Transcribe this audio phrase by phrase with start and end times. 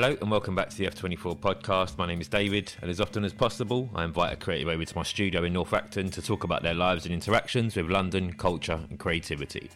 [0.00, 1.98] Hello and welcome back to the F24 podcast.
[1.98, 4.96] My name is David, and as often as possible, I invite a creative over to
[4.96, 8.78] my studio in North Acton to talk about their lives and interactions with London, culture,
[8.90, 9.68] and creativity.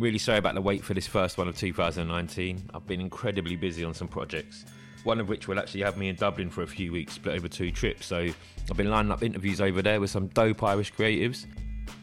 [0.00, 2.70] Really sorry about the wait for this first one of 2019.
[2.74, 4.64] I've been incredibly busy on some projects,
[5.04, 7.46] one of which will actually have me in Dublin for a few weeks, split over
[7.46, 8.04] two trips.
[8.04, 8.26] So
[8.68, 11.46] I've been lining up interviews over there with some dope Irish creatives.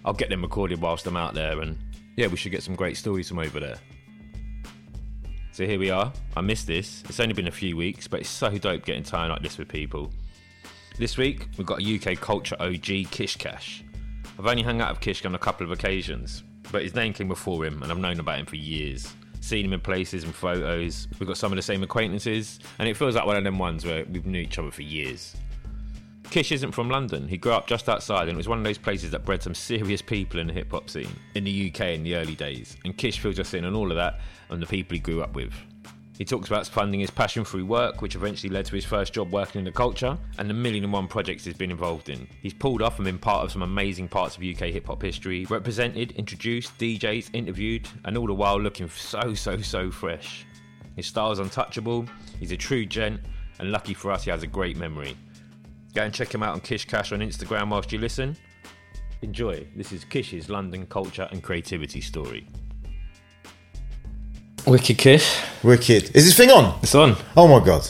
[0.05, 1.77] I'll get them recorded whilst I'm out there, and
[2.15, 3.79] yeah, we should get some great stories from over there.
[5.55, 6.11] So here we are.
[6.35, 7.01] I missed this.
[7.07, 9.69] It's only been a few weeks, but it's so dope getting time like this with
[9.69, 10.11] people.
[10.97, 13.81] This week, we've got a UK culture OG, Kish Kash.
[14.37, 17.29] I've only hung out with Kish on a couple of occasions, but his name came
[17.29, 19.13] before him, and I've known about him for years.
[19.39, 21.07] Seen him in places and photos.
[21.19, 23.85] We've got some of the same acquaintances, and it feels like one of them ones
[23.85, 25.37] where we've known each other for years.
[26.29, 27.27] Kish isn't from London.
[27.27, 29.55] He grew up just outside, and it was one of those places that bred some
[29.55, 32.77] serious people in the hip hop scene in the UK in the early days.
[32.83, 35.33] And Kish fills us in on all of that and the people he grew up
[35.33, 35.53] with.
[36.17, 39.33] He talks about funding his passion through work, which eventually led to his first job
[39.33, 42.25] working in the culture, and the million and one projects he's been involved in.
[42.41, 45.45] He's pulled off and been part of some amazing parts of UK hip hop history,
[45.45, 50.45] represented, introduced, DJs, interviewed, and all the while looking so, so, so fresh.
[50.95, 52.05] His style's untouchable,
[52.39, 53.19] he's a true gent,
[53.59, 55.17] and lucky for us, he has a great memory.
[55.95, 58.35] Go and check him out on Kish Kash on Instagram whilst you listen.
[59.21, 59.65] Enjoy.
[59.77, 62.45] This is Kish's London culture and creativity story.
[64.67, 66.13] Wicked Kish, Wicked.
[66.13, 66.77] Is this thing on?
[66.83, 67.15] it's on.
[67.37, 67.87] Oh my god.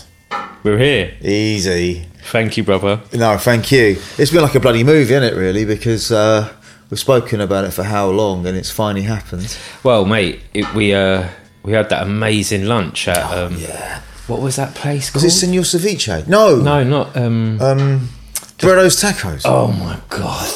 [0.62, 1.18] We're here.
[1.20, 2.06] Easy.
[2.26, 3.02] Thank you, brother.
[3.12, 3.98] No, thank you.
[4.20, 5.66] It's been like a bloody movie, isn't it, really?
[5.66, 6.54] Because uh,
[6.92, 9.58] we've spoken about it for how long and it's finally happened.
[9.84, 11.28] Well, mate, it, we uh
[11.64, 14.02] we had that amazing lunch at um, Yeah.
[14.28, 15.32] What was that place Was called?
[15.32, 16.28] it Senor Ceviche?
[16.28, 16.56] No.
[16.58, 17.62] no, not um.
[17.62, 18.10] Um,
[18.58, 19.42] Breddos Tacos.
[19.46, 20.50] oh my god,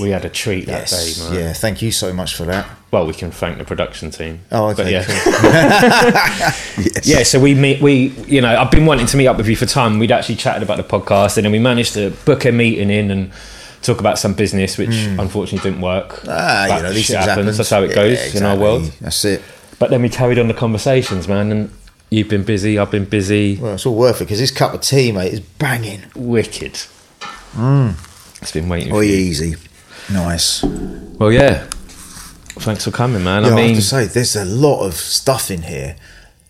[0.00, 1.18] we had a treat that yes.
[1.18, 1.34] day, man.
[1.40, 2.66] Yeah, thank you so much for that.
[2.92, 4.40] Well, we can thank the production team.
[4.52, 4.92] Oh, But okay.
[4.92, 5.04] yeah.
[5.04, 5.24] cool.
[6.84, 7.06] yes.
[7.06, 7.82] Yeah, so we meet.
[7.82, 9.98] We, you know, I've been wanting to meet up with you for time.
[9.98, 13.10] We'd actually chatted about the podcast, and then we managed to book a meeting in
[13.10, 13.32] and
[13.82, 16.22] talk about some business, which unfortunately didn't work.
[16.28, 17.46] Ah, you know, these shit things happen.
[17.46, 18.84] That's how it goes in our world.
[19.00, 19.42] That's it.
[19.78, 21.50] But then we carried on the conversations, man.
[21.52, 21.70] And
[22.10, 22.78] you've been busy.
[22.78, 23.56] I've been busy.
[23.56, 26.04] Well, it's all worth it because this cup of tea, mate, is banging.
[26.14, 26.78] Wicked.
[28.42, 28.92] It's been waiting.
[28.92, 29.14] Oh, for you.
[29.14, 29.54] easy.
[30.12, 30.62] Nice.
[30.62, 31.66] Well, yeah.
[32.58, 33.42] Thanks for coming, man.
[33.44, 35.96] Yeah, I I, mean, have to say, there's a lot of stuff in here,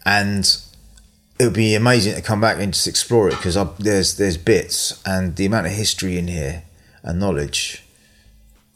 [0.05, 0.45] and
[1.39, 5.03] it would be amazing to come back and just explore it because there's there's bits
[5.05, 6.63] and the amount of history in here
[7.03, 7.83] and knowledge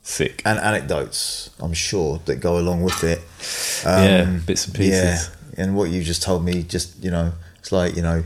[0.03, 0.43] sick.
[0.45, 1.51] and anecdotes.
[1.61, 3.21] I'm sure that go along with it.
[3.85, 5.29] yeah, bits and pieces.
[5.29, 8.25] Um, Yeah, and what you just told me, just you know, it's like you know,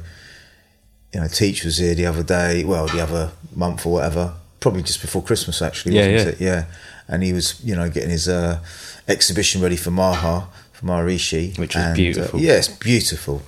[1.12, 2.65] you know, Teach was here the other day.
[2.65, 5.94] Well, the other month or whatever, probably just before Christmas, actually.
[5.97, 6.49] Yeah, wasn't yeah.
[6.49, 6.55] it?
[6.55, 6.65] Yeah,
[7.09, 8.61] and he was, you know, getting his uh,
[9.09, 12.41] exhibition ready for Maha for Maharishi, Which was and, uh, beautiful.
[12.41, 13.43] yeah, it's beautiful.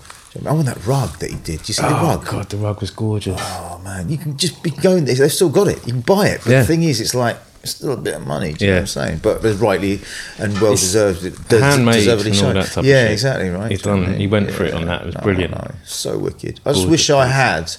[0.47, 1.63] I want that rug that he did.
[1.63, 2.27] Do you see the Oh rug?
[2.27, 3.41] god, the rug was gorgeous.
[3.41, 5.15] Oh man, you can just be going there.
[5.15, 5.79] They've still got it.
[5.87, 6.43] You can buy it.
[6.45, 6.61] But Yeah.
[6.61, 7.37] the thing is, it's like
[7.67, 8.53] it's still a bit of money.
[8.55, 8.81] Do you know Yeah.
[8.81, 9.21] what I'm saying?
[9.23, 10.01] But rightly
[10.39, 11.49] and well It's deserved.
[11.49, 12.55] des- handmade and all shown.
[12.55, 13.71] that type yeah, exactly right.
[13.71, 15.03] He's know done- he went for it on that.
[15.03, 15.53] It was brilliant.
[15.53, 16.61] no, so wicked.
[16.65, 17.73] I just Gorgeous wish I had,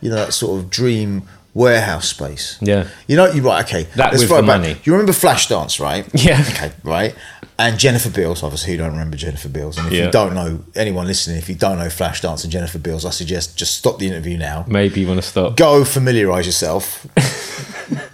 [0.00, 2.56] you know, that sort of dream warehouse space.
[2.60, 2.84] Yeah.
[3.08, 3.64] You know, you're right.
[3.64, 4.76] Okay, That let's the money.
[4.84, 6.06] You remember Flashdance, right?
[6.14, 6.44] Yeah.
[6.48, 7.14] Okay, right.
[7.58, 9.76] And Jennifer Beals, obviously, you don't remember Jennifer Beals.
[9.76, 10.06] And if Yeah.
[10.06, 13.56] you don't know anyone listening, if you don't know Flashdance and Jennifer Beals, I suggest
[13.56, 15.56] just stop the interview now Maybe you want to stop.
[15.56, 17.06] go familiarise yourself.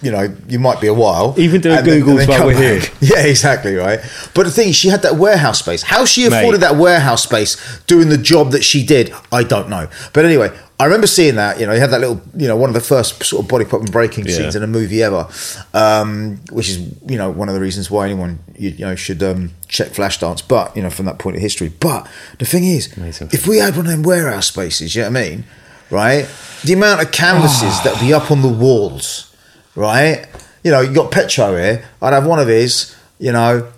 [0.03, 1.35] you know, you might be a while.
[1.39, 2.93] Even do a and then- Googles and then while we're back.
[3.01, 4.01] Yeah, exactly right.
[4.35, 5.83] But the thing is, she had that warehouse space.
[5.83, 6.69] How she afforded Mate.
[6.69, 7.57] that warehouse space
[7.87, 9.89] doing the job that she did, I don't know.
[10.13, 11.59] But anyway, I remember seeing that.
[11.59, 13.65] You know, he had that little, you know, one of the first sort of body
[13.65, 14.35] pop and breaking Yeah.
[14.37, 15.27] scenes in a movie ever,
[15.75, 19.23] um, which is you know one of the reasons why anyone you, you know should
[19.23, 20.43] um, check Flashdance.
[20.47, 21.69] But you know, from that point of history.
[21.69, 22.07] But
[22.39, 23.31] the thing is, Amazing.
[23.33, 25.45] if we had one of them warehouse spaces, you know what I mean,
[25.91, 26.29] right?
[26.65, 29.35] The amount of canvases that'd be up on the walls,
[29.77, 30.27] right?
[30.65, 31.89] You know, you got Petro here.
[32.03, 32.97] I'd have one of his.
[33.19, 33.71] You know,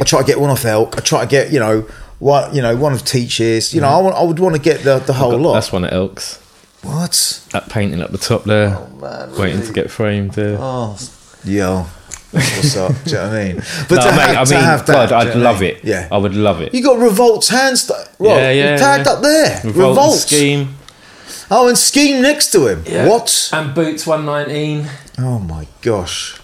[0.00, 0.96] I try to get one off Elk.
[0.96, 1.86] I try to get you know
[2.20, 3.74] what you know one of Teachers.
[3.74, 4.04] You know, I mm-hmm.
[4.04, 5.54] want I would want to get the the whole lot.
[5.54, 6.36] That's one at Elks.
[6.82, 7.44] what?
[7.52, 9.66] That painting up the top there, Oh, man, waiting really?
[9.66, 10.32] to get framed.
[10.32, 10.56] There.
[10.60, 10.96] Oh,
[11.44, 11.86] yo,
[12.30, 12.92] what's up?
[13.04, 13.56] do you know what I mean?
[13.88, 15.60] But no, to mate, have, I mean, have that, God, I'd know what I love
[15.60, 15.70] mean?
[15.70, 15.84] it.
[15.84, 16.72] Yeah, I would love it.
[16.74, 19.12] You got Revolt's hands well, Yeah, yeah, tagged yeah.
[19.12, 19.60] up there.
[19.64, 20.18] Revolt, Revolt.
[20.18, 20.76] scheme.
[21.50, 22.84] Oh, and Scheme next to him.
[23.08, 23.50] What?
[23.52, 24.88] And boots one nineteen.
[25.18, 26.40] Oh my gosh.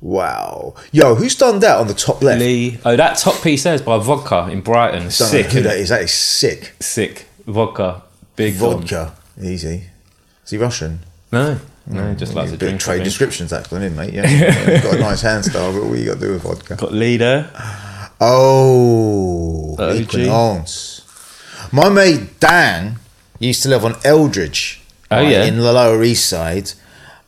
[0.00, 0.74] Wow.
[0.92, 2.40] Yo, who's done that on the top left?
[2.40, 2.78] Lee.
[2.84, 5.00] Oh, that top piece there is by Vodka in Brighton.
[5.00, 5.46] Don't know Sick.
[5.46, 5.62] who innit?
[5.64, 5.88] that is.
[5.88, 6.74] That is sick.
[6.80, 7.26] Sick.
[7.46, 8.02] Vodka.
[8.36, 8.80] Big one.
[8.80, 9.14] Vodka.
[9.42, 9.84] Easy.
[10.44, 11.00] Is he Russian?
[11.30, 11.96] No, hmm.
[11.96, 12.76] no, just likes a a bit drink.
[12.76, 14.14] of trade descriptions, actually, isn't mate?
[14.14, 14.26] Yeah.
[14.28, 14.82] yeah.
[14.82, 16.76] Got a nice hand style, but what you got to do with vodka?
[16.76, 17.50] Got Lee there.
[18.20, 19.96] Oh, OG.
[19.96, 21.68] Equinox.
[21.72, 22.98] My mate Dan
[23.46, 24.82] used to live on Eldridge.
[25.10, 25.44] Oh, yeah.
[25.44, 26.72] in the Lower East Side.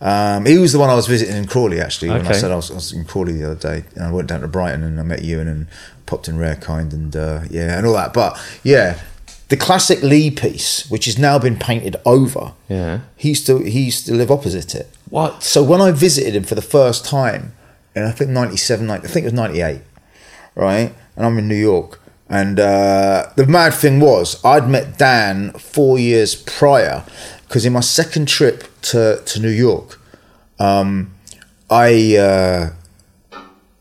[0.03, 2.09] Um, he was the one I was visiting in Crawley actually.
[2.11, 4.29] When I said I was, I was in Crawley the other day, and I went
[4.29, 5.67] down to Brighton and I met Ewan and
[6.07, 8.13] popped in Rare Kind and uh, yeah, and all that.
[8.15, 8.99] But yeah,
[9.49, 12.53] the classic Lee piece, which has now been painted over.
[12.69, 13.01] Yeah.
[13.17, 14.89] he used to he used to live opposite it.
[15.11, 15.43] What?
[15.43, 17.53] So when I visited him for the first time,
[17.95, 19.81] and I think 97, 90, I think it was 98,
[20.55, 20.95] right?
[21.17, 22.00] And I'm in New York.
[22.31, 27.05] And uh, the mad thing was, I'd met Dan four years prior,
[27.49, 30.01] because in my second trip to, to New York,
[30.61, 31.13] um,
[31.69, 32.71] I uh,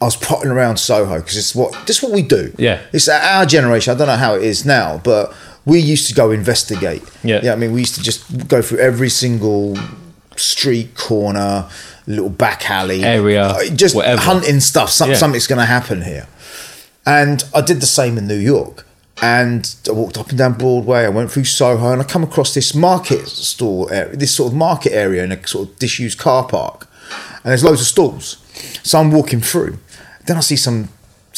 [0.02, 2.54] I was potting around Soho because it's what is what we do.
[2.58, 2.82] Yeah.
[2.94, 3.94] it's our generation.
[3.94, 5.34] I don't know how it is now, but
[5.66, 7.04] we used to go investigate.
[7.24, 7.42] Yeah.
[7.44, 7.54] yeah.
[7.54, 9.78] I mean, we used to just go through every single
[10.38, 11.70] street corner,
[12.08, 14.22] little back alley Area, just whatever.
[14.22, 14.90] hunting stuff.
[14.90, 15.16] Some, Yeah.
[15.16, 16.28] Something's going to happen here.
[17.06, 18.86] And I did the same in New York.
[19.22, 21.04] And I walked up and down Broadway.
[21.04, 24.58] I went through Soho, and I come across this market store, area, this sort of
[24.58, 26.88] market area in a sort of disused car park,
[27.44, 28.38] and there's loads of stalls.
[28.84, 29.78] So I'm walking through.
[30.26, 30.90] Then I see some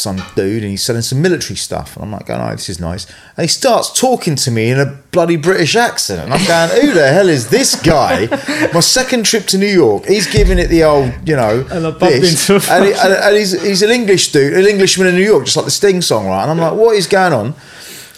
[0.01, 2.79] some dude, and he's selling some military stuff, and I'm like, going, "Oh, this is
[2.79, 3.05] nice."
[3.37, 6.93] And he starts talking to me in a bloody British accent, and I'm going, "Who
[6.93, 8.27] the hell is this guy?"
[8.73, 11.91] My second trip to New York, he's giving it the old, you know, And I
[11.91, 12.49] bumped this.
[12.49, 15.23] into a and, he- and- and he's he's an English dude, an Englishman in New
[15.33, 16.41] York, just like the Sting song, right?
[16.43, 17.53] And I'm like, "What is going on?"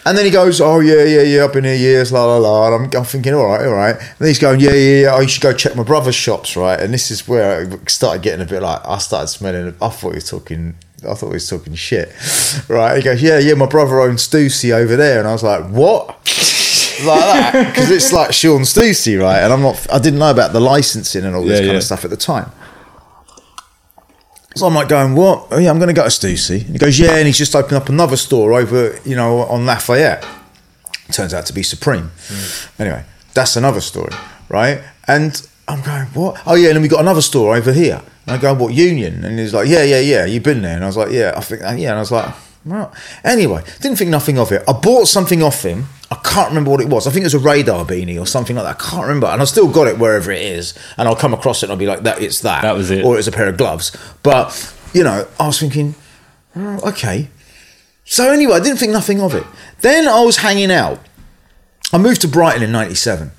[0.06, 2.68] And then he goes, "Oh yeah, yeah, yeah, I've been here years, la la la."
[2.68, 5.16] And I'm, I'm thinking, "All right, all right." And he's going, "Yeah, yeah, yeah.
[5.16, 8.42] I should go check my brother's shops, right?" And this is where I started getting
[8.42, 9.74] a bit like I started smelling.
[9.82, 10.76] I thought he was talking.
[11.08, 12.10] I thought he was talking shit,
[12.70, 12.98] right?
[12.98, 16.08] He goes, "Yeah, yeah, my brother owns Stussy over there," and I was like, "What?"
[17.06, 19.40] like that because it's like Shawn Stussy, right?
[19.44, 19.92] And I'm not.
[19.92, 21.78] I didn't know about the licensing and all this Yeah, kind yeah.
[21.78, 22.52] of stuff at the time.
[24.56, 25.48] So I'm like going, what?
[25.52, 26.62] Oh yeah, I'm going to go to Stussy.
[26.62, 29.66] And he goes, yeah, and he's just opened up another store over, you know, on
[29.66, 30.24] Lafayette.
[31.12, 32.12] Turns out to be Supreme.
[32.28, 32.82] Hmm.
[32.84, 33.04] Anyway,
[33.34, 34.14] that's another story,
[34.50, 34.82] right?
[35.08, 36.40] And I'm going, what?
[36.46, 38.02] Oh yeah, and then we got another store over here.
[38.26, 39.24] And I go, what Union?
[39.26, 40.26] And he's like, yeah, yeah, yeah.
[40.26, 40.76] You've been there?
[40.76, 41.90] And I was like, yeah, I think, yeah.
[41.90, 42.34] And I was like,
[42.66, 42.94] well,
[43.24, 44.64] anyway, didn't think nothing of it.
[44.68, 45.86] I bought something off him.
[46.10, 47.08] I can't remember what it was.
[47.08, 48.82] I think it was a radar beanie or something like that.
[48.86, 49.28] I can't remember.
[49.28, 50.74] And I still got it wherever it is.
[50.98, 52.62] And I'll come across it and I'll be like, that it's that.
[52.62, 53.04] That was it.
[53.04, 53.92] Or it's a pair of gloves.
[54.24, 55.96] But, you know, I was thinking,
[56.56, 57.28] oh, okay.
[58.06, 59.44] So anyway, I didn't think nothing of it.
[59.82, 61.00] Then I was hanging out.
[61.92, 63.32] I moved to Brighton in '97.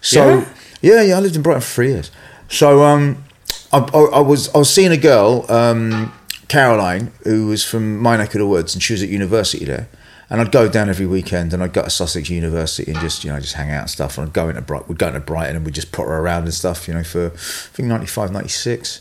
[0.00, 0.48] So Yeah?
[0.82, 2.10] yeah, yeah, I lived in Brighton for three years.
[2.48, 3.24] So um,
[3.72, 6.12] I, I, I was I was seeing a girl, um,
[6.48, 9.88] Caroline, who was from my neck of the woods, and she was at university there.
[10.32, 13.32] And I'd go down every weekend, and I'd go to Sussex University and just you
[13.32, 14.16] know just hang out and stuff.
[14.16, 16.54] And I'd go into Brighton, we'd go into Brighton, and we'd just potter around and
[16.54, 19.00] stuff, you know, for I think 95, 96.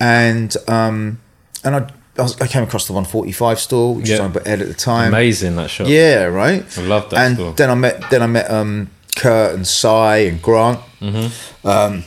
[0.00, 1.20] and um,
[1.64, 4.14] and I I, was, I came across the 145 store, which Yeah.
[4.16, 5.08] was owned by Ed at the time.
[5.08, 5.86] Amazing that shot.
[5.88, 6.64] Yeah, right.
[6.78, 7.52] I love that And store.
[7.54, 11.66] then I met then I met um, Kurt and Cy and Grant, Mm-hmm.
[11.68, 12.04] um,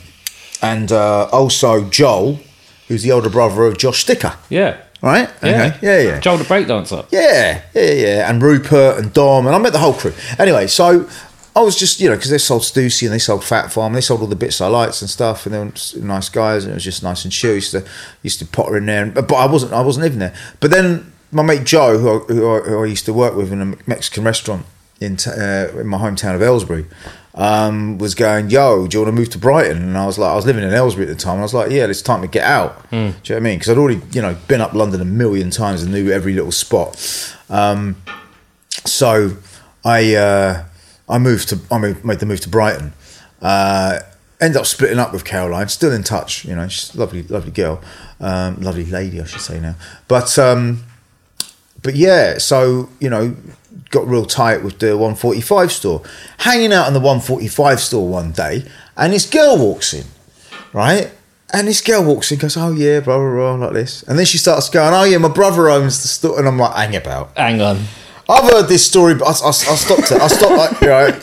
[0.61, 2.39] and uh, also Joel,
[2.87, 4.35] who's the older brother of Josh Sticker.
[4.49, 4.81] Yeah.
[5.01, 5.29] Right?
[5.41, 5.49] Yeah.
[5.49, 5.77] Okay.
[5.81, 6.19] Yeah, yeah.
[6.19, 7.07] Joel the breakdancer.
[7.11, 8.29] Yeah, yeah, yeah.
[8.29, 10.13] And Rupert and Dom, and I met the whole crew.
[10.37, 11.09] Anyway, so
[11.55, 14.01] I was just, you know, because they sold Stussy and they sold Phat Farm, they
[14.01, 16.75] sold all the bits I liked and stuff, and they were nice guys, and it
[16.75, 17.55] was just nice and chill.
[17.55, 17.83] Used to
[18.21, 20.35] used to potter in there, and, but I wasn't, I wasn't living there.
[20.59, 23.51] But then my mate Joe, who I, who I, who I used to work with
[23.51, 24.65] in a Mexican restaurant
[25.01, 26.85] in t- uh, in my hometown of Aylesbury.
[27.33, 29.77] Um, was going, yo, do you want to move to Brighton?
[29.81, 31.35] And I was like, I was living in Aylesbury at the time.
[31.35, 32.89] And I was like, yeah, it's time to get out.
[32.89, 33.57] Do you know what I mean?
[33.57, 36.51] Because I'd already, you know, been up London a million times and knew every little
[36.51, 36.97] spot.
[37.49, 37.95] Um,
[38.85, 39.37] so
[39.85, 40.65] I uh,
[41.07, 42.91] I moved to I made the move to Brighton.
[43.41, 43.99] Uh,
[44.41, 45.69] ended up splitting up with Caroline.
[45.69, 46.67] Still in touch, you know.
[46.67, 47.81] She's a lovely, lovely girl,
[48.19, 49.75] um, lovely lady, I should say now.
[50.09, 50.83] But um,
[51.81, 53.35] but yeah, so you know,
[53.91, 56.01] got real tight with the 145 store.
[56.39, 58.65] Hanging out in the 145 store one day,
[58.97, 60.05] and this girl walks in,
[60.73, 61.11] right?
[61.53, 64.25] And this girl walks in, goes, "Oh yeah, blah blah blah," like this, and then
[64.25, 67.37] she starts going, "Oh yeah, my brother owns the store," and I'm like, "Hang about."
[67.37, 67.83] Hang on.
[68.29, 70.21] I've heard this story, but I, I, I stopped it.
[70.21, 71.19] I stopped, like, you know,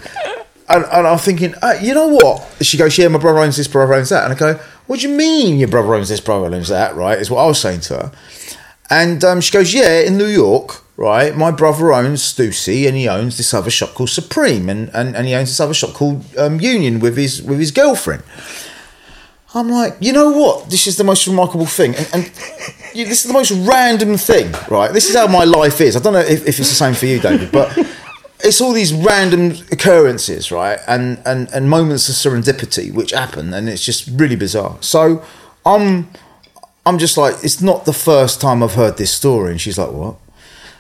[0.69, 2.47] and, and I'm thinking, uh, you know what?
[2.61, 4.25] She goes, yeah, my brother owns this, brother owns that.
[4.25, 7.19] And I go, what do you mean your brother owns this, brother owns that, right?
[7.19, 8.13] Is what I was saying to her.
[8.91, 13.09] And um, she goes, yeah, in New York, right, my brother owns Stussy and he
[13.09, 16.25] owns this other shop called Supreme and, and, and he owns this other shop called
[16.37, 18.23] um, Union with his with his girlfriend.
[19.55, 20.69] I'm like, you know what?
[20.69, 21.95] This is the most remarkable thing.
[21.95, 22.25] And, and
[22.95, 24.93] this is the most random thing, right?
[24.93, 25.97] This is how my life is.
[25.97, 27.79] I don't know if, if it's the same for you, David, but
[28.41, 30.79] it's all these random occurrences, right?
[30.87, 34.77] And, and, and moments of serendipity which happen, and it's just really bizarre.
[34.81, 35.25] So
[35.65, 36.11] I'm,
[36.85, 39.53] I'm just like, it's not the first time I've heard this story.
[39.53, 40.17] And she's like, what?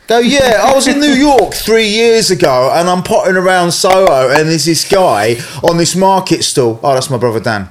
[0.09, 4.31] Go, yeah, I was in New York three years ago and I'm potting around Soho
[4.31, 6.81] and there's this guy on this market stall.
[6.83, 7.69] Oh, that's my brother Dan.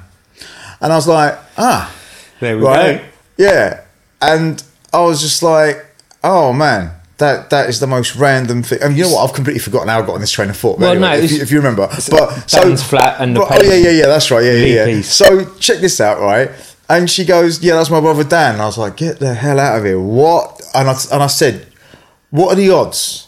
[0.80, 1.92] And I was like, ah,
[2.40, 2.98] There we right?
[3.00, 3.06] go.
[3.38, 3.82] Yeah.
[4.22, 4.64] And
[4.94, 5.84] I was just like,
[6.24, 8.80] oh man, that that is the most random thing.
[8.84, 9.28] And you know what?
[9.28, 10.78] I've completely forgotten how I got on this train of thought.
[10.78, 11.88] Well, anyway, no, if, you, if you remember.
[12.12, 14.06] But Dan's flat and the But- oh yeah, yeah, yeah.
[14.06, 14.44] That's right.
[14.46, 15.02] Yeah, yeah, yeah.
[15.02, 16.52] So check this out, right?
[16.90, 19.60] And she goes, "Yeah, that's my brother Dan." And I was like, "Get the hell
[19.60, 20.62] out of here!" What?
[20.76, 21.67] And I and I said,
[22.32, 23.24] "What are the odds?"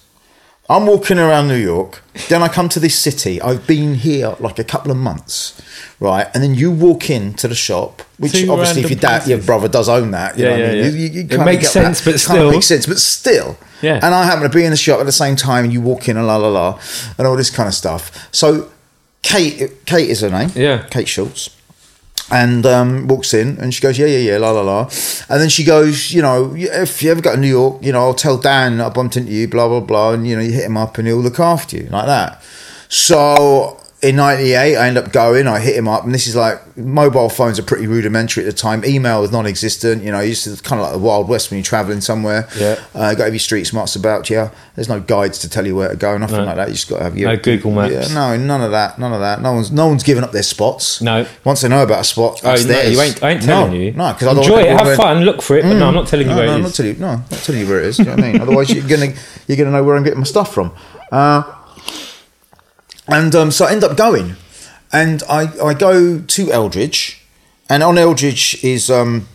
[0.71, 2.03] I'm walking around New York.
[2.27, 3.41] Then I come to this city.
[3.41, 5.59] I've been here like a couple of months,
[5.99, 6.27] right?
[6.35, 9.67] And then you walk into the shop, which Two obviously, if your dad, your brother
[9.67, 10.83] does own that, you Yeah, know what I yeah, mean?
[10.83, 10.89] yeah.
[10.99, 12.05] You- you It kinda makes sense, that.
[12.05, 12.51] but It still.
[12.51, 13.57] makes sense, but still.
[13.81, 13.95] Yeah.
[14.03, 16.07] And I happen to be in the shop at the same time, and you walk
[16.07, 16.77] in and la la la,
[17.17, 18.11] and all this kind of stuff.
[18.31, 18.67] So,
[19.23, 20.51] Kate, Kate is her name.
[20.53, 20.83] Yeah.
[20.91, 21.49] Kate Schultz.
[22.31, 24.81] And um, walks in and she goes, yeah, yeah, yeah, la la la.
[25.29, 28.01] And then she goes, you know, if you ever go to New York, you know,
[28.01, 30.65] I'll tell Dan I bumped into you, blah blah blah, and you know, you hit
[30.65, 32.43] him up and he'll look after you like that.
[32.87, 35.45] So in '98, I end up going.
[35.47, 38.53] I hit him up, and this is like mobile phones are pretty rudimentary at the
[38.55, 38.85] time.
[38.85, 40.01] Email was non-existent.
[40.03, 42.47] You know, you used to kind of like the Wild West when you're traveling somewhere.
[42.57, 42.79] Yeah.
[42.95, 44.49] uh, got every street smarts about you.
[44.75, 46.45] There's no guides to tell you where to go, nothing No.
[46.45, 46.69] like that.
[46.69, 48.09] You just got to have your No Google Maps.
[48.09, 48.97] Yeah, no, none of that.
[48.99, 49.41] None of that.
[49.41, 51.01] No one's no one's giving up their spots.
[51.01, 51.25] No.
[51.43, 52.91] Once they know about a spot, Oh, no, theirs.
[52.93, 53.91] you ain't, I ain't telling no, you.
[53.91, 56.27] No, because I enjoy it, have fun, look for it, but no, I'm not telling
[56.27, 56.99] you no, where no, it I'm not telling you.
[57.01, 57.99] No, I'm not telling you where it is.
[57.99, 58.41] You know what I mean?
[58.43, 59.13] Otherwise, you're gonna
[59.47, 60.71] you're gonna know where I'm getting my stuff from.
[61.11, 61.43] Uh,
[63.11, 64.35] and um, so I end up going,
[64.91, 67.21] and I I go to Eldridge,
[67.69, 69.27] and on Eldridge is um,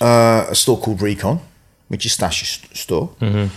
[0.00, 1.40] uh, a store called Recon,
[1.88, 3.10] which is Stash's store.
[3.20, 3.54] Mm-hmm.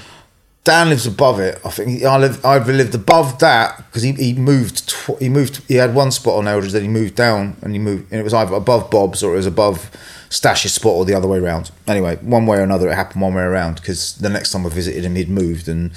[0.64, 1.60] Dan lives above it.
[1.66, 2.46] I think I live.
[2.46, 4.90] I lived above that because he, he moved.
[4.90, 5.64] Tw- he moved.
[5.68, 8.12] He had one spot on Eldridge, then he moved down, and he moved.
[8.12, 9.90] And it was either above Bob's or it was above
[10.32, 11.72] Stash's spot, or the other way around.
[11.88, 14.70] Anyway, one way or another, it happened one way around because the next time I
[14.70, 15.92] visited him, he'd moved and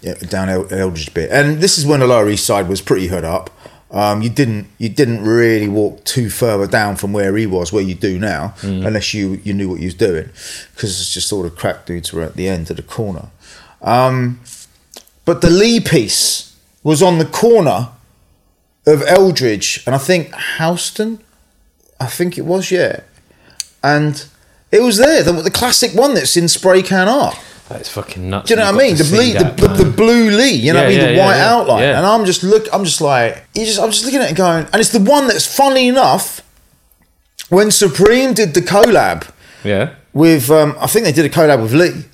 [0.00, 1.30] yeah, down El- Eldridge bit.
[1.30, 3.50] And this is when the Lower East Side was pretty hood up.
[3.90, 7.82] Um, you didn't you didn't really walk too further down from where he was, where
[7.82, 10.30] you do now, unless you you knew what you was doing,
[10.74, 13.30] because it's just all the crack dudes were at the end of the corner.
[13.82, 14.38] Um,
[15.24, 17.88] but the Lee piece was on the corner
[18.86, 21.18] of Eldridge and I think Houston.
[21.98, 23.00] I think it was, yeah.
[23.82, 24.24] And
[24.70, 27.38] it was there, the, the classic one that's in spray can art.
[27.68, 28.48] That's fucking nuts.
[28.48, 28.96] Do you know You've what I mean?
[28.96, 31.06] The, that, the, the, the blue Lee, you know what I Yeah, mean?
[31.08, 31.82] The yeah, white yeah, outline.
[31.82, 31.96] yeah.
[31.98, 34.64] And I'm just look I'm just like you just I'm just looking at it going
[34.72, 36.40] and it's the one that's funny enough
[37.48, 39.30] when Supreme did the collab
[39.62, 39.94] yeah.
[40.12, 42.06] with um, I think they did a collab with Lee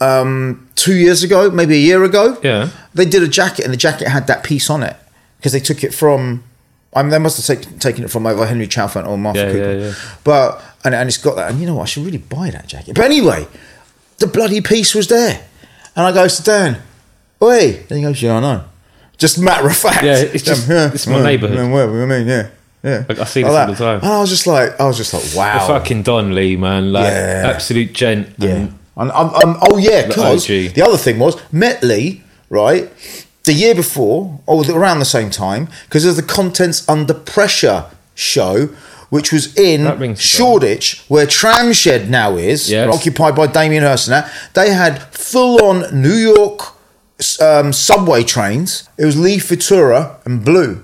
[0.00, 2.38] um, two years ago, maybe a year ago.
[2.42, 2.70] Yeah.
[2.94, 4.96] they did a jacket, and the jacket had that piece on it
[5.36, 6.42] because they took it from.
[6.94, 9.52] I mean, they must have take, taken it from either Henry Chalfant or Martha Yeah,
[9.52, 9.72] Cooper.
[9.78, 9.94] yeah, yeah.
[10.24, 11.82] But and, and it's got that, and you know what?
[11.82, 12.94] I should really buy that jacket.
[12.94, 13.46] But anyway,
[14.18, 15.44] the bloody piece was there,
[15.96, 16.78] and I goes to Dan,
[17.42, 18.64] "Oi!" And he goes, "Yeah, I know."
[19.18, 20.02] Just matter of fact.
[20.02, 21.56] Yeah, it's just- it's my neighbourhood.
[21.58, 22.46] Yeah, well, I mean, yeah,
[22.82, 23.04] yeah.
[23.08, 24.00] I- I see Like this all the time.
[24.02, 25.66] And I was just like, I was just like, wow.
[25.66, 26.90] The fucking Don Lee, man.
[26.92, 27.50] Like, Yeah.
[27.54, 28.28] absolute gent.
[28.38, 28.68] Yeah.
[28.96, 30.72] And um, um, oh yeah, because OG.
[30.74, 32.90] the other thing was met Lee right
[33.44, 37.84] the year before or around the same time because of the contents under pressure
[38.14, 38.70] show.
[39.10, 40.14] Which was in.
[40.16, 42.94] Shoreditch, where Tramshed now is, Yes.
[42.94, 44.06] occupied by Damien Hirst.
[44.06, 44.30] That.
[44.54, 46.60] They had full-on New York
[47.40, 48.88] um, subway trains.
[48.96, 50.82] It was Lee Futura and Blue,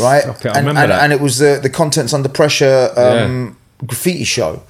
[0.00, 0.26] right?
[0.26, 1.02] Okay, I and, remember and, that.
[1.04, 4.62] and it was the the contents under pressure um, graffiti show.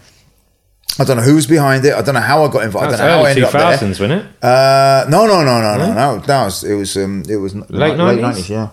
[1.01, 1.95] I don't know who was behind it.
[1.95, 2.87] I don't know how I got invited.
[2.87, 3.89] I That's don't know how I ended up there.
[3.89, 4.45] 2000s, wasn't it?
[4.45, 6.19] Uh, no, no, no, no, no, no.
[6.27, 6.75] That was it.
[6.75, 8.21] Was um, it was Late late 90s?
[8.21, 8.51] nineties?
[8.51, 8.69] Yeah.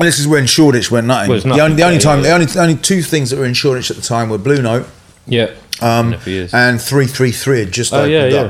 [0.00, 1.30] And this is when Shoreditch went nutting.
[1.30, 2.22] Was the, only, the only yeah, time, yeah.
[2.28, 4.62] the only, the only two things that were in Shoreditch at the time were Blue
[4.62, 4.86] Note
[5.26, 5.50] Yeah.
[5.82, 6.54] um, Been there for years.
[6.54, 8.40] and Three Three Three had just Oh, opened yeah, yeah.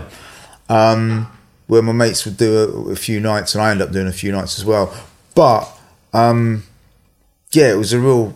[0.69, 0.71] up.
[0.71, 1.27] Um,
[1.67, 4.13] where my mates would do a, a few nights, and I ended up doing a
[4.13, 4.95] few nights as well.
[5.35, 5.69] But
[6.13, 6.63] um,
[7.53, 8.35] yeah, it was a real,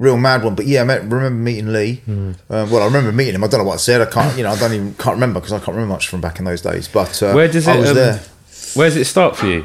[0.00, 0.56] real mad one.
[0.56, 1.96] But yeah, I met, remember meeting Lee.
[2.04, 2.32] Hmm.
[2.50, 3.44] Uh, well, I remember meeting him.
[3.44, 4.00] I don't know what I said.
[4.00, 6.20] I can't, you know, I don't even can't remember because I can't remember much from
[6.20, 6.88] back in those days.
[6.88, 7.70] But uh, Where does it?
[7.70, 8.20] I was um, there.
[8.74, 9.62] Where does it start for you?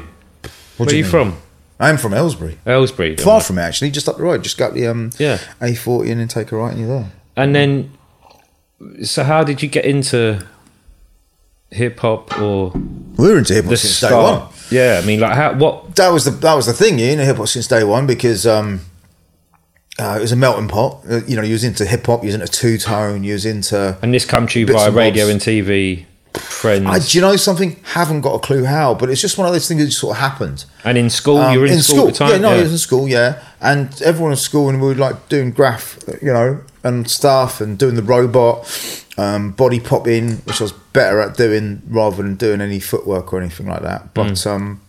[0.76, 1.10] Where do are you you mean?
[1.10, 1.36] from?
[1.84, 2.58] I'm from Aylesbury.
[2.66, 3.16] Aylesbury.
[3.16, 4.42] Far from it, actually, just up the road.
[4.42, 5.38] Just go up the um, Yeah.
[5.60, 7.12] A40 and then take a right, and you're there.
[7.36, 7.92] And then,
[9.02, 10.46] so how did you get into
[11.70, 14.48] hip hop or We were into hip hop since day one.
[14.70, 15.54] Yeah, I mean, like, how?
[15.54, 15.96] What?
[15.96, 18.46] that was the that was the thing, you know, hip hop since day one because
[18.46, 18.80] um,
[19.98, 21.02] uh, it was a melting pot.
[21.08, 23.44] Uh, you know, you was into hip hop, you was into two tone, you was
[23.44, 26.06] into And this come to you via radio and TV.
[26.38, 26.86] Friends?
[26.86, 27.76] I, do you know something?
[27.84, 30.16] Haven't got a clue how, but it's just one of those things that just sort
[30.16, 30.64] of happened.
[30.84, 32.30] and in school, Um, you were in, school, at the time.
[32.30, 33.42] Yeah, no, I was in school, yeah.
[33.60, 37.78] And everyone in school, and we were like doing graph, you know, and stuff, and
[37.78, 38.66] doing the robot,
[39.16, 43.40] um, body popping, which I was better at doing rather than doing any footwork or
[43.40, 44.12] anything like that.
[44.14, 44.80] But um,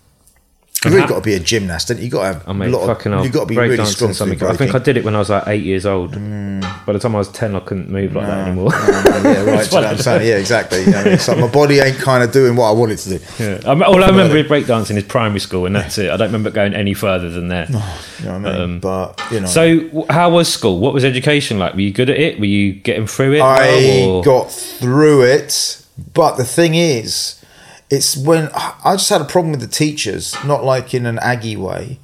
[0.85, 2.77] you've really got to be a gymnast, and you got to have I mean, a
[2.77, 4.13] lot fucking of, you've got to be really strong.
[4.13, 4.41] something.
[4.43, 6.11] I think I did it when I was like eight years old.
[6.11, 8.69] By the time I was ten, I couldn't move like that anymore.
[8.71, 9.71] yeah, right.
[9.71, 10.27] you know I'm saying?
[10.27, 10.81] Yeah, exactly.
[10.81, 13.17] You know, it's like my body ain't kind of doing what I want it to
[13.17, 13.43] do.
[13.43, 13.59] Yeah.
[13.65, 16.09] I, all I remember with breakdancing is primary school, and that's it.
[16.11, 17.67] I don't remember going any further than there.
[18.19, 18.61] You know what I mean?
[18.61, 20.79] Um, but you know, So, how was school?
[20.79, 21.73] What was education like?
[21.73, 22.39] Were you good at it?
[22.39, 23.41] Were you getting through it?
[23.41, 27.43] I or- got through it, but the thing is,
[27.89, 31.57] it's when I just had a problem with the teachers, not like in an Aggie
[31.57, 31.99] way.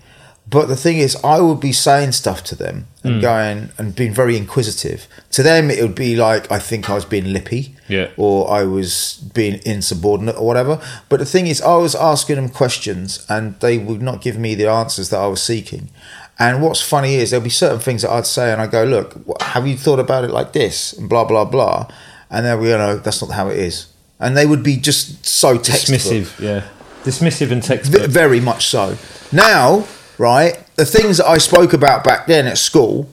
[0.50, 3.22] But the thing is, I would be saying stuff to them and Hmm.
[3.22, 5.08] going and being very inquisitive.
[5.32, 8.08] To them, it would be like I think I was being lippy, Yeah.
[8.18, 10.80] or I was being insubordinate or whatever.
[11.08, 14.54] But the thing is, I was asking them questions and they would not give me
[14.56, 15.90] the answers that I was seeking.
[16.38, 19.16] And what's funny is there'll be certain things that I'd say, and I go, "Look,
[19.42, 21.86] have you thought about it like this?" And blah blah blah,
[22.30, 23.86] and then we you know that's not how it is.
[24.22, 26.00] And they would be just so textbook.
[26.00, 26.64] dismissive, yeah,
[27.04, 28.10] dismissive and V- textbook.
[28.12, 28.98] very much so.
[29.32, 29.88] Now,
[30.20, 33.10] right, the things that I spoke about back then at school,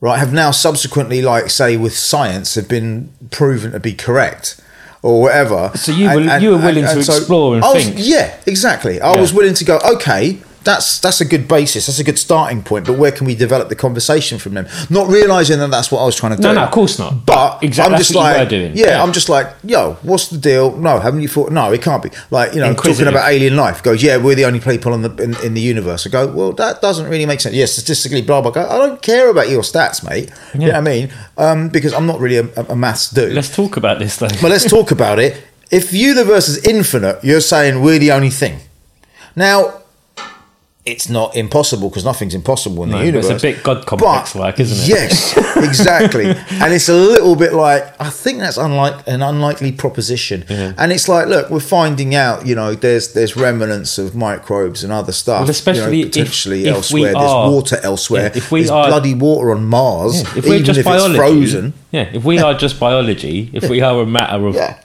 [0.00, 4.58] right, have now subsequently, like say with science, have been proven to be correct
[5.02, 5.70] or whatever.
[5.74, 7.96] So you were- you were willing to explore and I was- think.
[7.98, 9.00] yeah, exactly.
[9.00, 9.20] I Yeah.
[9.20, 9.78] was willing to go.
[9.94, 10.38] Okay.
[10.64, 11.86] That's that's a good basis.
[11.86, 12.86] That's a good starting point.
[12.86, 14.66] But where can we develop the conversation from them?
[14.90, 16.48] Not realizing that that's what I was trying to do.
[16.48, 17.24] No, no, of course not.
[17.24, 18.76] But Exactly, I'm just like, were doing.
[18.76, 19.02] Yeah, Yeah.
[19.02, 20.76] I'm just like, yo, what's the deal?
[20.76, 21.52] No, haven't you thought?
[21.52, 22.10] No, it can't be.
[22.30, 23.82] Like, you know, talking about alien life.
[23.82, 26.06] Goes, yeah, we're the only people on the in, in the universe.
[26.06, 27.54] I go, well, that doesn't really make sense.
[27.54, 28.50] Yes, statistically, blah blah.
[28.50, 28.64] blah.
[28.68, 30.30] I don't care about your stats, mate.
[30.54, 30.72] You know Yeah.
[30.72, 31.10] what I mean?
[31.38, 33.32] Um, because I'm not really a, a maths dude.
[33.32, 34.28] Let's talk about this though.
[34.42, 35.42] But let's talk about it.
[35.70, 38.60] If universe is infinite, you're saying we're the only thing.
[39.36, 39.82] Now,
[40.88, 43.42] it's not impossible because nothing's impossible in No, the but it's universe.
[43.42, 44.88] a bit God complex like, isn't it?
[44.88, 46.26] Yes, exactly.
[46.30, 50.44] and it's a little bit like I think that's unlike an unlikely proposition.
[50.48, 54.92] And it's like, look, we're finding out, you know, there's there's remnants of microbes and
[54.92, 55.42] other stuff.
[55.42, 57.16] Well, especially you know, if- potentially if we elsewhere.
[57.16, 58.30] are- there's water elsewhere.
[58.32, 60.84] Yeah, if we there's are- bloody water on Mars, Yeah, if we're even just if
[60.84, 61.16] biology, it's
[61.52, 61.72] frozen.
[61.92, 62.08] yeah.
[62.12, 64.78] If we are just biology, if we are a matter of Yeah.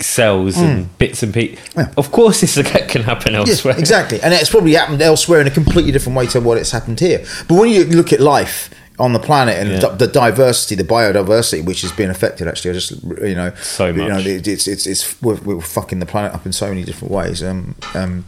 [0.00, 1.58] Cells and bits and pieces,
[1.96, 2.54] of course this
[2.88, 3.78] can happen Yeah, elsewhere.
[3.78, 4.20] exactly.
[4.20, 7.24] And it's probably happened elsewhere in a completely different way to what it's happened here.
[7.48, 9.88] But when you look at life on the planet and Yeah.
[9.90, 12.90] the, diversity, the biodiversity, which is being affected, actually, I just
[13.22, 14.26] you know, So you know, much.
[14.26, 17.42] it's it's it's we're, we're fucking the planet up in so many different ways.
[17.42, 18.24] Um, um,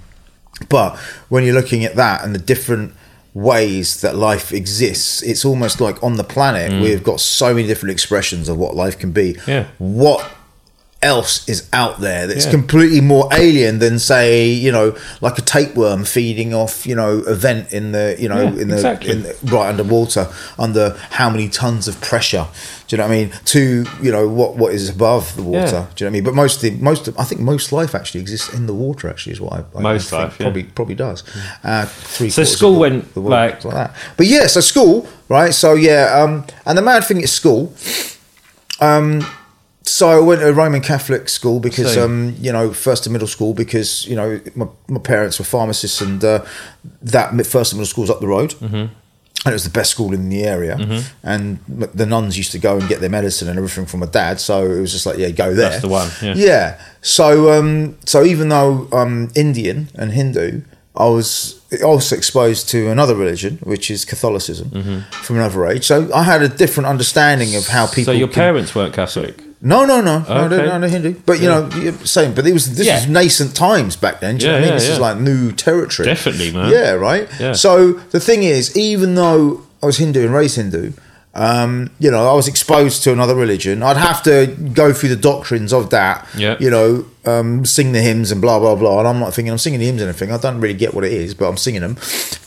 [0.69, 0.97] but
[1.29, 2.95] when you're looking at that and the different
[3.35, 7.93] ways that life exists, it's almost like on the planet we've got so many different
[7.93, 9.35] expressions of what life can be.
[9.35, 9.47] Mm.
[9.47, 9.67] Yeah.
[9.79, 10.31] What
[11.03, 12.53] else is out there that's Yeah.
[12.53, 17.35] completely more alien than say you know like a tapeworm feeding off you know a
[17.35, 19.11] vent in the you know Yeah, in the exactly.
[19.13, 20.27] in the, right underwater
[20.59, 22.47] under how many tons of pressure
[22.89, 25.59] do you know what I mean to you know what what is above the water
[25.61, 25.67] Yeah.
[25.67, 27.73] do you know what I mean but most of the, most of, I think most
[27.73, 30.45] life actually exists in the water actually is what I, I Most think life, yeah.
[30.47, 31.23] probably probably does
[31.63, 35.07] uh, three So school the- went, the world, like- like that but yeah so school
[35.29, 37.75] right so yeah um and the mad thing is school
[38.81, 39.27] um,
[39.89, 43.29] so I went to a Roman Catholic school because, um, you know, first to middle
[43.29, 46.45] school because you know my, my parents were pharmacists and uh,
[47.03, 48.51] that first to middle school was up the road.
[48.55, 48.87] Mm-hmm.
[49.45, 51.01] And it was the best school in the area, Mm-hmm.
[51.23, 51.59] and
[51.95, 54.41] the nuns used to go and get their medicine and everything from my dad.
[54.41, 55.71] So it was just like, yeah, go there.
[55.71, 56.81] That's the one, yeah.
[57.01, 60.63] So, um, so even though I'm Indian and Hindu,
[60.97, 65.85] I was also exposed to another religion, which is Catholicism, from another age.
[65.85, 68.01] So I had a different understanding of how people.
[68.01, 68.05] Mm-hmm.
[68.05, 69.43] So your can- parents weren't Catholic.
[69.67, 70.67] No, no, no, no, Okay.
[70.67, 71.15] no, no, Hindu.
[71.27, 71.93] But you know, you're
[72.37, 72.97] but it was this Yeah.
[72.97, 74.37] was nascent times back then.
[74.39, 74.81] Do you know Yeah, what I mean?
[74.81, 76.07] yeah, This is like new territory.
[76.07, 76.71] Definitely, man.
[76.71, 77.29] Yeah, right.
[77.41, 77.53] Yeah.
[77.53, 80.93] So the thing is, even though I was Hindu and raised Hindu,
[81.35, 83.83] um, you know, I was exposed to another religion.
[83.83, 86.27] I'd have to go through the doctrines of that.
[86.37, 86.57] Yeah.
[86.59, 89.01] You know, um, sing the hymns and blah blah blah.
[89.01, 90.33] And I'm not thinking I'm singing the hymns and everything.
[90.33, 91.95] I don't really get what it is, but I'm singing them.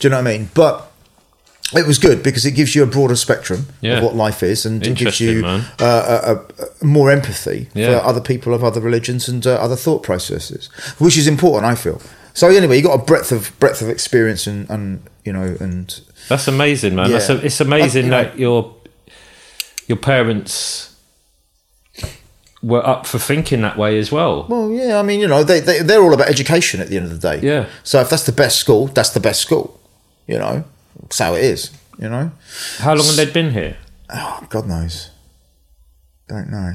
[0.00, 0.50] Do you know what I mean?
[0.54, 0.89] But
[1.74, 3.98] it was good because it gives you a broader spectrum Yeah.
[3.98, 7.98] of what life is, and it gives you uh, a, a, a more empathy Yeah.
[8.00, 11.74] for other people of other religions and uh, other thought processes, which is important, I
[11.76, 12.00] feel.
[12.34, 16.00] So anyway, you got a breadth of breadth of experience and, and you know and
[16.28, 17.10] That's amazing, man.
[17.10, 18.74] That's a, it's amazing Uh, you know- that your
[19.88, 20.86] your parents
[22.62, 24.46] were up for thinking that way as well.
[24.48, 27.06] well, yeah, I mean, you know, they, they they're all about education at the end
[27.06, 27.40] of the day.
[27.46, 27.66] Yeah.
[27.82, 29.80] So if that's the best school, that's the best school.
[30.26, 30.64] You know,
[31.02, 31.70] that's how it is.
[31.98, 32.32] You know,
[32.78, 33.76] How long have they been here?
[34.12, 35.10] oh, God knows,
[36.28, 36.72] don't know.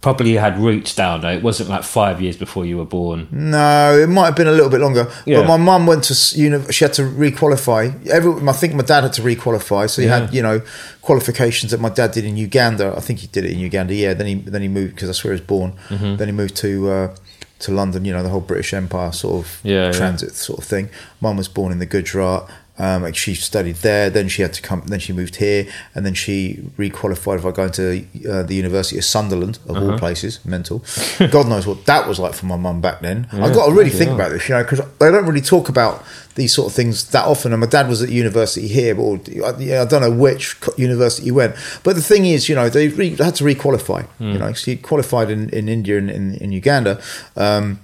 [0.00, 1.30] probably had roots down though.
[1.30, 3.26] It wasn't like five years before you were born.
[3.32, 5.10] No, it might have been a little bit longer.
[5.26, 5.38] Yeah.
[5.40, 8.06] But my mum went to uni- She had to requalify.
[8.06, 9.90] Every, I think my dad had to requalify.
[9.90, 10.20] So he Yeah.
[10.20, 10.62] had, you know,
[11.02, 12.94] qualifications that my dad did in Uganda.
[12.96, 13.92] I think he did it in Uganda.
[13.94, 14.14] Yeah.
[14.14, 15.72] Then he then he moved because that's where he was born.
[15.88, 16.16] Mm-hmm.
[16.16, 17.16] Then he moved to uh,
[17.60, 18.04] to London.
[18.04, 19.92] You know, the whole British Empire sort of Yeah, yeah.
[19.92, 20.90] transit sort of thing.
[21.20, 22.48] Mum was born in the Gujarat.
[22.80, 24.08] Um, like she studied there.
[24.08, 24.82] Then she had to come.
[24.86, 29.04] Then she moved here, and then she requalified by going to uh, the University of
[29.04, 29.92] Sunderland, of Uh-huh.
[29.92, 30.38] all places.
[30.44, 30.84] Mental.
[31.30, 33.26] God knows what that was like for my mum back then.
[33.32, 34.14] I've got to really think hell.
[34.20, 36.04] about this, you know, because they don't really talk about
[36.36, 37.52] these sort of things that often.
[37.52, 39.26] And my dad was at university here, but
[39.58, 41.56] yeah, I don't know which university he went.
[41.82, 44.04] But the thing is, you know, they re- had to requalify.
[44.18, 44.32] Hmm.
[44.32, 47.00] You know, so he qualified in, in India and in, in Uganda.
[47.36, 47.80] Um,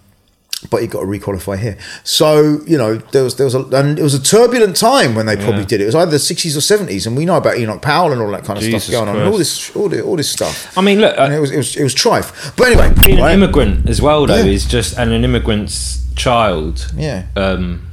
[0.70, 1.76] but he got to requalify here.
[2.02, 5.26] So you know there was there was a and it was a turbulent time when
[5.26, 5.66] they probably Yeah.
[5.66, 5.84] did it.
[5.84, 8.30] It was either the sixties or seventies, and we know about Enoch Powell and all
[8.32, 10.76] that kind of Jesus stuff going on, and all this all, the, all this stuff.
[10.76, 12.56] I mean, look, And uh, it was it was it was trife.
[12.56, 13.32] But anyway, being right?
[13.32, 14.44] an immigrant as well though Yeah.
[14.44, 16.92] is just and an immigrant's child.
[16.96, 17.26] Yeah.
[17.36, 17.86] Um,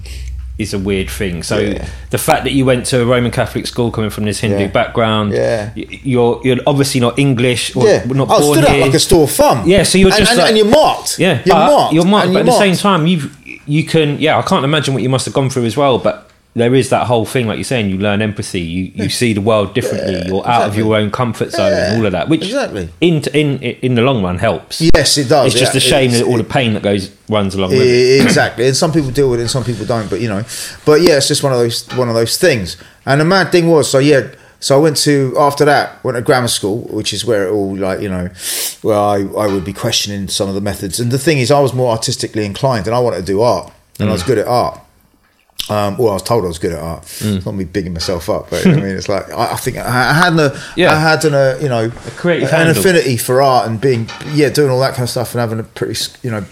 [0.62, 1.44] is a weird thing.
[1.44, 1.86] So Yeah.
[2.10, 4.68] the fact that you went to a Roman Catholic school coming from this Hindu Yeah.
[4.68, 5.70] background, Yeah.
[5.76, 8.82] you're you're obviously not English or yeah, not I born stood here.
[8.86, 9.68] like a store of fun.
[9.68, 11.20] Yeah, so you're And- just and, like- and you're marked.
[11.20, 11.94] Yeah, you're marked.
[11.94, 13.30] You're marked, but at you're the same time, you've
[13.68, 14.18] you can.
[14.20, 15.98] Yeah, I can't imagine what you must have gone through as well.
[16.00, 18.62] But there is that whole thing, like you're saying, you learn empathy.
[18.62, 19.10] You you hmm.
[19.10, 20.28] see the world differently.
[20.28, 22.90] you're out of your own comfort zone and all of that, which exactly.
[23.00, 24.82] in in in the long run helps.
[24.82, 25.48] Yes, it does.
[25.48, 25.78] It's just yeah.
[25.78, 28.22] a shame that all the pain that goes runs along with it.
[28.22, 30.44] Exactly and some people deal with it and some people don't but you know
[30.86, 33.70] but yeah it's just one of those one of those things and the mad thing
[33.70, 37.26] was so yeah so I went to after that went to grammar school which is
[37.26, 38.30] where it all like you know
[38.82, 41.60] where I, I would be questioning some of the methods and the thing is I
[41.60, 44.28] was more artistically inclined and I wanted to do art and I was hmm.
[44.28, 44.80] good at art
[45.70, 47.04] um, well, I was told I was good at art.
[47.22, 50.14] It's not me bigging myself up, but I mean, it's like I, I think I,
[50.14, 50.92] had a, Yeah.
[50.92, 52.78] I had an, uh, you know, creative an handle.
[52.78, 55.64] affinity for art and being, yeah, doing all that kind of stuff and having a
[55.64, 56.44] pretty, you know,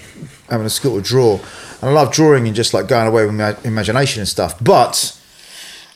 [0.50, 1.34] having a skill to draw.
[1.82, 4.64] And I love drawing and just like going away with my imagination and stuff.
[4.64, 5.20] But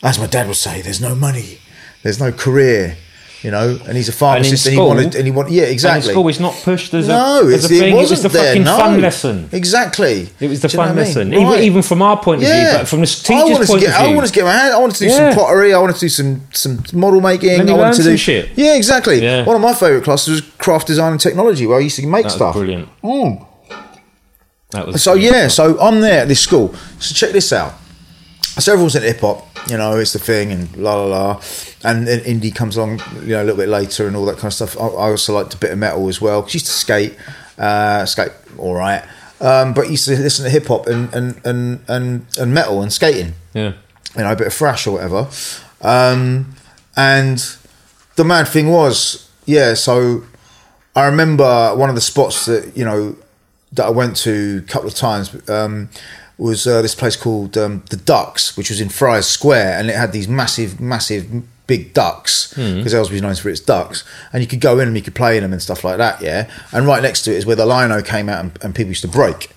[0.02, 1.60] as my dad would say, there's no money,
[2.02, 2.98] there's no career,
[3.44, 3.78] you know.
[3.88, 6.12] And he's a pharmacist, and, he school- wanted, and he wanted, yeah, And exactly.
[6.12, 7.96] school is not pushed as a, no, as it's, a it thing.
[7.96, 8.78] wasn't it was the there, fucking no.
[8.78, 9.50] fun lesson.
[9.52, 10.30] Exactly.
[10.40, 10.96] It was the fun I mean?
[10.98, 11.64] lesson, even, Right.
[11.64, 14.12] even from our point of view, but from the teacher's point get, of view.
[14.12, 14.74] I wanted to get my hand.
[14.74, 15.30] I wanted to do Yeah.
[15.32, 15.74] some pottery.
[15.74, 17.70] I wanted to do some some model making.
[17.70, 18.50] I wanted to do shit.
[18.56, 19.22] Yeah, exactly.
[19.22, 19.44] Yeah.
[19.46, 22.24] One of my favourite classes was craft design and technology, where I used to make
[22.24, 22.56] that was stuff.
[22.56, 22.88] brilliant.
[23.04, 23.46] Mm.
[24.72, 25.36] That was So brilliant.
[25.36, 26.74] yeah, so I'm there at this school.
[27.00, 27.74] So check this out.
[28.42, 31.42] So everyone's into hip hop, you know, it's the thing, and la la la.
[31.84, 34.46] And then indie comes along, you know, a little bit later, and all that kind
[34.46, 34.78] of stuff.
[34.80, 36.42] I, I also liked a bit of metal as well.
[36.42, 37.16] 'cause I used to skate,
[37.58, 39.04] uh, skate all right,
[39.42, 42.92] um, but used to listen to hip hop and and, and and and metal and
[42.94, 43.74] skating yeah.
[44.16, 45.28] you know, a bit of thrash or whatever.
[45.82, 46.56] Um,
[46.96, 47.44] and
[48.16, 50.24] the mad thing was, yeah, so
[50.96, 53.16] I remember one of the spots that, you know,
[53.74, 55.90] that I went to a couple of times um,
[56.38, 59.96] was uh, this place called um, The Ducks, which was in Friars Square, and it
[59.96, 64.60] had these massive, massive big ducks because Aylesbury's known for its ducks, and you could
[64.60, 66.50] go in and you could play in them and stuff like that, yeah.
[66.72, 69.04] And right next to it is where the Lino came out and, and people used
[69.04, 69.52] to break,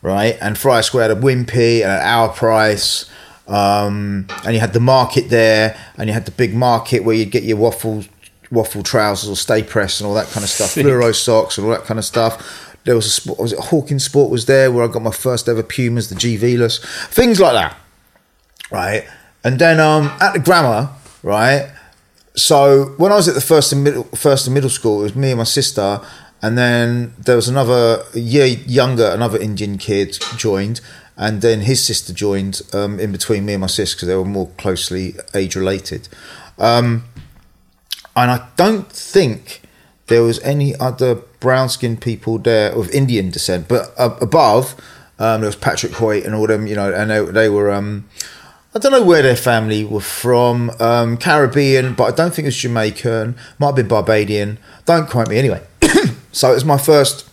[0.00, 0.38] right?
[0.40, 3.10] And Friars Square had a Wimpy and an Our Price,
[3.48, 7.30] um, and you had the market there, and you had the big market where you'd
[7.30, 8.04] get your waffle
[8.50, 10.84] waffle trousers or stay press and all that kind of stuff, Sick.
[10.84, 12.71] fluoro socks and all that kind of stuff.
[12.84, 15.48] There was a sport, was it Hawkins Sport was there where I got my first
[15.48, 17.76] ever Pumas, the G Vilas, things like that,
[18.70, 19.06] right?
[19.44, 20.90] And then um, at the grammar,
[21.22, 21.70] right?
[22.34, 25.16] So when I was at the first and middle, first and middle school, it was
[25.16, 26.00] me and my sister,
[26.40, 30.80] and then there was another year younger, another Indian kid joined,
[31.16, 34.24] and then his sister joined um, in between me and my sister because they were
[34.24, 36.08] more closely age related.
[36.58, 37.04] Um,
[38.16, 39.62] and I don't think
[40.12, 44.74] there was any other brown skinned people there of Indian descent, but uh, above
[45.18, 47.70] um, there was Patrick Hoyt and all them, you know, and they, they were.
[47.70, 48.08] Um,
[48.74, 52.48] I don't know where their family were from, um, Caribbean, but I don't think it
[52.48, 53.36] was Jamaican.
[53.58, 54.58] Might have been Barbadian.
[54.86, 55.62] Don't quote me anyway.
[56.32, 57.28] so it was my first.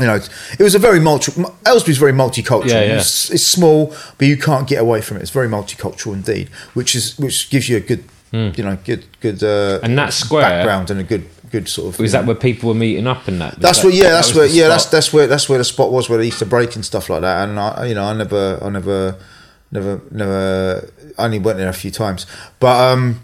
[0.00, 1.32] You know, it was a very multi.
[1.66, 2.68] Aylesbury's very multicultural.
[2.68, 2.96] Yeah, yeah.
[2.96, 5.22] It's, it's small, but you can't get away from it.
[5.22, 9.42] It's very multicultural indeed, which is which gives you a good, you know, good good
[9.42, 9.80] uh.
[9.82, 11.24] And that square- background and a good
[11.56, 12.00] good sort of.
[12.00, 13.54] Was that know- where people were meeting up and that?
[13.54, 15.64] Was that's that- where, yeah, that's was where, yeah, that's that's where that's where the
[15.64, 17.48] spot was where they used to break and stuff like that.
[17.48, 19.16] And I, you know, I never, I never,
[19.70, 22.26] never, never, I only went there a few times.
[22.60, 23.20] But um,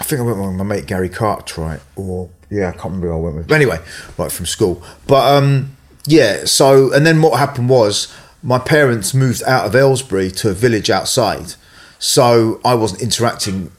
[0.00, 3.14] I think I went with my mate Gary Cartwright, or yeah, I can't remember who
[3.14, 3.48] I went with.
[3.48, 3.80] But anyway,
[4.18, 4.82] right from school.
[5.06, 8.12] But um, yeah, so and then what happened was
[8.42, 11.54] my parents moved out of Aylesbury to a village outside,
[11.98, 13.70] so I wasn't interacting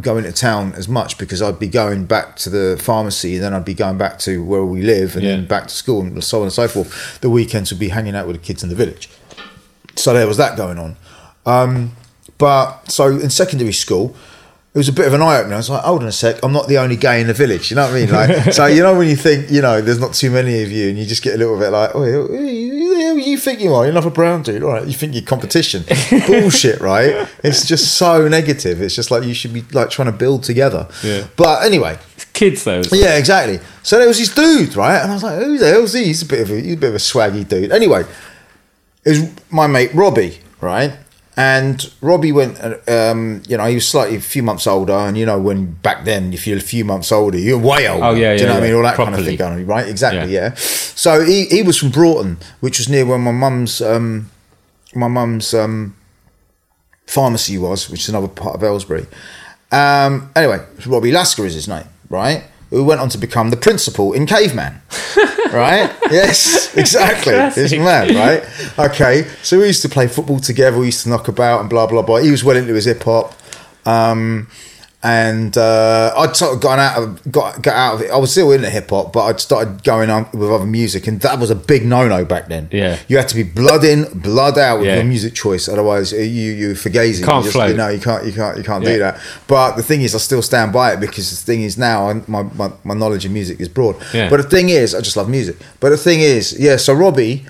[0.00, 3.54] go into town as much because I'd be going back to the pharmacy, and then
[3.54, 5.30] I'd be going back to where we live, and Yeah.
[5.36, 7.18] then back to school, and so on and so forth.
[7.20, 9.08] The weekends would be hanging out with the kids in the village.
[9.96, 10.96] So there was that going on.
[11.46, 11.92] Um,
[12.38, 14.16] but so in secondary school,
[14.74, 15.54] it was a bit of an eye opener.
[15.54, 17.70] I was like, hold on a sec, I'm not the only gay in the village.
[17.70, 18.10] You know what I mean?
[18.10, 20.88] Like, so you know when you think, you know, there's not too many of you,
[20.88, 23.84] and you just get a little bit like, oh, who you think you are?
[23.84, 24.86] You're not a brown dude, all right?
[24.86, 25.84] You think you're competition?
[26.26, 27.28] Bullshit, right?
[27.42, 28.80] It's just so negative.
[28.80, 30.88] It's just like you should be like trying to build together.
[31.02, 31.26] Yeah.
[31.36, 31.98] But anyway,
[32.32, 32.82] Kids though.
[32.92, 33.60] yeah, exactly.
[33.82, 35.00] So there was this dude, right?
[35.00, 36.06] And I was like, who the hell's he?
[36.06, 37.70] He's a bit of a, he's a bit of a swaggy dude.
[37.70, 38.04] Anyway,
[39.04, 40.92] it was my mate Robbie, right?
[41.36, 45.26] And Robbie went, um, you know, he was slightly a few months older, and you
[45.26, 48.04] know, when back then, if you're a few months older, you're way older.
[48.04, 48.76] Oh, yeah, Do you yeah, know what I mean?
[48.76, 49.88] All that kind of thing going on, right?
[49.88, 50.50] Exactly, Yeah.
[50.50, 50.54] yeah.
[50.54, 54.30] So he, he was from Broughton, which was near where my mum's um,
[54.94, 55.96] my mum's um,
[57.06, 59.06] pharmacy was, which is another part of Aylesbury.
[59.72, 62.44] Um, anyway, Robbie Lasker is his name, right?
[62.74, 64.82] Who went on to become the principal in Caveman,
[65.52, 65.94] right?
[66.10, 67.34] yes, exactly.
[67.34, 68.88] It's mad, right?
[68.90, 70.78] Okay, so we used to play football together.
[70.78, 72.16] We used to knock about and blah blah blah.
[72.16, 73.32] He was well into his hip hop.
[73.86, 74.48] Um,
[75.06, 78.10] and uh, I'd sort of gotten out of got got out of it.
[78.10, 81.20] I was still into hip hop, but I'd started going on with other music, and
[81.20, 82.68] that was a big no no back then.
[82.72, 82.98] Yeah.
[83.06, 84.96] you had to be blood in, blood out with Yeah.
[84.96, 87.22] your music choice, otherwise you you fugazi.
[87.22, 87.76] Can't you float.
[87.76, 88.24] No, you can't.
[88.24, 88.56] You can't.
[88.56, 88.92] You can't Yeah.
[88.94, 89.20] do that.
[89.46, 92.22] But the thing is, I still stand by it because the thing is now I-
[92.26, 93.96] my my, my knowledge of music is broad.
[94.14, 94.30] Yeah.
[94.30, 95.56] But the thing is, I just love music.
[95.80, 96.76] But the thing is, yeah.
[96.76, 97.44] So Robbie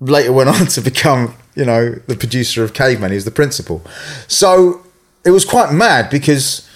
[0.00, 3.10] later went on to become, you know, the producer of Caveman.
[3.12, 3.82] He was the principal.
[4.28, 4.82] So
[5.24, 6.68] it was quite mad because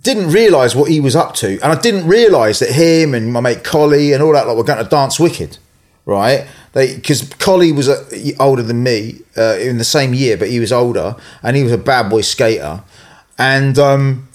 [0.00, 3.40] didn't realise what he was up to, and I didn't realise that him and my
[3.40, 5.58] mate Collie and all that lot were going to dance wicked,
[6.06, 6.46] right?
[6.72, 8.04] Because Collie was uh,
[8.40, 11.72] older than me uh, in the same year, but he was older, and he was
[11.72, 12.82] a bad boy skater,
[13.38, 14.28] and um,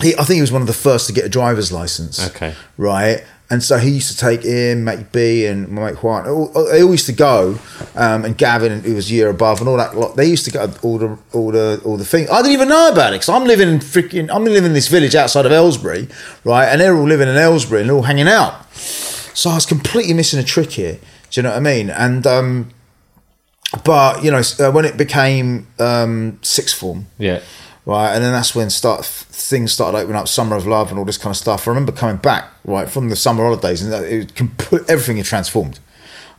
[0.00, 2.26] he I think he was one of the first to get a driver's license.
[2.30, 2.54] Okay.
[2.78, 3.24] right.
[3.50, 6.24] And so he used to take him, mate B, and my mate Juan.
[6.24, 7.58] They all used to go,
[7.96, 9.96] um, and Gavin, who was a year above, and all that.
[9.96, 10.16] lot.
[10.16, 12.28] They used to go all the all the all the things.
[12.28, 14.28] I didn't even know about it because I'm living in freaking.
[14.30, 16.08] I'm living in this village outside of Aylesbury,
[16.44, 16.66] right?
[16.66, 18.70] And they're all living in Aylesbury and they're all hanging out.
[18.74, 20.98] So I was completely missing a trick here.
[21.30, 21.88] Do you know what I mean?
[21.88, 22.70] And um,
[23.82, 27.40] but you know, uh, when it became um, sixth form, Yeah.
[27.88, 28.14] Right?
[28.14, 31.18] And then that's when start things started opening up, summer of love and all this
[31.18, 31.66] kind of stuff.
[31.66, 34.54] I remember coming back right from the summer holidays, and it com-
[34.88, 35.80] everything had transformed.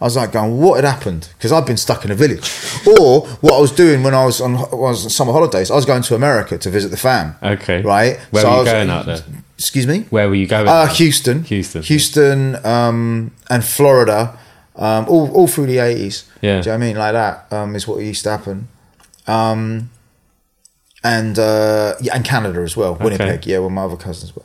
[0.01, 1.27] I was like going, what had happened?
[1.37, 2.49] Because I'd been stuck in a village,
[2.87, 5.69] or what I was doing when I was on I was on summer holidays.
[5.71, 7.35] I was going to America to visit the fam.
[7.43, 7.81] Okay.
[7.81, 8.17] right.
[8.31, 9.19] Where So were you was- going out there?
[9.57, 10.05] Excuse me.
[10.09, 10.69] Where were you going?
[10.69, 11.81] Uh, Houston, Houston.
[11.83, 14.37] Houston, um, and Florida,
[14.77, 16.23] um, all all through the eighties.
[16.41, 16.61] Yeah.
[16.61, 16.95] do you know what I mean?
[16.97, 18.69] Like that um, is what used to happen.
[19.27, 19.89] Um,
[21.03, 23.45] and uh, yeah, and Canada as well, Winnipeg.
[23.45, 24.43] Yeah, where my other cousins were.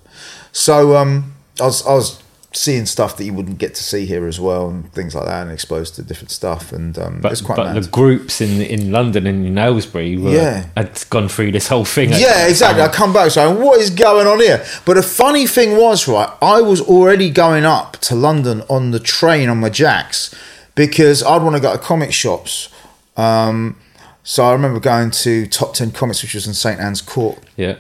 [0.53, 2.21] So um, I was I was
[2.57, 5.43] seeing stuff that you wouldn't get to see here as well, and things like that,
[5.43, 7.83] and exposed to different stuff, and um, but it's quite but mad.
[7.83, 10.67] the groups in in London and in Aylesbury were, Yeah.
[10.77, 12.11] had gone through this whole thing.
[12.11, 12.83] Yeah, exactly.
[12.83, 14.65] I come back saying, what is going on here?
[14.85, 19.01] But the funny thing was, right, I was already going up to London on the
[19.01, 20.33] train on my jacks
[20.77, 22.69] because I'd want to go to comic shops.
[23.17, 23.77] Um,
[24.25, 26.81] so I remember going to Top 10 Comics, which was in St.
[26.81, 27.77] Anne's Court, Yeah.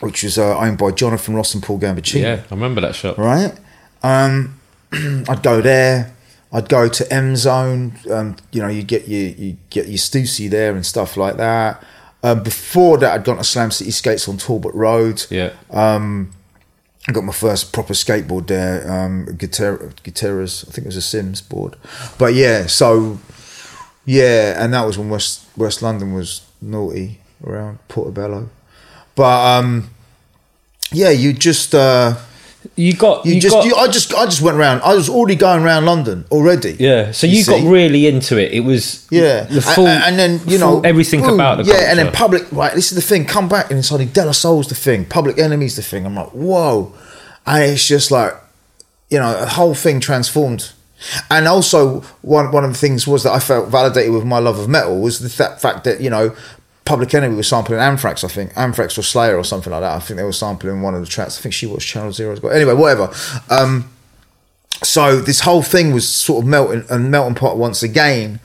[0.00, 2.42] which was uh, owned by Jonathan Ross and Paul Gambaccini Yeah.
[2.50, 3.16] I remember that shop.
[3.16, 3.52] right?
[4.02, 4.60] Um,
[4.92, 6.12] I'd go there.
[6.52, 7.94] I'd go to M Zone.
[8.10, 11.82] Um, you know, you get your you get your Stussy there and stuff like that.
[12.22, 15.24] Um, before that, I'd gone to Slam City Skates on Talbot Road.
[15.30, 15.50] Yeah.
[17.06, 18.90] I got my first proper skateboard there.
[18.90, 21.76] Um, Guitar- I think it was a Sims board.
[22.18, 23.18] But yeah, so
[24.04, 28.48] yeah, and that was when West West London was naughty around Portobello.
[29.14, 29.90] But um,
[30.92, 31.74] yeah, you just.
[31.74, 32.16] Uh,
[32.76, 34.80] You got you, you, just, got, you, I just, I just went around.
[34.82, 36.76] I was already going around London already.
[36.80, 37.12] yeah.
[37.12, 38.52] So you you, got really into it.
[38.52, 41.90] It was Yeah, the full and, and then you know everything boom, about the yeah,
[41.90, 42.42] and then public.
[42.50, 43.26] Right, this is the thing.
[43.26, 45.04] Come back and suddenly De La Soul's the thing.
[45.04, 46.06] Public Enemy's the thing.
[46.06, 46.94] I'm like, whoa,
[47.44, 48.32] and it's just like,
[49.10, 50.72] you know, the whole thing transformed.
[51.30, 54.58] And also, one one of the things was that I felt validated with my love
[54.58, 56.34] of metal was the th- fact that you know,
[56.84, 58.24] Public Enemy was sampling Anthrax.
[58.24, 59.96] I think Anthrax or Slayer or something like that.
[59.96, 61.38] I think they were sampling one of the tracks.
[61.38, 62.52] I think she was Channel Zero as well.
[62.52, 63.12] Anyway, whatever.
[63.50, 63.90] Um,
[64.82, 68.40] so this whole thing was sort of melting and melting pot once again,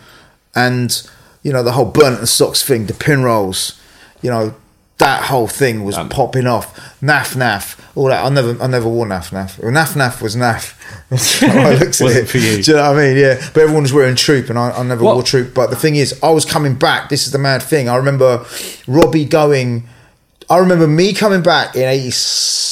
[0.56, 1.10] and
[1.44, 3.80] you know the whole Burlington socks thing, the pin rolls,
[4.22, 4.54] you know
[5.00, 6.76] that whole thing was um, popping off.
[7.02, 8.24] Naf naf, all that.
[8.24, 9.62] I never, I never wore naf naf.
[9.62, 10.76] Well, naf naf was naf.
[11.44, 12.30] I looked at it.
[12.30, 12.62] For you.
[12.62, 13.18] Do you know what I mean?
[13.18, 13.36] Yeah.
[13.54, 15.16] But everyone was wearing troop, and I, I never what?
[15.16, 15.54] wore troop.
[15.54, 17.10] But the thing is, I was coming back.
[17.10, 17.90] This is the mad thing.
[17.90, 18.46] I remember
[18.88, 19.88] Robbie going.
[20.50, 22.69] I remember me coming back in '86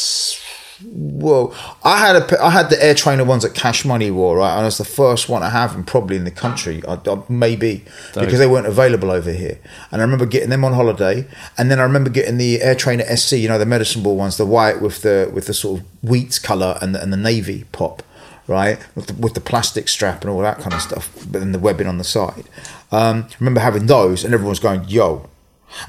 [0.83, 1.55] Whoa!
[1.83, 4.55] I had a I had the Air Trainer ones that Cash Money wore, right?
[4.55, 7.83] And was the first one I have, and probably in the country, I, I, maybe
[8.13, 9.59] because they weren't available over here.
[9.91, 13.03] And I remember getting them on holiday, and then I remember getting the Air Trainer
[13.15, 15.85] SC, you know, the medicine ball ones, the white with the with the sort of
[16.03, 18.03] wheat color and the, and the navy pop,
[18.45, 21.53] right, with the, with the plastic strap and all that kind of stuff, but then
[21.53, 22.45] the webbing on the side.
[22.91, 25.27] Um, remember having those, and everyone's going, "Yo."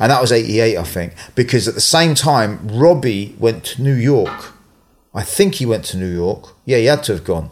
[0.01, 3.95] And that was 88, I think, because at the same time, Robbie went to New
[3.95, 4.55] York
[5.15, 6.55] I think he went to New York.
[6.65, 7.51] Yeah, he had to have gone.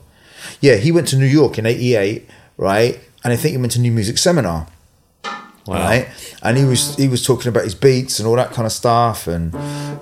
[0.61, 3.01] Yeah, he went to New York in 88, right?
[3.25, 4.69] And I think he went to New Music Seminar.
[5.69, 6.07] Right,
[6.45, 9.27] and he was he was talking about his beats and all that kind of stuff,
[9.27, 9.53] and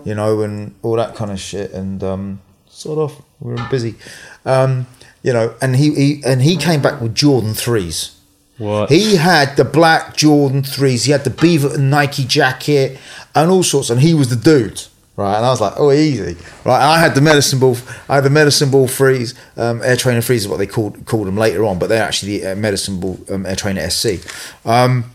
[0.05, 3.95] you know, and all that kind of shit, and um, sort of we were busy,
[4.45, 4.87] um,
[5.23, 8.15] you know, and he, he and he came back with Jordan threes.
[8.59, 8.91] What?
[8.91, 11.05] He had the black Jordan threes.
[11.05, 12.99] He had the Beaver and Nike jacket
[13.35, 13.91] and all sorts.
[13.91, 14.83] And he was the dude,
[15.17, 15.37] right?
[15.37, 16.77] And I was like, oh, easy, right?
[16.83, 17.77] And I had the medicine ball.
[18.09, 19.35] I had the medicine ball freeze.
[19.57, 22.39] Um, air trainer freeze is what they called called them later on, but they're actually
[22.41, 24.25] the uh, medicine ball um, air trainer SC.
[24.65, 25.11] Um,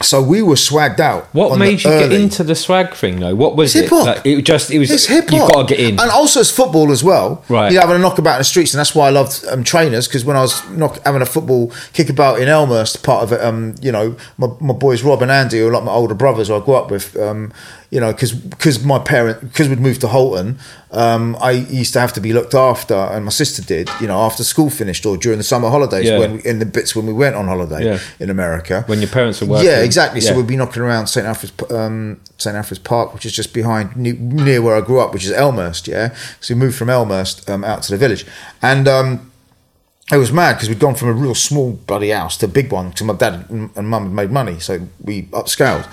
[0.00, 1.24] so we were swagged out.
[1.34, 3.34] What made you get into the swag thing though?
[3.34, 3.94] What was It's it?
[3.94, 5.52] Like, it just it was It's hip You've hop.
[5.52, 5.98] got to get in.
[5.98, 7.44] and also it's football as well.
[7.48, 7.72] Right.
[7.72, 10.24] you having a knockabout in the streets, and that's why I loved um, trainers because
[10.24, 13.90] when I was knock, having a football kickabout in Elmhurst, part of it, um, you
[13.90, 16.64] know, my, my boys Rob and Andy, who are like my older brothers, who I
[16.64, 17.52] grew up with, um,
[17.90, 20.58] you know, because because my parent because we'd moved to Holton,
[20.90, 24.20] um, I used to have to be looked after, and my sister did, you know,
[24.20, 26.18] after school finished or during the summer holidays Yeah.
[26.18, 27.98] when in the bits when we went on holiday Yeah.
[28.20, 28.84] in America.
[28.86, 29.68] When your parents were working.
[29.68, 30.20] Yeah, exactly.
[30.20, 33.96] So we'd be knocking around St Alfred's, um, St Alfred's Park, which is just behind
[33.96, 35.88] near, where I grew up, which is Elmhurst.
[35.88, 38.26] Yeah, so we moved from Elmhurst um, out to the village,
[38.60, 39.30] and um,
[40.12, 42.70] it was mad because we'd gone from a real small bloody house to a big
[42.70, 42.90] one.
[42.90, 45.86] Because my dad and mum had made money, so we upscaled.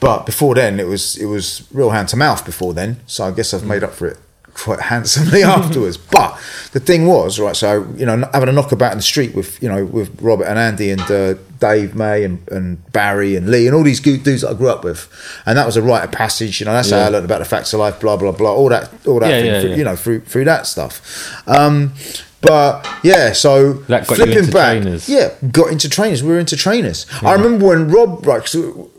[0.00, 2.44] But before then, it was it was real hand to mouth.
[2.44, 4.18] Before then, so I guess I've made up for it
[4.54, 5.98] quite handsomely afterwards.
[6.16, 6.38] But
[6.72, 7.56] the thing was, right?
[7.56, 10.58] So you know, having a knockabout in the street with you know with Robert and
[10.58, 14.42] Andy and uh, Dave May and, and Barry and Lee and all these good dudes
[14.42, 15.08] that I grew up with,
[15.46, 16.60] and that was a rite of passage.
[16.60, 18.68] You know, that's how I learned about the facts of life, blah blah blah, all
[18.70, 19.76] that, all that Yeah, thing, yeah, through, yeah.
[19.76, 21.00] you know, through through that stuff.
[21.48, 21.92] Um,
[22.42, 25.08] but yeah, so That got flipping into back, trainers.
[25.08, 26.22] yeah, got into trainers.
[26.22, 27.06] We were into trainers.
[27.22, 28.46] I remember when Rob, right,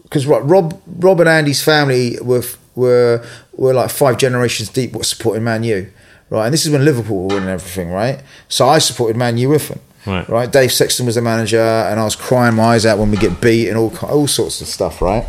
[0.07, 2.43] because right, Rob, Rob and Andy's family were
[2.75, 4.93] were were like five generations deep.
[4.93, 5.91] What supporting Man U,
[6.29, 6.45] right?
[6.45, 8.21] And this is when Liverpool were winning everything, right?
[8.47, 9.79] So I supported Man U with them.
[10.07, 10.49] Right.
[10.49, 13.41] Dave Sexton was the manager, and I was crying my eyes out when we get
[13.41, 15.25] beat and all all sorts of stuff, right?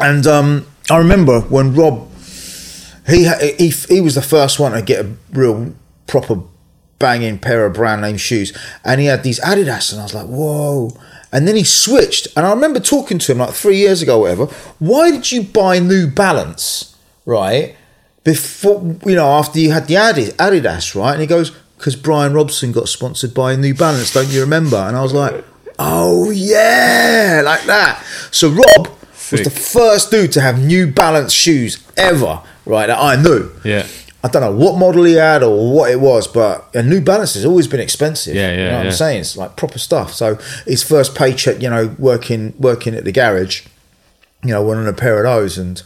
[0.00, 2.08] And um, I remember when Rob
[3.08, 3.28] he,
[3.58, 5.74] he he was the first one to get a real
[6.06, 6.40] proper
[7.00, 10.26] banging pair of brand name shoes, and he had these Adidas, and I was like,
[10.26, 10.96] whoa.
[11.34, 14.20] And then he switched, and I remember talking to him like three years ago, or
[14.20, 14.46] whatever.
[14.78, 17.74] Why did you buy New Balance, right?
[18.22, 21.12] Before you know, after you had the Adi- Adidas, right?
[21.12, 24.76] And he goes, because Brian Robson got sponsored by New Balance, don't you remember?
[24.76, 25.44] And I was like,
[25.78, 28.02] oh yeah, like that.
[28.30, 28.88] So Rob
[29.32, 32.86] was the first dude to have New Balance shoes ever, right?
[32.86, 33.50] That I knew.
[33.64, 33.86] Yeah.
[34.24, 37.34] I don't know what model he had or what it was, but a New Balance
[37.34, 38.34] has always been expensive.
[38.34, 38.90] Yeah, yeah, You know what yeah.
[38.90, 39.20] I'm saying?
[39.20, 40.14] It's like proper stuff.
[40.14, 43.66] So his first paycheck, you know, working working at the garage,
[44.42, 45.82] you know, went on a pair of those and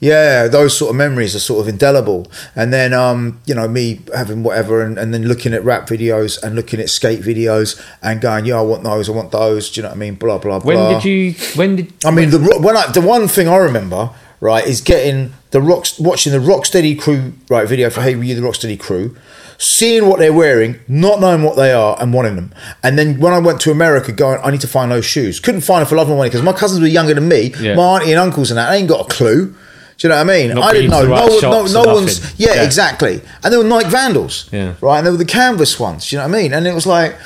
[0.00, 2.30] yeah, those sort of memories are sort of indelible.
[2.54, 6.40] And then um, you know, me having whatever and, and then looking at rap videos
[6.42, 9.80] and looking at skate videos and going, Yeah, I want those, I want those, do
[9.80, 10.16] you know what I mean?
[10.16, 10.74] Blah blah blah.
[10.74, 11.32] When did you?
[11.56, 11.92] When did?
[12.04, 15.98] I mean, the when I, the one thing I remember right is getting the rocks,
[15.98, 19.16] watching the Rocksteady crew right video for Hey Were You the Rocksteady crew,
[19.58, 22.52] seeing what they're wearing, not knowing what they are, and wanting them.
[22.82, 25.40] And then when I went to America, going, I need to find those shoes.
[25.40, 27.52] Couldn't find them for love or money because my cousins were younger than me.
[27.60, 27.74] Yeah.
[27.74, 29.54] My auntie and uncles and that, they ain't got a clue.
[29.96, 30.54] Do you know what I mean?
[30.54, 31.04] Not I didn't know.
[31.08, 32.38] right No, no, no one's.
[32.38, 32.62] Yeah, Yeah.
[32.64, 33.20] exactly.
[33.42, 34.48] And they were Nike Vandals.
[34.52, 34.74] Yeah.
[34.80, 34.98] Right.
[34.98, 36.08] And they were the canvas ones.
[36.08, 36.52] Do you know what I mean?
[36.52, 37.16] And it was like,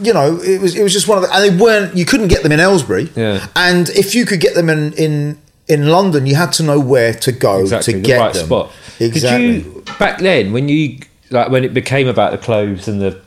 [0.00, 1.96] you know, it was it was just one of the, and they weren't.
[1.96, 3.10] You couldn't get them in Aylesbury.
[3.16, 3.44] Yeah.
[3.56, 7.12] And if you could get them in in in London, you had to know where
[7.14, 8.46] to go exactly to the get right them.
[8.46, 8.72] spot.
[9.00, 9.46] Exactly.
[9.62, 10.98] Did you back then when you
[11.30, 13.20] like when it became about the clothes and the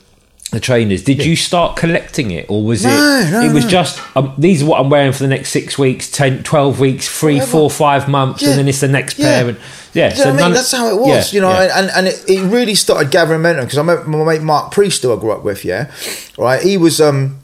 [0.51, 1.03] the trainers?
[1.03, 3.31] Did you start collecting it, or was No, it?
[3.31, 3.69] no, it was no.
[3.69, 7.07] just um, these are what I'm wearing for the next six weeks, 10, 12 weeks,
[7.07, 7.51] three, Whatever.
[7.51, 8.49] four, five months, Yeah.
[8.51, 9.25] and then it's the next Yeah.
[9.41, 9.49] pair.
[9.49, 9.57] And
[9.93, 10.53] yeah, Do you know what I mean?
[10.55, 11.77] That's how it was, yeah, you know, yeah.
[11.79, 15.03] and, and it, it really started gathering momentum because I remember my mate Mark Priest,
[15.03, 15.91] who I grew up with, yeah,
[16.37, 16.61] right.
[16.63, 17.37] He was um,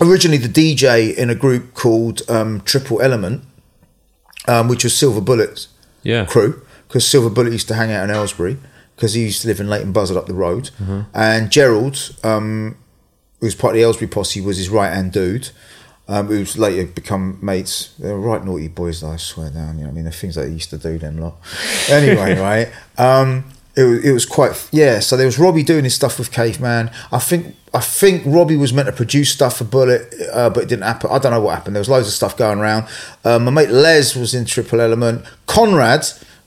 [0.00, 3.42] originally the DJ in a group called um, Triple Element,
[4.46, 5.68] um, which was Silver Bullets
[6.02, 6.24] yeah.
[6.24, 8.56] crew because Silver Bullet used to hang out in Aylesbury
[8.96, 11.00] because he used to live in Leighton Buzzard up the road, Mm-hmm.
[11.14, 12.76] and Gerald, um,
[13.40, 15.50] who was part of the Aylesbury posse, was his right hand dude.
[16.08, 17.94] um, who's later become mates.
[17.98, 19.76] They're right naughty boys, though, I swear down.
[19.76, 21.36] You know, what I mean, the things that they used to do, them lot.
[21.90, 22.72] Anyway, right.
[22.96, 23.44] Um,
[23.78, 25.00] it, was- it was quite yeah.
[25.00, 26.90] So there was Robbie doing his stuff with Caveman.
[27.12, 30.02] I think I think Robbie was meant to produce stuff for Bullet,
[30.32, 31.10] uh, but it didn't happen.
[31.12, 31.76] I don't know what happened.
[31.76, 32.86] There was loads of stuff going around.
[33.24, 35.24] Um, my mate Les was in Triple Element.
[35.46, 36.06] Conrad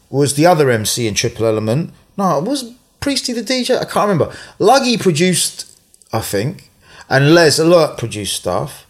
[0.10, 1.92] was the other MC in Triple Element.
[2.18, 3.78] No, it was Priesty the DJ.
[3.80, 4.34] I can't remember.
[4.60, 5.66] Luggy produced,
[6.12, 6.70] I think,
[7.10, 8.86] and Les Alert produced stuff,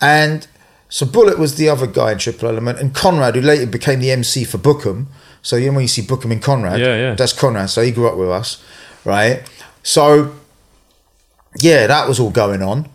[0.00, 0.46] and
[0.88, 4.10] so Bullet was the other guy in Triple Element, and Conrad, who later became the
[4.12, 5.06] MC for Bookham.
[5.44, 7.14] So you know when you see Bookham in Conrad, Yeah, yeah.
[7.14, 7.68] that's Conrad.
[7.70, 8.64] So he grew up with us,
[9.04, 9.42] right?
[9.82, 10.34] So
[11.58, 12.88] yeah, that was all going on.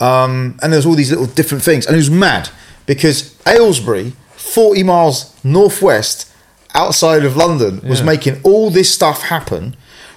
[0.00, 1.86] Um, and there was all these little different things.
[1.86, 2.50] And it was mad
[2.84, 6.30] because Aylesbury, 40 miles northwest
[6.74, 8.06] outside of London, was Yeah.
[8.06, 9.76] making all this stuff happen,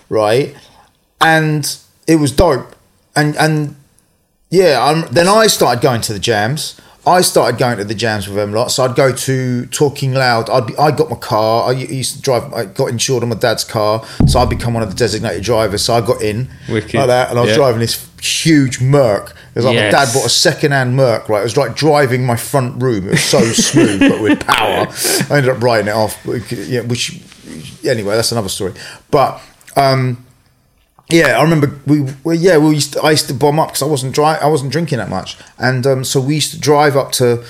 [0.09, 0.55] right?
[1.21, 1.63] And
[2.07, 2.75] it was dope.
[3.15, 3.75] And and
[4.49, 6.75] yeah, um, then I started going to the jams.
[7.07, 8.69] I started going to the jams with them lot.
[8.69, 10.49] So I'd go to Talking Loud.
[10.49, 11.69] I'd be, I got my car.
[11.69, 12.53] I used to drive.
[12.53, 15.81] I got insured on my dad's car, so I'd become one of the designated drivers.
[15.83, 16.93] So I got in Wicked.
[16.95, 17.55] like that, and I was Yeah.
[17.57, 19.29] driving this huge Merc.
[19.29, 19.93] It was like Yes.
[19.93, 21.29] my dad bought a second-hand Merc.
[21.29, 23.07] Right, it was like driving my front room.
[23.07, 24.87] It was so smooth, but with power.
[25.29, 26.17] I ended up writing it off.
[26.51, 27.21] Yeah, which
[27.85, 28.73] anyway, that's another story.
[29.11, 29.39] But.
[29.77, 30.23] um
[31.09, 33.81] yeah, I remember we, we yeah we used to, I used to bomb up because
[33.81, 36.95] I wasn't dry I wasn't drinking that much, and um, so we used to drive
[36.97, 37.43] up to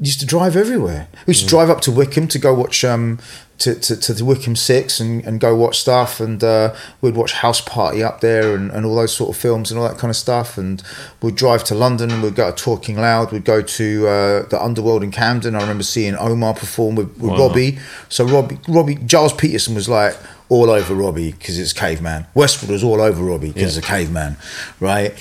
[0.00, 1.08] used to drive everywhere.
[1.26, 3.18] We used to drive up to Wycombe to go watch um
[3.58, 7.32] to, to, to the Wycombe Six and, and go watch stuff, and uh, we'd watch
[7.32, 10.10] House Party up there and, and all those sort of films and all that kind
[10.10, 10.80] of stuff, and
[11.20, 14.62] we'd drive to London and we'd go to Talking Loud, we'd go to uh, the
[14.62, 15.56] Underworld in Camden.
[15.56, 17.48] I remember seeing Omar perform with, with Wow.
[17.48, 17.78] Robbie.
[18.08, 20.16] So Robbie Robbie Gilles Peterson was like
[20.48, 22.26] all over Robbie because it's caveman.
[22.34, 24.36] Westwood was all over Robbie because it's a caveman,
[24.80, 25.14] right?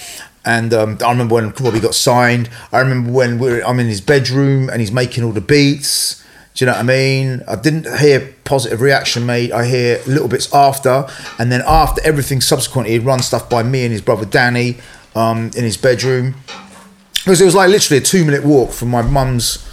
[0.46, 2.50] And um, I remember when Robbie got signed.
[2.72, 6.24] I remember when we're I'm in his bedroom and he's making all the beats.
[6.54, 7.44] Do you know what I mean?
[7.48, 9.52] I didn't hear positive reaction made.
[9.52, 11.06] I hear little bits after,
[11.38, 14.78] and then after everything subsequently, he'd run stuff by me and his brother Danny
[15.16, 16.36] um, in his bedroom.
[17.14, 19.68] Because it was like literally a two minute walk from my mum's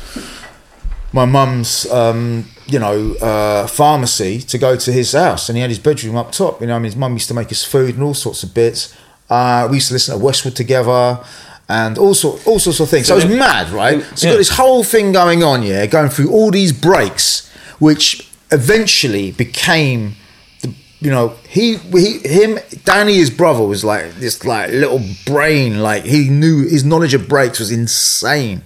[1.12, 5.71] my mum's um, you know uh, pharmacy to go to his house, and he had
[5.71, 6.61] his bedroom up top.
[6.61, 8.55] You know, I mean, his mum used to make us food and all sorts of
[8.55, 8.97] bits.
[9.31, 11.19] Uh, we used to listen to Westwood together.
[11.67, 13.07] And all, sort, all sorts of things.
[13.07, 14.03] So it was mad, right?
[14.19, 14.35] So Yeah.
[14.35, 17.49] got this whole thing going on, yeah, going through all these breaks,
[17.79, 20.17] which eventually became
[20.61, 25.81] the, you know, he, he, him, Danny, his brother, was like this, like little brain,
[25.81, 28.61] like he knew his knowledge of breaks was insane,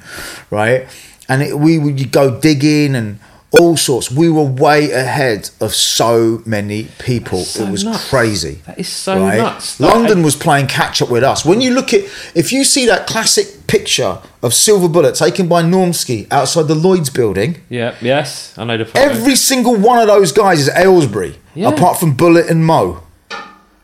[0.51, 0.89] right?
[1.29, 3.21] And it, we would go digging and
[3.51, 4.11] all sorts.
[4.11, 7.39] We were way ahead of so many people.
[7.45, 8.09] so it was nuts.
[8.11, 8.61] crazy.
[8.67, 9.81] That is so nuts.
[9.81, 11.45] Like, London was playing catch up with us.
[11.45, 15.63] When you look at, if you see that classic picture of Silver Bullet taken by
[15.63, 19.01] Normski outside the Lloyd's building, Yeah, yes, I know the photo.
[19.01, 21.69] every single one of those guys is Aylesbury, Yeah.
[21.71, 23.03] apart from Bullet and Mo.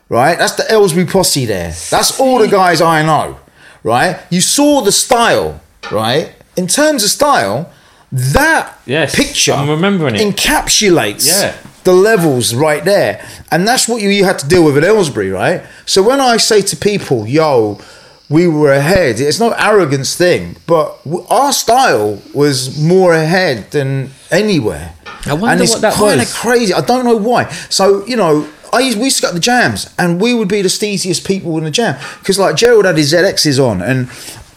[0.09, 0.37] Right?
[0.37, 1.73] That's the Aylesbury posse there.
[1.89, 3.37] That's all the guys I know.
[3.83, 4.19] Right?
[4.29, 5.59] You saw the style,
[5.91, 6.33] right?
[6.55, 7.71] In terms of style,
[8.11, 10.21] that Yes, picture I'm remembering it.
[10.35, 11.53] encapsulates Yeah.
[11.83, 13.23] the levels right there.
[13.51, 15.63] And that's what you, you had to deal with at Aylesbury, right?
[15.85, 17.79] So when I say to people, yo,
[18.29, 20.97] we were ahead, it's not arrogance thing, but
[21.29, 24.93] our style was more ahead than anywhere.
[25.27, 26.73] I wonder and it's what that kind of crazy.
[26.73, 27.49] I don't know why.
[27.69, 30.47] So, you know, I used, we used to go to the jams and we would
[30.47, 31.97] be the steeziest people in the jam.
[32.19, 34.09] Because like Gerald had his ZXs on and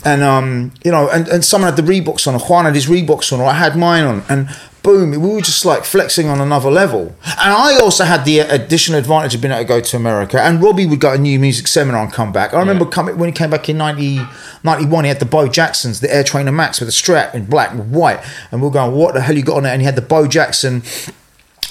[0.04, 2.86] and um, you know, and, and someone had the Reeboks on, or Juan had his
[2.86, 4.48] Reeboks on, or I had mine on, and
[4.82, 7.14] boom, we were just like flexing on another level.
[7.26, 10.40] And I also had the additional advantage of being able to go to America.
[10.40, 12.54] And Robbie would go to New Music Seminar and come back.
[12.54, 12.90] I remember Yeah.
[12.92, 14.20] coming when he came back in 90,
[14.62, 17.72] 91, he had the Bo Jacksons, the Air Trainer Max with a strap in black
[17.72, 18.20] and white.
[18.52, 19.70] And we are going, what the hell you got on it?
[19.70, 20.82] And he had the Bo Jackson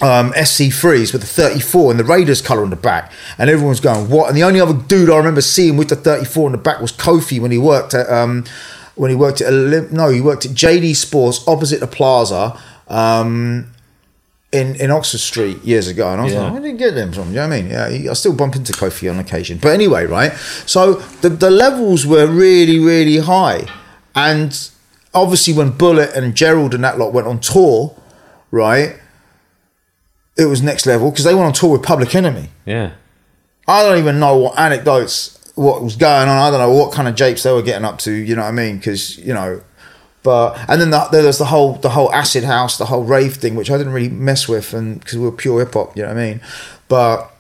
[0.02, 4.10] um, SC3s with the 34 and the Raiders colour on the back, and everyone's going
[4.10, 4.28] what?
[4.30, 6.91] And the only other dude I remember seeing with the 34 on the back was
[6.91, 8.45] Kofi when he worked at um,
[8.95, 12.60] when he worked at Olymp- no, he worked at JD Sports opposite the Plaza.
[12.88, 13.72] Um,
[14.54, 16.43] in, in Oxford Street years ago, and I was Yeah.
[16.43, 17.24] like, where did you get them from?
[17.26, 17.70] Do you know what I mean?
[17.70, 19.60] Yeah, he- I still bump into Kofi on occasion.
[19.62, 20.32] But anyway, right?
[20.66, 23.68] So the, the levels were really, really high.
[24.16, 24.58] And
[25.14, 27.93] obviously, when Bullet and Gerald and that lot went on tour,
[28.50, 28.95] right,
[30.38, 32.50] it was next level because they went on tour with Public Enemy.
[32.66, 32.94] Yeah.
[33.68, 36.38] I don't even know what anecdotes, what was going on.
[36.38, 38.12] I don't know what kind of japes they were getting up to.
[38.12, 38.78] You know what I mean?
[38.78, 39.62] Because you know,
[40.24, 43.56] but and then the, there's the whole the whole acid house, the whole rave thing,
[43.56, 45.98] which I didn't really mess with, and because we were pure hip hop.
[45.98, 46.42] You know what I mean?
[46.88, 47.32] But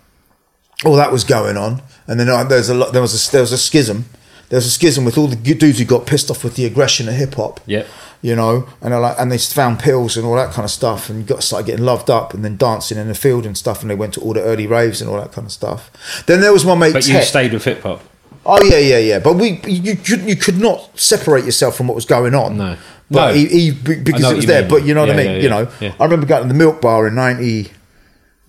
[0.85, 2.93] all that was going on, and then uh, there's a lot.
[2.93, 4.05] There was a there was a schism.
[4.49, 7.07] there was a schism with all the dudes who got pissed off with the aggression
[7.07, 7.59] of hip hop.
[7.65, 7.87] Yep.
[8.21, 11.27] You know, and like, and they found pills and all that kind of stuff, and
[11.27, 13.95] got started getting loved up, and then dancing in the field and stuff, and they
[13.95, 16.23] went to all the early raves and all that kind of stuff.
[16.25, 18.01] Then there was my mate But you stayed with hip hop.
[18.49, 19.19] Oh yeah, yeah, yeah.
[19.19, 22.57] But we, you, could, you could not separate yourself from what was going on.
[22.57, 22.77] No.
[23.11, 23.33] but No.
[23.33, 24.61] he, he because it was there.
[24.61, 24.69] mean.
[24.69, 25.25] But you know what I mean.
[25.27, 25.93] yeah, you know, yeah.
[25.99, 27.71] I remember going to the Milk Bar in ninety.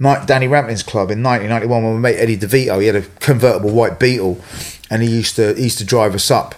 [0.01, 3.99] Danny Rampling's club in 1991 when my mate Eddie DeVito he had a convertible white
[3.99, 4.41] Beetle
[4.89, 6.55] and he used to he used to drive us up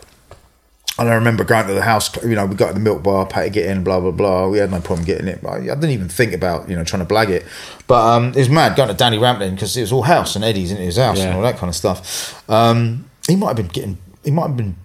[1.00, 3.26] and I remember going to the house you know we got to the milk bar
[3.26, 5.60] pay to get in blah blah blah we had no problem getting it I, I
[5.60, 7.44] didn't even think about you know trying to blag it
[7.88, 10.44] but um, it was mad going to Danny Rampling because it was all house and
[10.44, 11.26] Eddie's in his house Yeah.
[11.26, 14.56] and all that kind of stuff um, he might have been getting he might have
[14.56, 14.76] been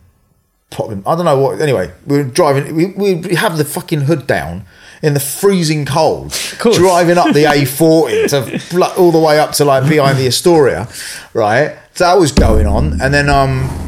[0.72, 1.03] popping.
[1.05, 1.61] I don't know what.
[1.61, 2.76] Anyway, we were driving.
[2.76, 4.66] We, we have the fucking hood down
[5.01, 8.30] in the freezing cold, driving up the A40
[8.72, 10.88] to all the way up to like behind the Astoria,
[11.34, 11.78] right?
[11.93, 13.84] So that was going on, and then um,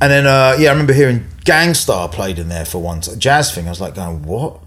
[0.00, 3.16] and then uh, yeah, I remember hearing Gang Starr played in there for once, a
[3.16, 3.66] jazz thing.
[3.66, 4.60] I was like going, what?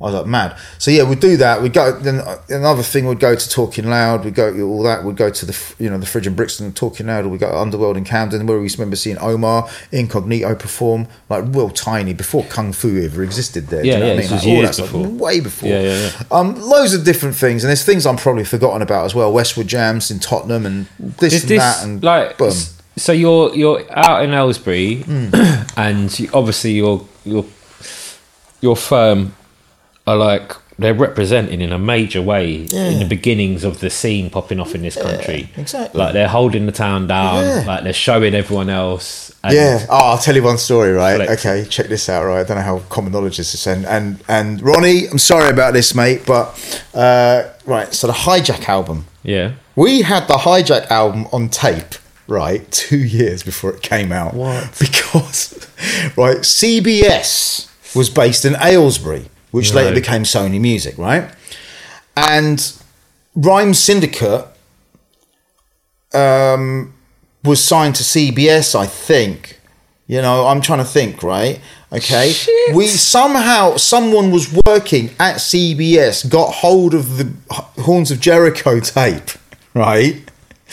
[0.00, 0.58] I was like mad.
[0.78, 1.62] So yeah, we'd do that.
[1.62, 1.98] We'd go.
[1.98, 2.20] Then
[2.50, 4.24] another thing we'd go to Talking Loud.
[4.24, 5.04] We'd go all that.
[5.04, 7.24] We'd go to the you know the Fridge and Brixton Talking Loud.
[7.24, 11.44] Or we go to Underworld in Camden, where we remember seeing Omar Incognito perform like
[11.46, 13.82] real tiny before Kung Fu ever existed there.
[13.82, 14.36] Do Yeah, you know yeah, what I mean?
[14.36, 15.06] Like, all years before.
[15.06, 15.68] way before.
[15.70, 16.22] Yeah, yeah, yeah.
[16.38, 19.32] Um, loads of different things, and there's things I'm probably forgotten about as well.
[19.32, 22.52] Westwood Jams in Tottenham, and this Is and this that, and like boom.
[22.96, 25.28] So you're you're out in Aylesbury, Hmm.
[25.76, 27.44] and you, obviously your your
[28.60, 29.34] your firm
[30.06, 34.58] are like they're representing in a major way in the beginnings of the scene popping
[34.58, 35.48] off in this country.
[35.56, 35.96] exactly.
[36.00, 37.44] Like they're holding the town down.
[37.44, 37.64] Yeah.
[37.64, 39.32] Like they're showing everyone else.
[39.44, 39.86] And Yeah.
[39.88, 41.20] Oh, I'll tell you one story, right?
[41.38, 42.40] Okay, check this out, right?
[42.40, 43.64] I don't know how common knowledge this is.
[43.68, 46.44] And and, and Ronnie, I'm sorry about this, mate, but
[46.92, 47.94] uh, right.
[47.94, 49.52] So the Hijack album, Yeah.
[49.76, 51.94] we had the Hijack album on tape,
[52.26, 52.70] right?
[52.70, 54.34] Two years before it came out.
[54.34, 54.64] What?
[54.78, 55.68] Because,
[56.16, 61.32] right, CBS was based in Aylesbury, which later became Sony Music, right?
[62.16, 62.72] And
[63.36, 64.46] Rhyme Syndicate
[66.12, 66.94] um,
[67.44, 69.60] was signed to CBS, I think.
[70.06, 71.60] You know, I'm trying to think, right?
[71.92, 72.30] Okay.
[72.30, 72.74] Shit.
[72.74, 77.32] We somehow, someone was working at CBS, got hold of the
[77.82, 79.30] Horns of Jericho tape,
[79.74, 80.23] right?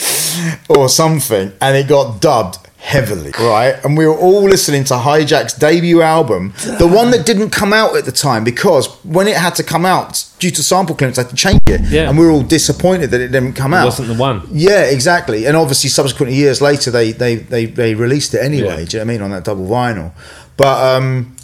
[0.70, 3.76] Or something, and it got dubbed heavily, right?
[3.84, 7.96] And we were all listening to Hijack's debut album, the one that didn't come out
[7.96, 11.24] at the time because when it had to come out, due to sample clearance, I
[11.24, 11.82] had to change it.
[11.82, 12.10] Yeah.
[12.10, 13.86] And we were all disappointed that it didn't come out.
[13.86, 14.42] wasn't the one.
[14.52, 15.46] Yeah, exactly.
[15.46, 18.80] And obviously, subsequently years later, they they they, they released it anyway.
[18.80, 18.86] Yeah.
[18.86, 20.12] Do you know what I mean on that double vinyl?
[20.58, 21.36] But um,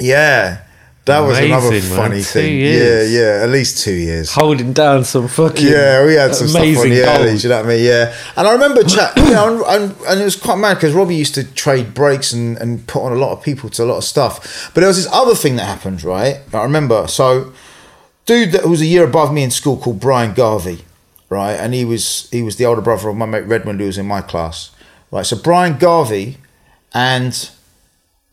[0.00, 0.62] yeah,
[1.04, 2.60] that was another Amazing, funny thing.
[2.60, 4.30] Yeah, yeah, at least two years.
[4.32, 7.42] Holding down some fucking Yeah, we had some stuff on the early, gold.
[7.42, 7.84] you know what I mean?
[7.84, 8.14] Yeah.
[8.36, 11.16] And I remember chat, you know, and, and, and it was quite mad because Robbie
[11.16, 13.96] used to trade breaks and, and put on a lot of people to a lot
[13.96, 14.70] of stuff.
[14.74, 16.40] But there was this other thing that happened, right?
[16.52, 17.08] I remember.
[17.08, 17.52] So,
[18.24, 20.84] dude that was a year above me in school called Brian Garvey,
[21.28, 21.54] right?
[21.54, 24.06] And he was he was the older brother of my mate Redmond who was in
[24.06, 24.70] my class,
[25.10, 25.26] right?
[25.26, 26.38] So Brian Garvey
[26.94, 27.50] and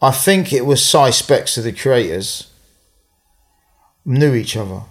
[0.01, 2.48] I think it was Si Spex of the creators
[4.09, 4.81] knew each other.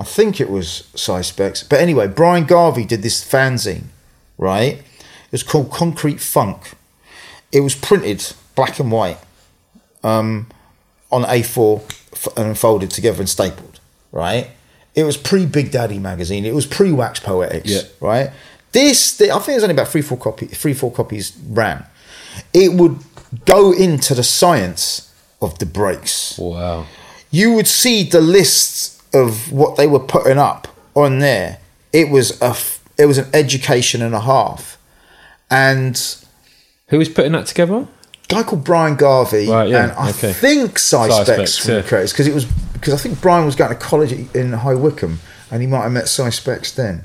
[0.00, 1.68] I think it was Si Spex.
[1.68, 3.84] But anyway, Brian Garvey did this fanzine,
[4.38, 4.78] right?
[4.78, 6.72] It was called Concrete Funk.
[7.52, 9.18] It was printed black and white
[10.02, 10.46] um,
[11.10, 13.78] on A4 f- and folded together and stapled,
[14.10, 14.50] right?
[14.94, 16.44] It was pre Big Daddy magazine.
[16.44, 17.82] It was pre Wax Poetics, Yeah.
[18.00, 18.30] right?
[18.72, 21.84] This, I think it was only about three, four copy, three, four copies ran.
[22.54, 22.98] It would
[23.44, 25.12] go into the science
[25.42, 26.86] of the breaks Wow.
[27.32, 31.58] You would see the lists of what they were putting up on there.
[31.92, 34.78] It was a f- it was an education and a half,
[35.50, 35.98] and
[36.88, 37.74] Who was putting that together?
[37.84, 40.32] a guy called Brian Garvey, Right, yeah, and I okay.
[40.32, 41.80] think Si Si Spex Spex, from yeah.
[41.80, 45.18] the because it was because I think Brian was going to college in High Wycombe,
[45.50, 47.04] and he might have met Spex then.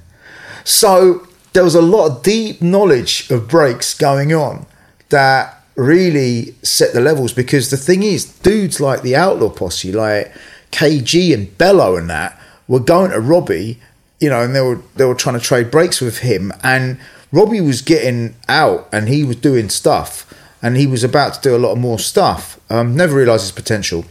[0.64, 4.66] So there was a lot of deep knowledge of breaks going on
[5.10, 10.34] that really set the levels because the thing is, dudes like the Outlaw Posse, like
[10.72, 13.80] KG and Bello and that, were going to Robbie,
[14.20, 17.00] you know, and they were they were trying to trade breaks with him, and
[17.32, 21.56] Robbie was getting out and he was doing stuff, and he was about to do
[21.56, 22.60] a lot of more stuff.
[22.70, 24.04] Um, never realised his potential.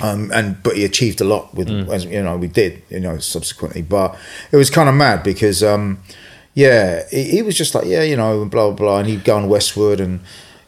[0.00, 3.18] Um, and but he achieved a lot with as you know we did you know
[3.18, 3.82] subsequently.
[3.82, 4.18] But
[4.50, 6.02] it was kind of mad because um
[6.54, 9.48] yeah he, he was just like yeah you know blah blah blah and he'd gone
[9.48, 10.20] westward and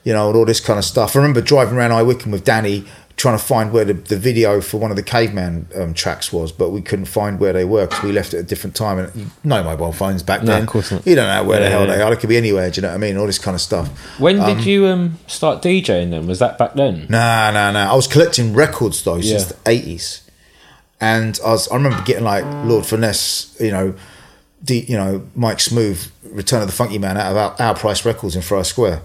[0.05, 2.45] you know and all this kind of stuff I remember driving around I Wycombe with
[2.45, 2.85] Danny
[3.17, 6.51] trying to find where the, the video for one of the caveman um, tracks was,
[6.51, 8.99] but we couldn't find where they were because we left at a different time.
[8.99, 10.63] And you- no mobile phones back No, then.
[10.63, 11.07] of course not.
[11.07, 11.95] You don't know where the hell yeah.
[11.95, 12.11] they are.
[12.11, 12.69] They could be anywhere.
[12.73, 13.17] Do you know what I mean?
[13.17, 13.87] All this kind of stuff.
[14.19, 16.27] When did you um, start DJing then?
[16.27, 17.07] Was that back then?
[17.09, 17.93] Nah, nah, nah.
[17.93, 19.49] I was collecting records though since Yeah.
[19.65, 20.29] the eighties,
[21.01, 21.69] and I was.
[21.69, 23.95] I remember getting like Lord Finesse, you know,
[24.65, 28.05] D, you know, Mike Smooth, Return of the Funky Man out of our, Our Price
[28.07, 29.03] records in Friar Square.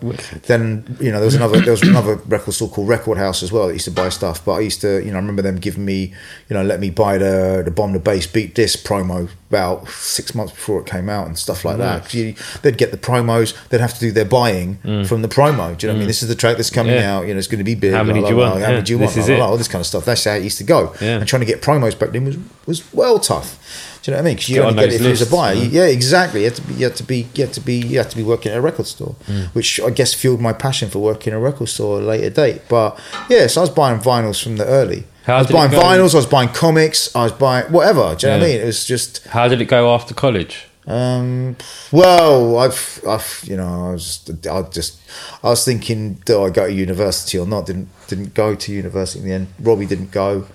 [0.48, 3.52] Then you know there was another there was another record store called Record House as
[3.52, 4.44] well that used to buy stuff.
[4.46, 6.14] But I used to you know I remember them giving me
[6.50, 10.34] you know let me buy the the Bomb the Bass Beat Dis promo about six
[10.34, 12.04] months before it came out and stuff like that.
[12.04, 15.78] 'Cause you, they'd get the promos, they'd have to do their buying from the promo.
[15.78, 16.08] Do you know what I mean?
[16.08, 17.00] This is the track that's coming Mm.
[17.02, 17.18] Yeah.
[17.18, 17.28] out.
[17.28, 17.94] You know it's going to be big.
[17.94, 18.60] How many blah, do you blah, want?
[18.60, 19.18] blah, How many do you this want?
[19.18, 19.38] is Blah, blah, it.
[19.48, 20.06] blah, all this kind of stuff.
[20.06, 20.96] That's how it used to go.
[21.02, 21.18] Yeah.
[21.18, 23.58] And trying to get promos back then was was well tough.
[24.02, 24.36] Do you know what I mean?
[24.36, 25.54] Because you only on get it those if you was a buyer.
[25.56, 25.82] yeah.
[25.84, 26.40] Yeah, exactly.
[26.42, 28.16] You had to be, you had to be, you had to be, you had to
[28.16, 29.48] be working at a record store, Mm.
[29.54, 32.30] which I guess fueled my passion for working at a record store at a later
[32.30, 32.62] date.
[32.70, 32.98] But
[33.30, 35.04] yeah, so I was buying vinyls from the early.
[35.26, 36.14] How I was buying vinyls.
[36.14, 37.14] I was buying comics.
[37.16, 38.16] I was buying whatever.
[38.16, 38.62] Do you know what I mean?
[38.62, 39.26] It was just.
[39.28, 40.66] How did it go after college?
[40.88, 41.56] Um,
[41.92, 45.00] well, I've, I've, you know, I was, I just,
[45.44, 47.68] I was thinking, do I go to university or not?
[47.68, 49.48] Didn't, didn't go to university in the end.
[49.60, 50.48] Robbie didn't go.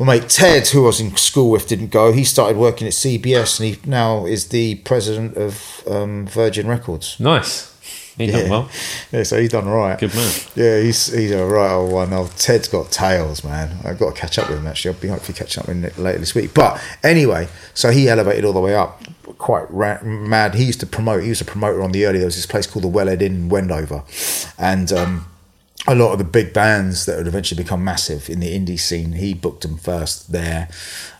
[0.00, 2.10] My mate Ted, who I was in school with, didn't go.
[2.10, 7.20] He started working at CBS, and he now is the president of um, Virgin Records.
[7.20, 7.70] Nice.
[8.16, 8.70] He done well.
[9.12, 9.98] yeah, so he's done right.
[9.98, 10.32] Good man.
[10.54, 12.14] Yeah, he's he's a right old one.
[12.14, 13.76] Oh, Ted's got tails, man.
[13.84, 14.94] I've got to catch up with him actually.
[14.94, 16.54] I'll be hopefully catching up with him later this week.
[16.54, 19.02] But anyway, so he elevated all the way up,
[19.36, 20.54] quite ra- mad.
[20.54, 21.24] He used to promote.
[21.24, 22.20] He was a promoter on the early.
[22.20, 24.02] There was this place called the Wellhead Inn in Wendover,
[24.58, 25.26] and um,
[25.88, 29.12] a lot of the big bands that would eventually become massive in the indie scene.
[29.12, 30.68] He booked them first there.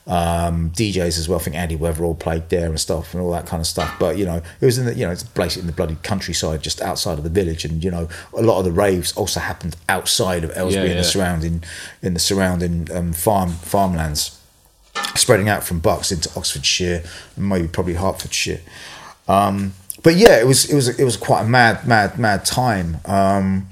[0.06, 1.38] Um, DJs as well.
[1.38, 3.94] I think Andy Weatherall played there and stuff and all that kind of stuff.
[3.98, 6.62] But you know, it was in the you know it's basically in the bloody countryside,
[6.62, 7.64] just outside of the village.
[7.64, 11.00] And you know, a lot of the raves also happened outside of Aylesbury Yeah, and
[11.00, 11.62] the surrounding
[12.02, 14.40] in the surrounding um, farm farmlands,
[15.14, 17.04] spreading out from Bucks into Oxfordshire
[17.36, 18.61] and maybe probably Hertfordshire.
[19.28, 22.98] Um, but yeah, it was it was it was quite a mad mad mad time.
[23.04, 23.68] Um,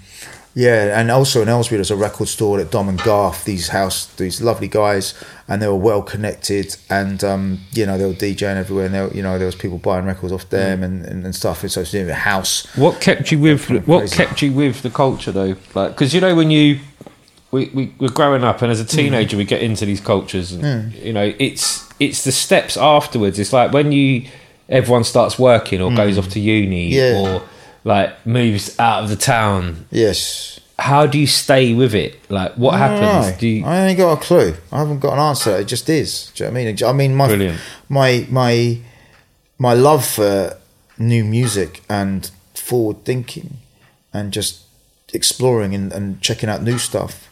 [0.65, 3.45] yeah, and also in Aylesbury there's a record store at Dom and Garth.
[3.45, 5.15] These house, these lovely guys,
[5.47, 6.77] and they were well connected.
[6.91, 9.55] And um, you know they were DJing everywhere, and they were, you know there was
[9.55, 11.63] people buying records off them and, and, and stuff.
[11.63, 12.67] And so it's doing a house.
[12.77, 15.55] What kept you with Kind of what kept you with the culture though?
[15.75, 16.81] Like, because you know when you
[17.53, 18.91] we, we we're growing up and as a Mm.
[18.91, 23.39] teenager we get into these cultures and you know it's it's the steps afterwards.
[23.39, 24.29] It's like when you
[24.69, 26.95] everyone starts working or goes off to uni Mm.
[26.95, 27.21] Yeah.
[27.37, 27.43] or
[27.89, 29.87] like moves out of the town.
[29.91, 30.61] Yes.
[30.79, 32.31] How do you stay with it?
[32.31, 33.39] Like, what don't happens?
[33.39, 34.55] Do you, I ain't got a clue.
[34.71, 35.57] I haven't got an answer.
[35.57, 36.31] It just is.
[36.35, 36.85] Do you know what I mean?
[36.85, 37.61] I mean, my Brilliant.
[37.89, 38.79] my my
[39.59, 40.57] my love for
[40.99, 43.57] new music and forward thinking
[44.13, 44.61] and just
[45.15, 47.28] exploring and, and checking out new stuff.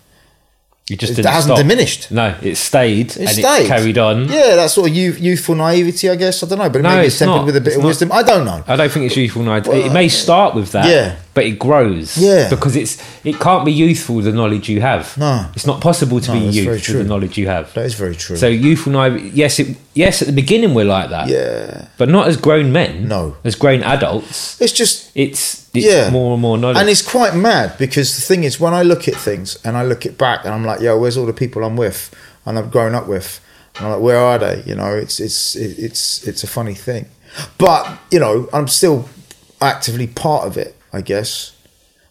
[0.89, 1.59] You just It hasn't stop?
[1.59, 2.11] diminished.
[2.13, 3.65] No, it stayed It and stayed.
[3.65, 4.29] it carried on.
[4.29, 6.43] Yeah, that sort of youth, youthful naivety, I guess.
[6.43, 7.47] I don't know, but No, maybe it's it's tempered not.
[7.47, 7.89] with a bit It's of not.
[7.89, 8.13] wisdom.
[8.13, 8.63] I don't know.
[8.69, 9.67] I don't think it's youthful night.
[9.67, 11.17] it may uh, start with that, Yeah.
[11.35, 12.17] but it grows.
[12.17, 12.49] Yeah.
[12.49, 15.17] because it's it can't be youthful the knowledge you have.
[15.19, 15.47] No.
[15.57, 17.75] it's not possible to No, be that's very youth with the knowledge you have.
[17.75, 18.37] That is very true.
[18.37, 19.31] So youthful naivety.
[19.35, 20.23] Yes, it, yes.
[20.23, 21.27] At the beginning, we're like that.
[21.29, 23.09] yeah, but not as grown men.
[23.09, 23.37] No.
[23.43, 24.61] as grown adults.
[24.61, 26.79] it's just it's yeah, more and more knowledge.
[26.79, 29.85] And it's quite mad because the thing is, when I look at things and I
[29.85, 32.15] look it back, and I'm like, yo, where's all the people I'm with
[32.45, 33.41] and I've grown up with?
[33.77, 34.63] And I'm like, where are they?
[34.65, 37.07] You know, it's it's it's it's a funny thing,
[37.59, 39.09] but you know, I'm still
[39.61, 41.53] actively part of it, I guess.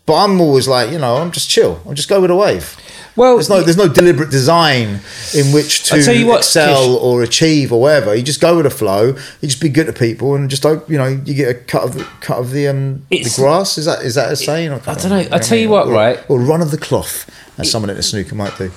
[0.05, 1.81] But I'm always like, you know, I'm just chill.
[1.85, 2.77] I'll just go with the wave.
[3.15, 4.99] Well, There's no there's no deliberate design
[5.33, 8.13] in which to what, excel Kish- or achieve or whatever.
[8.15, 9.15] You just go with the flow.
[9.41, 11.83] You just be good to people and just don't you know you get a cut
[11.83, 13.77] of the cut of the um the grass.
[13.77, 14.71] Is that is that a saying?
[14.71, 15.27] I, I don't know.
[15.31, 16.29] I tell you what, or, right?
[16.29, 18.71] Or run of the cloth, as someone at the snooker might do.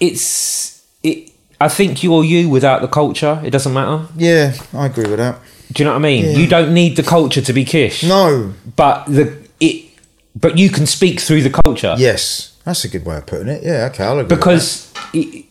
[0.00, 1.30] it's it.
[1.60, 3.40] I think you're you without the culture.
[3.44, 4.06] It doesn't matter.
[4.16, 5.38] Yeah, I agree with that.
[5.72, 6.24] Do you know what I mean?
[6.24, 6.30] Yeah.
[6.32, 8.02] You don't need the culture to be Kish.
[8.02, 9.90] No, but the it.
[10.34, 11.94] But you can speak through the culture.
[11.98, 13.62] yes, that's a good way of putting it.
[13.62, 14.36] Yeah, okay, I'll agree.
[14.36, 15.46] because it,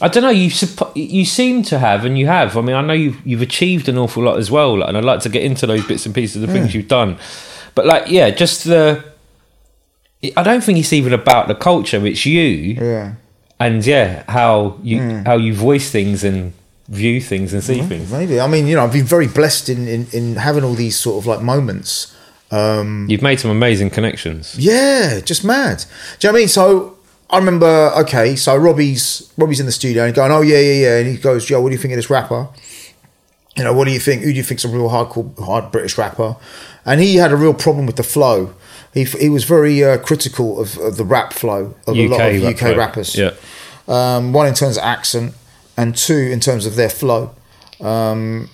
[0.00, 0.30] I don't know.
[0.30, 0.50] You
[0.94, 2.56] you seem to have, and you have.
[2.56, 5.20] I mean, I know you've you've achieved an awful lot as well, and I'd like
[5.20, 7.18] to get into those bits and pieces of the things you've done.
[7.74, 9.04] But like, yeah, just the.
[10.36, 12.04] I don't think it's even about the culture.
[12.06, 13.14] It's you, yeah.
[13.60, 15.24] and yeah, how you hmm.
[15.24, 16.54] how you voice things and
[16.88, 18.12] view things and see things.
[18.12, 20.96] Maybe I mean you know I've been very blessed in in, in having all these
[20.96, 22.14] sort of like moments.
[22.50, 24.56] Um, You've made some amazing connections.
[24.58, 25.84] Yeah, just mad.
[26.18, 26.48] Do you know what I mean?
[26.48, 26.96] So
[27.30, 30.98] I remember, okay, so Robbie's Robbie's in the studio and going, oh yeah, yeah, yeah,
[30.98, 32.48] and he goes, Joe, what do you think of this rapper?
[33.56, 34.22] You know, what do you think?
[34.22, 36.36] Who do you think's a real hardcore, hard British rapper?
[36.84, 38.52] And he had a real problem with the flow
[38.92, 42.42] He, he was very uh, critical of, of the rap flow of a lot of
[42.42, 42.76] rap UK flow.
[42.76, 43.16] rappers.
[43.16, 43.32] Yeah.
[43.88, 45.34] Um, one in terms of accent,
[45.76, 47.34] and two in terms of their flow.
[47.80, 48.48] Um,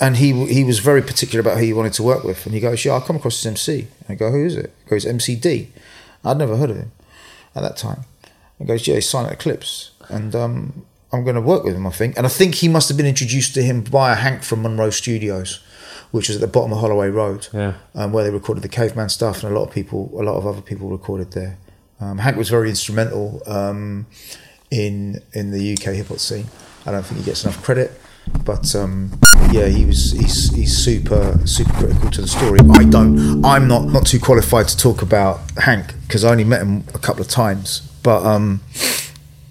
[0.00, 2.44] and he he was very particular about who he wanted to work with.
[2.46, 4.72] And he goes, "Yeah, I come across this MC." And I go, "Who is it?"
[4.84, 5.68] He goes, "MCD."
[6.24, 6.92] I'd never heard of him
[7.54, 8.04] at that time.
[8.58, 11.86] He goes, "Yeah, he's Silent Eclipse," and um, I'm going to work with him.
[11.86, 14.42] I think, and I think he must have been introduced to him by a Hank
[14.42, 15.60] from Monroe Studios,
[16.10, 17.74] which was at the bottom of Holloway Road, Yeah.
[17.94, 20.46] um, where they recorded the Caveman stuff, and a lot of people, a lot of
[20.46, 21.56] other people recorded there.
[22.00, 24.06] Um, Hank was very instrumental um,
[24.70, 26.46] in in the UK hip hop scene.
[26.86, 27.99] I don't think he gets enough credit,
[28.44, 29.10] but um,
[29.50, 32.60] yeah, he was he's, he's super super critical to the story.
[32.72, 33.44] I don't.
[33.44, 36.98] I'm not not too qualified to talk about Hank because I only met him a
[36.98, 38.24] couple of times, but.
[38.24, 38.60] Um,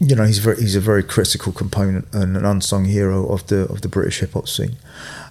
[0.01, 3.67] you know, he's very he's a very critical component and an unsung hero of the
[3.67, 4.77] of the British hip hop scene,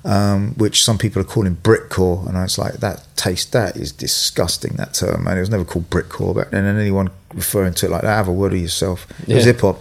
[0.04, 3.92] um, which some people are calling Britcore, and I was like that taste that is
[3.92, 4.74] disgusting.
[4.74, 7.90] That term, man, it was never called Britcore back then, and anyone referring to it
[7.90, 9.06] like that, have a word of yourself.
[9.26, 9.80] It was hip hop,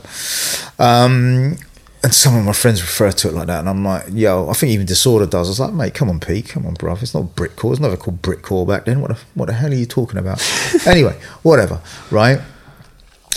[0.79, 1.57] um,
[2.07, 4.53] and some of my friends refer to it like that, and I'm like, yo, I
[4.53, 5.49] think even Disorder does.
[5.49, 7.71] I was like, mate, come on, Pete, come on, bruv, it's not Britcore.
[7.71, 9.01] It's never called Britcore back then.
[9.01, 10.41] What the, what the hell are you talking about?
[10.87, 12.39] anyway, whatever, right?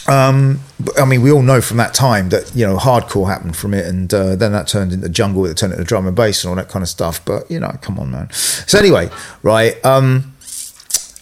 [0.07, 0.61] Um,
[0.97, 3.87] I mean, we all know from that time that you know hardcore happened from it,
[3.87, 6.51] and uh, then that turned into jungle, with it turned into drum and bass and
[6.51, 7.25] all that kind of stuff.
[7.25, 8.31] But you know, come on, man.
[8.31, 9.11] So anyway,
[9.43, 9.85] right?
[9.85, 10.37] Um,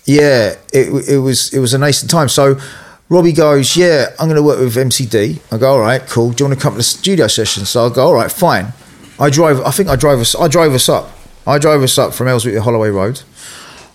[0.04, 2.28] yeah, it, it was it was a nascent time.
[2.28, 2.60] So
[3.08, 5.40] Robbie goes, yeah, I'm going to work with MCD.
[5.52, 6.30] I go, all right, cool.
[6.30, 7.64] Do you want to come to the studio session?
[7.64, 8.72] So I go, all right, fine.
[9.18, 9.60] I drive.
[9.62, 10.34] I think I drive us.
[10.36, 11.10] I drove us up.
[11.46, 13.22] I drove us up from Ellswick to Holloway Road.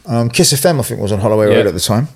[0.08, 1.58] Um, Kiss FM, I think, was on Holloway Yeah.
[1.58, 2.08] Road at the time.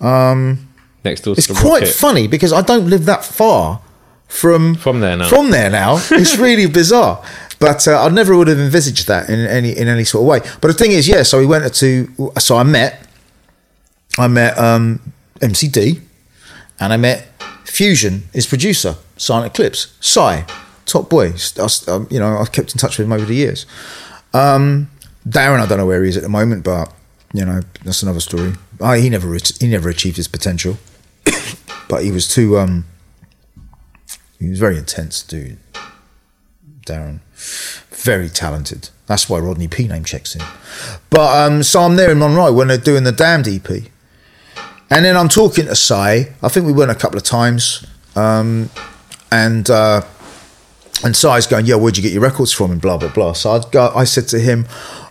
[0.00, 0.68] Um,
[1.04, 1.88] Next door to it's quite Rocket.
[1.94, 3.80] funny because I don't live that far
[4.26, 5.28] from From there now.
[5.28, 7.24] From there now, it's really bizarre.
[7.58, 10.40] But uh, I never would have envisaged that in any in any sort of way.
[10.60, 11.22] But the thing is, yeah.
[11.22, 12.32] So we went to.
[12.38, 13.06] So I met.
[14.18, 15.00] I met um,
[15.40, 16.00] MCD,
[16.80, 17.28] and I met
[17.64, 20.42] Fusion, his producer, Silent Eclipse, Psy,
[20.84, 21.32] top boy.
[21.58, 23.66] I um, you know, I've kept in touch with him over the years.
[24.32, 24.90] Um,
[25.28, 26.92] Darren, I don't know where he is at the moment, but
[27.32, 28.54] you know, that's another story.
[28.80, 30.78] Uh, he never he never achieved his potential,
[31.88, 32.58] but he was too.
[32.58, 32.84] Um,
[34.38, 35.58] he was very intense, dude.
[36.86, 37.20] Darren,
[37.90, 38.90] very talented.
[39.06, 40.46] That's why Rodney P name checks him.
[41.10, 43.84] But um, so I'm there in Monroe when they're doing the Damned EP,
[44.90, 46.34] and then I'm talking to Sai.
[46.42, 47.84] I think we went a couple of times,
[48.14, 48.70] um,
[49.30, 50.02] and uh,
[51.04, 53.32] and Sai's going, "Yeah, where'd you get your records from?" And blah blah blah.
[53.32, 53.92] So I'd go.
[53.94, 54.66] I said to him,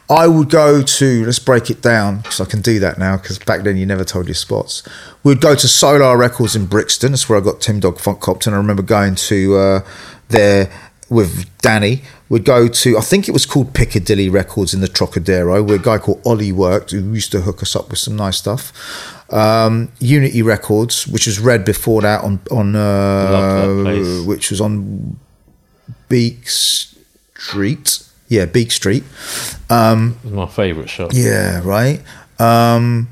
[0.09, 3.37] "I would go to let's break it down because I can do that now because
[3.39, 4.83] back then you never told your spots."
[5.23, 7.11] We'd go to Solar Records in Brixton.
[7.11, 8.53] That's where I got Tim Dog Funk Compton.
[8.53, 9.79] I remember going to uh,
[10.29, 10.71] there
[11.09, 12.01] with Danny.
[12.29, 15.79] We'd go to I think it was called Piccadilly Records in the Trocadero, where a
[15.79, 18.71] guy called Ollie worked, who used to hook us up with some nice stuff.
[19.35, 25.17] Um, Unity Records, which was red before that on on uh, which was on
[26.09, 27.99] Beak Street.
[28.29, 29.03] Yeah, Beak Street.
[29.69, 31.11] Um, It was my favourite shop.
[31.13, 32.01] yeah, right.
[32.39, 33.09] Um,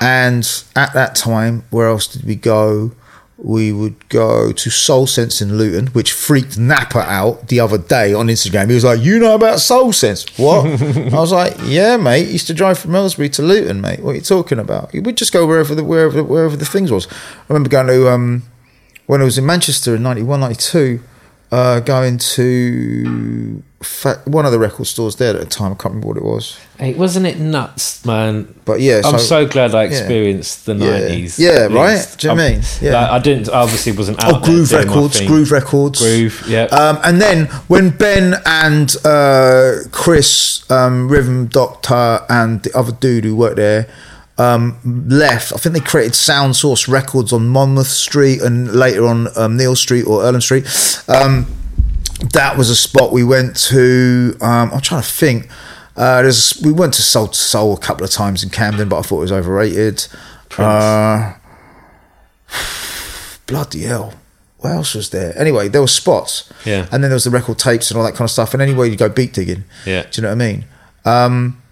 [0.00, 0.44] and
[0.74, 2.92] at that time, where else did we go?
[3.38, 8.14] We would go to Soul Sense in Luton, which freaked Napper out the other day
[8.14, 8.68] on Instagram.
[8.68, 10.26] He was like, "You know about Soul Sense?
[10.38, 12.28] What?" I was like, "Yeah, mate.
[12.28, 14.00] Used to drive from Aylesbury to Luton, mate.
[14.00, 14.92] What are you talking about?
[14.94, 18.42] We'd just go wherever the wherever wherever the things was." I remember going to um,
[19.06, 21.00] when I was in Manchester in 91, 92,
[21.52, 23.45] uh, going to
[24.14, 25.72] fa- one of the record stores there at the time.
[25.72, 26.58] I can't remember what it was.
[26.78, 28.54] Hey, wasn't it nuts, man?
[28.64, 29.88] But yeah, I'm so- so glad I yeah.
[29.90, 31.38] experienced the nineties.
[31.38, 32.06] Yeah, right?
[32.18, 32.62] Do you know what I mean?
[32.80, 32.92] Yeah.
[33.00, 33.48] Like, I didn't.
[33.48, 34.34] Obviously wasn't out.
[34.34, 35.20] Oh, Groove Records.
[35.20, 36.64] Groove Records, Groove, yeah.
[36.64, 43.24] Um, and then when Ben and uh, Chris, um, Rhythm Doctor, and the other dude
[43.24, 43.88] who worked there
[44.38, 44.76] um,
[45.08, 49.56] left, I think they created Sound Source Records on Monmouth Street and later on um,
[49.56, 50.66] Neal Street or Earlham Street.
[51.08, 51.46] Um,
[52.20, 54.36] that was a spot we went to.
[54.40, 55.48] Um, I'm trying to think.
[55.96, 58.98] Uh, there's we went to Soul to Soul a couple of times in Camden, but
[58.98, 60.06] I thought it was overrated.
[60.58, 61.34] Uh,
[63.46, 64.14] bloody hell.
[64.58, 65.36] What else was there?
[65.38, 66.50] Anyway, there were spots.
[66.64, 66.88] Yeah.
[66.90, 68.52] And then there was the record tapes and all that kind of stuff.
[68.54, 69.64] And anyway, you go beat digging.
[69.84, 70.02] Yeah.
[70.02, 70.64] Do you know what I mean?
[71.04, 71.62] Um,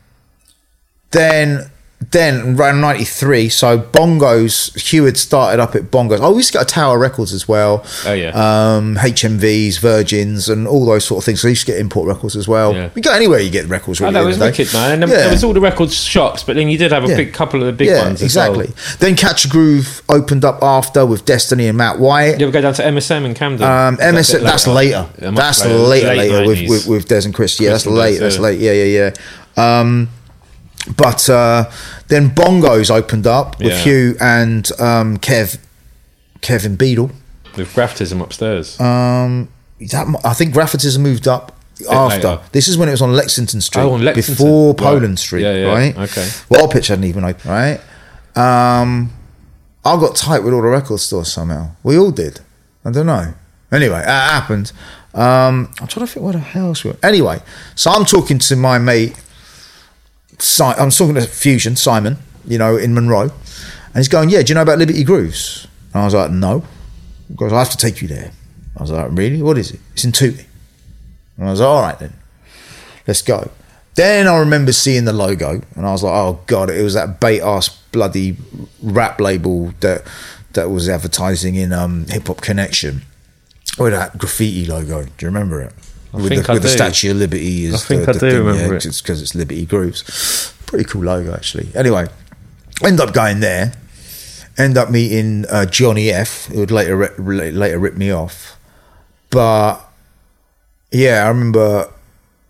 [1.10, 1.70] then
[2.10, 6.62] then around 93 so bongos had started up at bongos oh we used to go
[6.64, 8.28] to tower records as well Oh, yeah.
[8.76, 12.06] um hmvs virgins and all those sort of things so you used to get import
[12.06, 12.90] records as well Yeah.
[12.94, 14.92] you go anywhere you get records Oh, that was the end of the wicked, man.
[14.92, 15.24] And there, Yeah.
[15.24, 17.16] there was all the record shops, but then you did have a Yeah.
[17.16, 18.20] big couple of the big yeah ones.
[18.20, 18.96] as exactly well.
[18.98, 22.60] then catch a groove opened up after with destiny and matt white You ever go
[22.60, 23.66] down to MSM in Camden?
[23.66, 25.06] Um, Is that a MS, bit that's later?
[25.18, 25.78] That's later.
[25.78, 27.58] later, Late later with, with, with Des and Chris.
[27.58, 28.20] Yeah, that's late.
[28.20, 28.60] That's late.
[28.60, 29.10] Yeah, yeah,
[29.56, 29.80] yeah.
[29.80, 30.08] Um,
[30.96, 31.70] but uh,
[32.08, 33.78] then Bongos opened up with Yeah.
[33.78, 35.58] Hugh and um, Kev,
[36.40, 37.10] Kevin Beadle.
[37.56, 38.78] With graftism upstairs.
[38.80, 39.48] Um,
[39.80, 41.52] that, I think Graphitism moved up
[41.90, 42.16] after.
[42.28, 42.42] later.
[42.52, 44.34] This is when it was on Lexington Street, Oh, on Lexington.
[44.34, 44.78] before Right.
[44.78, 45.96] Poland Street, Yeah, yeah, right?
[45.98, 46.28] okay.
[46.48, 47.80] Well, Pitch hadn't even opened, right?
[48.36, 49.12] Um,
[49.84, 51.70] I got tight with all the record stores somehow.
[51.82, 52.40] We all did.
[52.84, 53.34] I don't know.
[53.70, 54.72] Anyway, that happened.
[55.14, 56.96] Um, I'm trying to think what the hell else we were.
[57.02, 57.40] Anyway,
[57.74, 59.14] so I'm talking to my mate.
[60.38, 64.50] Si- I'm talking to Fusion Simon, you know, in Monroe, and he's going, "Yeah, do
[64.50, 66.64] you know about Liberty Grooves?" And I was like, "No."
[67.28, 68.30] He goes, "I have to take you there."
[68.76, 69.42] I was like, "Really?
[69.42, 70.46] What is it?" It's in Tooting.
[71.38, 72.12] And I was like, "All right then,
[73.06, 73.50] let's go."
[73.94, 77.20] Then I remember seeing the logo, and I was like, "Oh god!" It was that
[77.20, 78.36] bait ass bloody
[78.82, 80.02] rap label that
[80.54, 83.02] that was advertising in um, Hip Hop Connection
[83.78, 85.04] with that graffiti logo.
[85.04, 85.72] Do you remember it?
[86.14, 86.68] With think the, I with the.
[86.68, 88.86] Statue of Liberty is I think the, I do thing, remember yeah, it.
[88.86, 90.52] It's because it's Liberty Grooves.
[90.66, 91.68] Pretty cool logo actually.
[91.74, 92.06] Anyway,
[92.82, 93.72] end up going there.
[94.56, 98.56] End up meeting uh, Johnny F, who would later ri- later rip me off.
[99.30, 99.80] But
[100.92, 101.92] yeah, I remember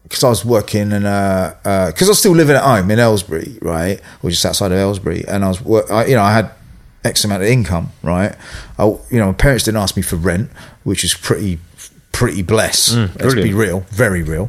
[0.05, 3.59] because I was working and because uh, I was still living at home in Aylesbury,
[3.63, 6.51] right, or just outside of Aylesbury, and I was, I, you know, I had
[7.05, 8.35] X amount of income, right.
[8.79, 10.51] I, you know, my parents didn't ask me for rent,
[10.85, 11.59] which is pretty,
[12.15, 12.97] pretty blessed.
[12.97, 14.49] Let's be real, very real.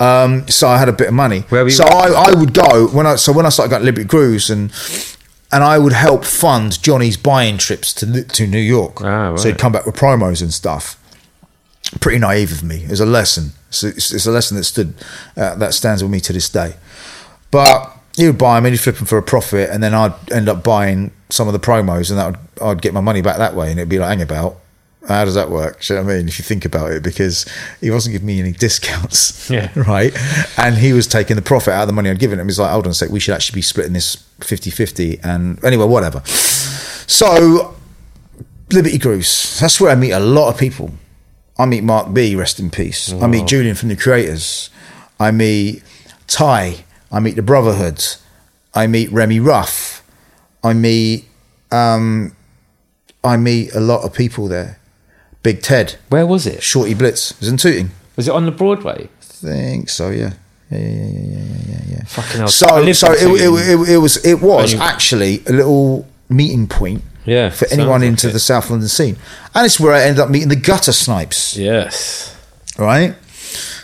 [0.00, 1.40] Um, so I had a bit of money.
[1.50, 1.84] Where were you so?
[1.84, 4.72] I, I would go when I so when I started going to Liberty Grooves and
[5.52, 9.00] and I would help fund Johnny's buying trips to to New York.
[9.02, 10.98] Ah, So he'd come back with promos and stuff
[12.00, 12.84] pretty naive of me.
[12.84, 13.52] It was a lesson.
[13.70, 14.94] So it's, it's a lesson that stood
[15.36, 16.74] uh, that stands with me to this day.
[17.50, 20.14] But he would buy them, and he'd flip them for a profit, and then I'd
[20.32, 23.36] end up buying some of the promos, and that would, I'd get my money back
[23.38, 24.56] that way, and it'd be like, hang about.
[25.06, 25.80] How does that work?
[25.82, 26.28] Do you know what I mean?
[26.28, 27.46] If you think about it, because
[27.80, 29.70] he wasn't giving me any discounts, Yeah.
[29.76, 30.12] right?
[30.58, 32.46] And he was taking the profit out of the money I'd given him.
[32.46, 35.20] He's like, hold on a sec, we should actually be splitting this 50 50.
[35.22, 36.22] And anyway, whatever.
[36.26, 37.74] So
[38.70, 39.60] Liberty Grooves.
[39.60, 40.90] That's where I meet a lot of people.
[41.58, 43.12] I meet Mark B, rest in peace.
[43.12, 44.70] I meet Julian from the Creators.
[45.20, 45.84] I meet
[46.26, 46.84] Ty.
[47.12, 48.04] I meet the Brotherhood.
[48.74, 50.02] I meet Remy Ruff.
[50.64, 51.26] I meet
[51.70, 52.34] um,
[53.22, 54.78] I meet a lot of people there.
[55.44, 56.60] Big Ted, Where was it?
[56.64, 57.30] Shorty Blitz.
[57.30, 57.90] It was in Tooting.
[58.16, 59.08] Was it on the Broadway?
[59.20, 60.10] think so.
[60.10, 60.32] Yeah.
[60.70, 62.04] Yeah, yeah, yeah, yeah, yeah, yeah, yeah.
[62.04, 62.48] Fucking hell.
[62.48, 67.02] So, so it, it, it, it was it was you- actually a little meeting point
[67.26, 68.32] Yeah, for anyone like into it.
[68.32, 69.16] the South London scene,
[69.54, 71.56] and it's where I ended up meeting the Gutter Snipes.
[71.56, 72.34] Yes.
[72.78, 73.14] right?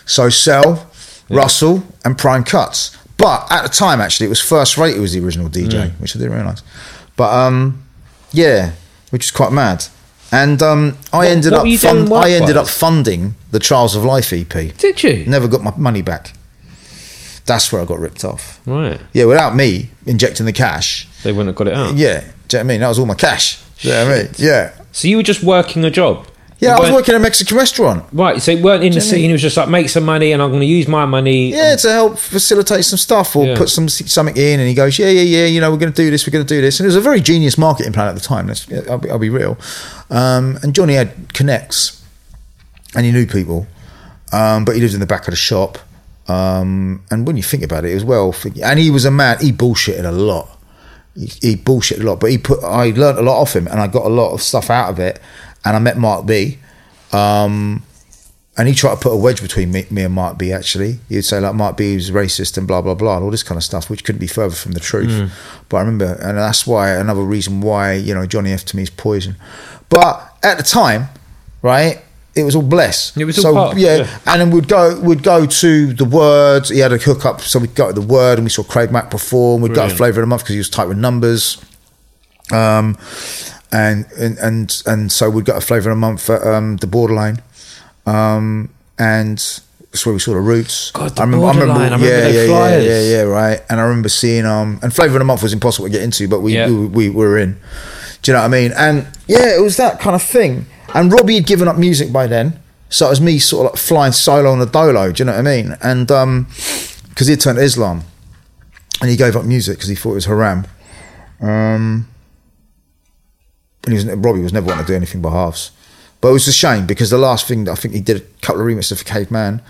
[0.05, 0.89] So Cell,
[1.29, 2.97] Russell, and Prime Cuts.
[3.17, 5.99] But at the time, actually, it was First Rate who was the original DJ, Mm.
[6.01, 6.63] which I didn't realise.
[7.15, 7.83] But um,
[8.31, 8.71] yeah,
[9.11, 9.85] which is quite mad.
[10.31, 13.59] And um, I ended what up were you doing fund- I ended up funding the
[13.59, 14.49] Trials of Life EP.
[14.77, 15.25] Did you?
[15.25, 16.33] Never got my money back.
[17.45, 18.61] That's where I got ripped off.
[18.65, 18.99] Right.
[19.13, 21.07] Yeah, without me injecting the cash.
[21.23, 21.95] They wouldn't have got it out.
[21.95, 22.79] Yeah, do you know what I mean?
[22.81, 23.61] That was all my cash.
[23.79, 24.31] Do you know what I mean?
[24.37, 24.73] Yeah.
[24.91, 26.27] So you were just working a job?
[26.61, 28.05] Yeah, I was working at a Mexican restaurant.
[28.13, 29.29] Right, so it weren't in the Do you know what I scene.
[29.31, 31.49] It was just like make some money, and I'm going to use my money.
[31.49, 33.57] Yeah, to help facilitate some stuff or Yeah.
[33.57, 34.59] put some something in.
[34.59, 35.45] And he goes, yeah, yeah, yeah.
[35.47, 36.27] You know, we're going to do this.
[36.27, 36.79] We're going to do this.
[36.79, 38.45] And it was a very genius marketing plan at the time.
[38.45, 39.57] Let's, I'll, be, I'll be real.
[40.11, 41.99] Um, and Johnny had connects,
[42.95, 43.65] and he knew people,
[44.31, 45.79] um, but he lived in the back of the shop.
[46.27, 48.35] Um, and when you think about it, it was well.
[48.63, 49.37] And he was a man.
[49.41, 50.47] He bullshitted a lot.
[51.15, 52.63] He, he bullshitted a lot, but he put.
[52.63, 54.99] I learned a lot off him, and I got a lot of stuff out of
[54.99, 55.19] it.
[55.63, 56.57] And I met Mark B.
[57.11, 57.83] Um,
[58.57, 60.51] and he tried to put a wedge between me, me and Mark B.
[60.51, 61.95] Actually, he'd say like Mark B.
[61.95, 64.27] was racist and blah blah blah and all this kind of stuff, which couldn't be
[64.27, 65.31] further from the truth.
[65.69, 68.65] But I remember, and that's why another reason why you know Johnny F.
[68.65, 69.35] to me is poison.
[69.89, 71.07] But at the time,
[71.61, 72.01] right,
[72.35, 73.15] it was all bless.
[73.15, 74.19] It was all so part yeah, yeah.
[74.27, 76.67] and then we'd go we'd go to the Word.
[76.67, 79.09] He had a hookup, so we'd go to the Word and we saw Craig Mack
[79.09, 79.61] perform.
[79.61, 81.63] We'd go to Flavour of the Month because he was tight with numbers.
[82.51, 82.97] Um,
[83.71, 86.87] and and and and so we'd got a flavour of the month at um, the
[86.87, 87.41] Borderline,
[88.05, 88.69] um,
[88.99, 90.91] and that's where we saw the Roots.
[90.91, 92.85] God, the Borderline, I remember yeah, their yeah, flyers.
[92.85, 93.61] yeah, yeah, yeah, right.
[93.69, 96.27] And I remember seeing um, and flavour of the month was impossible to get into,
[96.27, 96.67] but we Yeah.
[96.69, 97.57] we, we were in.
[98.21, 98.71] Do you know what I mean?
[98.77, 100.65] And yeah, it was that kind of thing.
[100.93, 102.59] And Robbie had given up music by then,
[102.89, 105.11] so it was me sort of like flying solo on the dolo.
[105.11, 105.75] Do you know what I mean?
[105.81, 106.47] And um,
[107.09, 108.03] because he had turned to Islam,
[109.01, 110.67] and he gave up music because he thought it was haram.
[111.41, 112.07] Um,
[113.85, 115.71] and he was, Robbie was never wanting to do anything by halves.
[116.19, 118.25] But it was a shame because the last thing that I think he did a
[118.41, 119.61] couple of remixes for Caveman.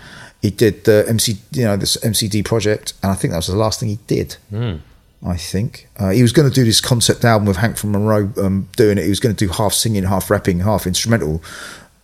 [0.42, 3.56] He did the MC, you know, this MCD project, and I think that was the
[3.56, 4.36] last thing he did.
[5.24, 8.32] I think uh, he was going to do this concept album with Hank from Monroe
[8.38, 9.04] um, doing it.
[9.04, 11.42] He was going to do half singing, half rapping, half instrumental.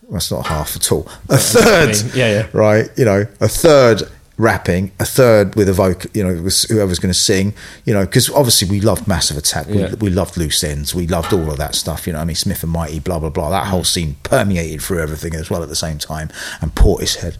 [0.09, 1.05] That's not half at all.
[1.27, 2.47] A third, mean, yeah, yeah.
[2.53, 2.89] right?
[2.95, 4.03] You know, a third
[4.39, 7.53] rapping, a third with a vocal, you know, it was whoever's going to sing,
[7.85, 9.93] you know, because obviously we loved Massive Attack, we, Yeah.
[9.99, 12.63] we loved Loose Ends, we loved all of that stuff, you know, I mean, Smith
[12.63, 13.49] and Mighty, blah, blah, blah.
[13.51, 16.29] That whole scene permeated through everything as well at the same time,
[16.61, 17.35] and Portishead.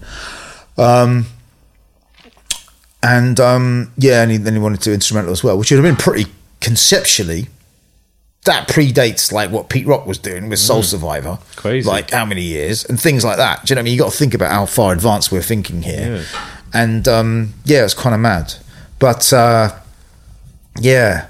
[0.77, 1.27] Um,
[3.01, 5.85] and um, yeah, and he, then he wanted to instrumental as well, which would have
[5.85, 6.29] been pretty
[6.59, 7.47] conceptually.
[8.45, 11.55] That predates like what Pete Rock was doing with Soul Survivor, Mm.
[11.57, 11.87] Crazy.
[11.89, 13.65] like how many years and things like that.
[13.65, 13.93] Do you know what I mean?
[13.93, 16.39] You got to think about how far advanced we're thinking here, Yeah.
[16.73, 18.53] And um, yeah, it's kind of mad,
[18.99, 19.69] but uh,
[20.79, 21.27] yeah,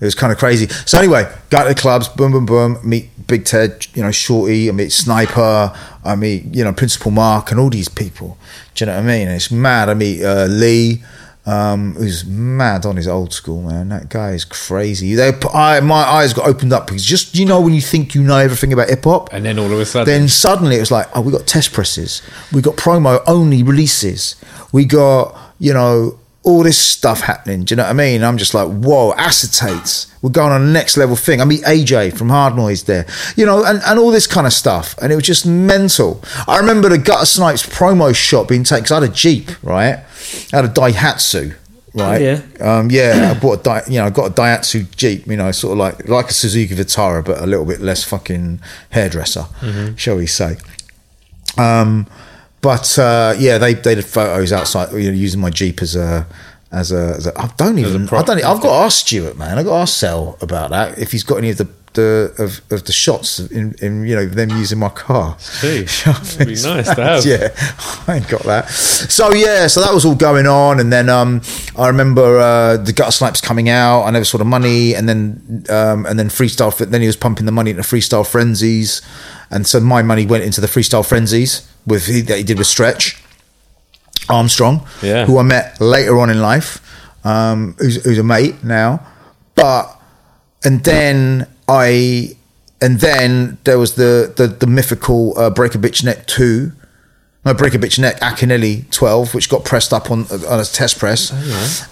[0.00, 0.68] it was kind of crazy.
[0.86, 2.78] So anyway, go to the clubs, boom, boom, boom.
[2.82, 4.68] Meet Big Ted, you know, Shorty.
[4.68, 5.72] I meet Sniper.
[6.04, 8.38] I meet you know Principal Mark and all these people.
[8.74, 9.28] Do you know what I mean?
[9.28, 9.88] It's mad.
[9.88, 11.02] I meet uh, Lee.
[11.50, 13.88] Um, who's mad on his old school man?
[13.88, 15.16] That guy is crazy.
[15.16, 18.22] They, I, my eyes got opened up because just you know when you think you
[18.22, 20.92] know everything about hip hop, And then all of a sudden, then suddenly it was
[20.92, 22.22] like, oh, we got test presses,
[22.52, 24.36] we got promo only releases,
[24.70, 27.64] we got you know all this stuff happening.
[27.64, 28.24] Do you know what I mean?
[28.24, 30.10] I'm just like, whoa, acetates.
[30.22, 31.40] We're going on the next level thing.
[31.40, 34.52] I meet AJ from Hard Noise there, you know, and, and all this kind of
[34.52, 34.94] stuff.
[35.02, 36.22] And it was just mental.
[36.48, 39.98] I remember the Gutter Snipes promo shot being taken, because I had a Jeep, right?
[40.52, 41.56] I had a Daihatsu.
[41.92, 42.22] Right.
[42.22, 42.40] Yeah.
[42.60, 43.34] Um, yeah.
[43.36, 45.26] I bought a, Dai- you know, I got a Daihatsu Jeep.
[45.26, 48.60] You know, sort of like like a Suzuki Vitara, but a little bit less fucking
[48.90, 49.46] hairdresser,
[49.96, 50.56] shall we say?
[51.58, 52.06] Um,
[52.60, 56.26] but uh, yeah, they they did photos outside, you know, using my Jeep as a
[56.70, 57.14] as a.
[57.16, 58.08] As a I don't even.
[58.08, 58.36] I don't.
[58.36, 59.58] I've got to ask Stuart, man.
[59.58, 61.68] I've got to ask Sel about that if he's got any of the.
[61.92, 65.36] The of, of the shots in, in you know them using my car.
[65.60, 67.26] Gee, that'd be nice to have.
[67.26, 67.48] Yeah,
[68.06, 68.70] I ain't got that.
[68.70, 71.42] So yeah, so that was all going on, and then um,
[71.76, 74.02] I remember uh, the gutter snipes coming out.
[74.04, 76.72] I never saw the money, and then um, and then freestyle.
[76.78, 79.02] Then he was pumping the money into freestyle frenzies,
[79.50, 82.66] and so my money went into the freestyle frenzies with he, that he did with
[82.66, 83.22] Stretch
[84.28, 85.26] Armstrong, Yeah.
[85.26, 86.80] who I met later on in life,
[87.26, 89.00] um, who's, who's a mate now,
[89.54, 89.96] but
[90.64, 92.36] and then I
[92.80, 96.72] and then there was the the, the mythical uh, Break a Bitch Neck two.
[97.44, 100.98] No, Break a Bitch Neck Akinelli 12, which got pressed up on on a test
[100.98, 101.32] press.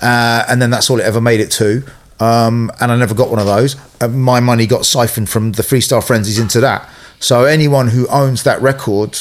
[0.03, 1.82] uh, and then that's all it ever made it to.
[2.20, 3.76] Um, and I never got one of those.
[4.01, 6.88] Uh, my money got siphoned from the Freestyle Frenzies into that.
[7.20, 9.18] So anyone who owns that record,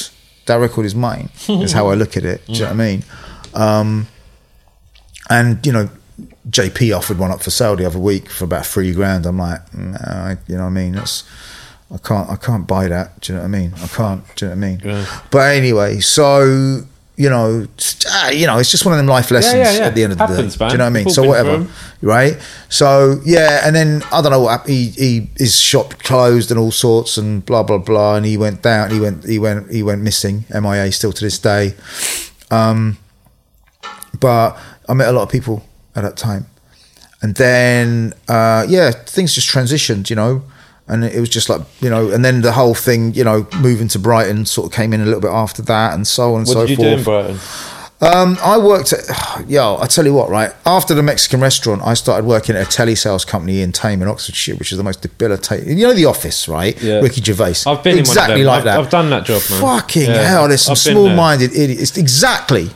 [0.48, 2.44] that record is mine, is how I look at it.
[2.46, 3.04] Do you know what I mean?
[3.54, 4.08] Um,
[5.30, 5.88] and, you know,
[6.50, 9.24] JP offered one up for sale the other week for about three grand.
[9.26, 10.92] I'm like, I, you know what I mean?
[10.92, 11.24] That's
[11.92, 13.20] I can't I can't buy that.
[13.20, 13.72] Do you know what I mean?
[13.82, 14.36] I can't.
[14.36, 14.80] Do you know what I mean?
[14.84, 15.20] Yeah.
[15.30, 16.82] But anyway, so
[17.18, 19.86] you know, it's- ah, you know, it's just one of them life lessons yeah, yeah.
[19.86, 20.64] at the end of the Happens, day.
[20.64, 20.68] man.
[20.70, 21.10] Do you know what I mean?
[21.10, 21.66] So whatever,
[22.00, 22.36] right?
[22.68, 26.60] So yeah, and then I don't know what hap- he, he his shop closed and
[26.60, 28.90] all sorts and blah blah blah, and he went down.
[28.92, 30.44] He went he went he went missing.
[30.54, 31.74] MIA still to this day.
[32.50, 32.98] Um,
[34.20, 34.56] but
[34.88, 35.64] I met a lot of people
[35.96, 36.46] at that time,
[37.20, 40.42] and then uh, yeah, things just transitioned, you know,
[40.88, 43.88] and it was just like you know, and then the whole thing, you know, moving
[43.88, 46.48] to Brighton sort of came in a little bit after that, and so on and
[46.48, 46.88] what so did you forth.
[46.88, 47.38] do in Brighton?
[48.00, 49.00] Um, I worked at,
[49.48, 50.52] yo, I tell you what, right?
[50.64, 54.54] After the Mexican restaurant, I started working at a telesales company in Thame in Oxfordshire,
[54.54, 55.76] which is the most debilitating.
[55.76, 56.80] You know the office, right?
[56.80, 57.00] Yeah.
[57.00, 57.64] Ricky Gervais.
[57.66, 58.78] I've been in one of exactly like I've- that.
[58.78, 59.60] I've done that job, man.
[59.60, 60.22] Fucking Yeah.
[60.28, 60.92] hell, there's some there.
[60.94, 61.96] small-minded idiots.
[61.96, 62.70] Exactly.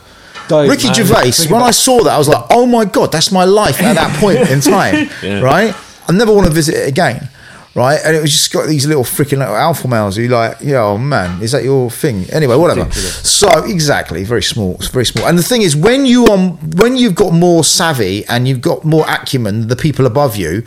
[0.49, 0.93] Don't, Ricky man.
[0.95, 1.47] Gervais.
[1.49, 4.19] When I saw that, I was like, "Oh my god, that's my life at that
[4.19, 5.39] point in time." Yeah.
[5.39, 5.73] Right?
[6.09, 7.29] I never want to visit it again.
[7.75, 7.99] Right?
[8.05, 10.15] And it was just got these little freaking little alpha males.
[10.15, 12.25] who like, yeah, oh man, is that your thing?
[12.31, 12.91] Anyway, whatever.
[12.91, 14.75] So exactly, very small.
[14.91, 15.25] Very small.
[15.25, 18.83] And the thing is, when you um, when you've got more savvy and you've got
[18.85, 20.63] more acumen than the people above you,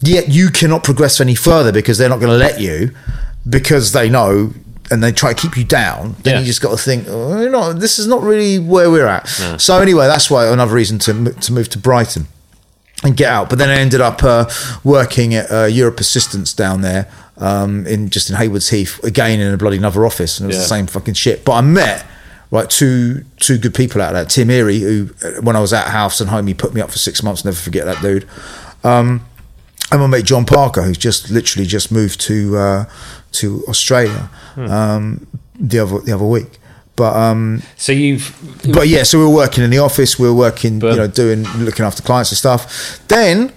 [0.00, 2.90] yet you cannot progress any further because they're not going to let you
[3.48, 4.52] because they know
[4.90, 6.40] and they try to keep you down then Yeah.
[6.40, 9.26] you just got to think oh, you know this is not really where we're at
[9.60, 12.26] so anyway that's why another reason to, to move to brighton
[13.04, 13.48] and get out.
[13.50, 14.48] But then i ended up uh,
[14.84, 19.52] working at uh, Europ Assistance down there um, in just in haywards heath again in
[19.52, 20.62] a bloody another office and it was Yeah.
[20.62, 21.44] the same fucking shit.
[21.44, 22.06] But i met
[22.50, 24.30] right two two good people out of that.
[24.30, 26.90] Tim erie who uh, when i was at house and home he put me up
[26.90, 28.26] for six months never forget that dude.
[28.84, 29.26] Um,
[29.92, 32.84] and my mate John Parker, who's just literally just moved to uh,
[33.32, 35.26] to Australia um,
[35.58, 36.58] the other the other week.
[36.96, 38.34] But um, So you've
[38.72, 40.18] but yeah, so we were working in the office.
[40.18, 43.00] We were working, But- you know, doing looking after clients and stuff.
[43.08, 43.52] Then,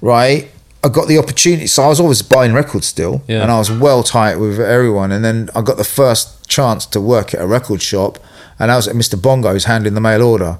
[0.00, 0.50] right,
[0.84, 1.66] I got the opportunity.
[1.66, 3.42] So I was always buying records still, Yeah.
[3.42, 5.10] and I was well tight with everyone.
[5.12, 8.18] And then I got the first chance to work at a record shop,
[8.58, 9.20] and I was at Mr.
[9.20, 10.58] Bongo's handling the mail order,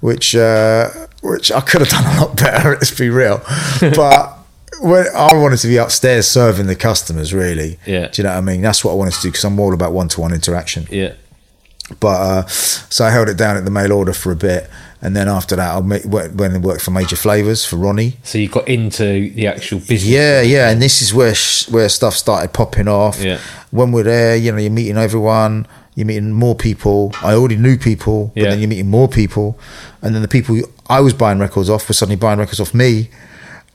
[0.00, 0.88] which uh,
[1.22, 2.70] which I could have done a lot better.
[2.80, 3.40] Let's be real,
[3.80, 4.34] but.
[4.80, 7.80] When I wanted to be upstairs serving the customers, really.
[7.84, 8.06] Yeah.
[8.08, 8.60] Do you know what I mean?
[8.62, 10.86] That's what I wanted to do because I'm all about one-to-one interaction.
[10.88, 11.14] yeah.
[12.00, 14.68] But uh, so I held it down at the mail order for a bit,
[15.00, 16.04] and then after that, I went
[16.54, 18.16] and worked for Major Flavors for Ronnie.
[18.24, 20.04] So you got into the actual business.
[20.04, 23.22] Yeah, yeah, and this is where sh- where stuff started popping off.
[23.22, 23.38] Yeah.
[23.70, 27.12] When we're there, you know, you're meeting everyone, you're meeting more people.
[27.22, 28.50] I already knew people, but Yeah.
[28.50, 29.58] then you're meeting more people,
[30.02, 30.60] and then the people
[30.90, 33.08] I was buying records off were suddenly buying records off me,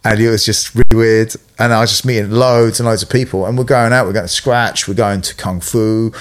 [0.03, 1.33] and it was just really weird.
[1.59, 4.05] And I was just meeting loads and loads of people, and we're going out.
[4.05, 4.87] We're going to Scratch.
[4.87, 6.11] We're going to Kung Fu.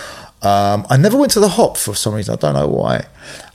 [0.42, 2.34] Um, I never went to the Hop for some reason.
[2.34, 3.06] I don't know why.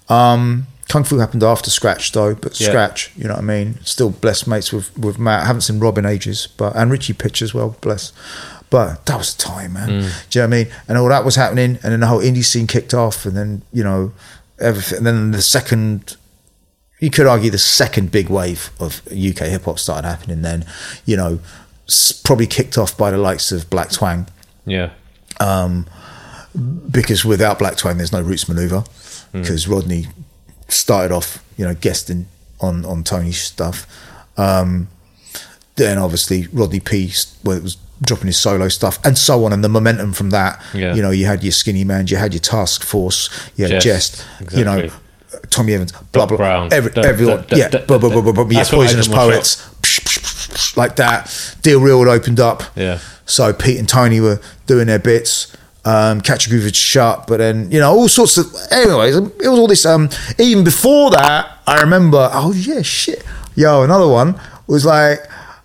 [0.10, 2.68] Um, Kung Fu happened after Scratch though, but Yeah.
[2.70, 3.78] Scratch, you know what I mean.
[3.84, 5.44] Still blessed mates with with Matt.
[5.44, 8.14] I haven't seen Rob in ages, but and Richie Pitch as well, bless.
[8.70, 9.88] But that was the time, man.
[9.90, 10.10] Do you know
[10.42, 10.68] what I mean?
[10.88, 13.62] And all that was happening, and then the whole indie scene kicked off, and then
[13.74, 14.14] you know
[14.60, 15.00] everything.
[15.00, 16.16] And then the second,
[17.00, 20.42] you could argue, the second big wave of UK hip hop started happening.
[20.42, 20.66] Then,
[21.06, 21.40] you know,
[22.24, 24.28] probably kicked off by the likes of Black Twang
[24.66, 24.90] Yeah.
[26.89, 28.88] Because without Black Twang, there's no Roots Manuva.
[29.34, 30.08] Because Rodney
[30.70, 32.28] started off, you know, guesting
[32.60, 33.86] on on Tony's stuff.
[34.38, 34.88] Um,
[35.76, 37.12] then obviously Rodney P
[37.43, 40.62] well, was dropping his solo stuff and so on, and the momentum from that.
[40.74, 40.95] Yeah.
[40.95, 44.26] You know, you had your Skinny Man, you had your Task Force, you had Jest,
[44.39, 44.89] Jest, you know.
[45.50, 48.32] Tommy Evans, blah Doc blah, every, Da- everyone, da- da- yeah, blah, blah, blah, blah,
[48.32, 51.56] blah, yeah, poisonous opened my poets, like that.
[51.62, 53.00] Deal Real opened up, Yeah.
[53.26, 55.56] so Pete and Tony were doing their bits.
[55.88, 58.54] Um, Catch a Groove had shut, but then you know all sorts of.
[58.72, 59.86] Anyways, it was all this.
[59.86, 62.30] Um, even before that, I remember.
[62.34, 63.24] Oh yeah, shit.
[63.56, 65.20] Yo, another one was like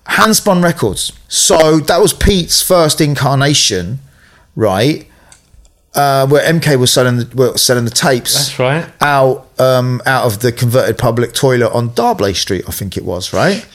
[0.07, 1.13] Handspun Records.
[1.27, 3.99] So that was Pete's first incarnation,
[4.55, 5.09] right?
[5.93, 8.35] Uh, where MK was selling the, were selling the tapes.
[8.35, 8.89] That's right.
[9.01, 13.33] Out um, out of the converted public toilet on D'Arblay Street, I think it was.
[13.33, 13.67] Right.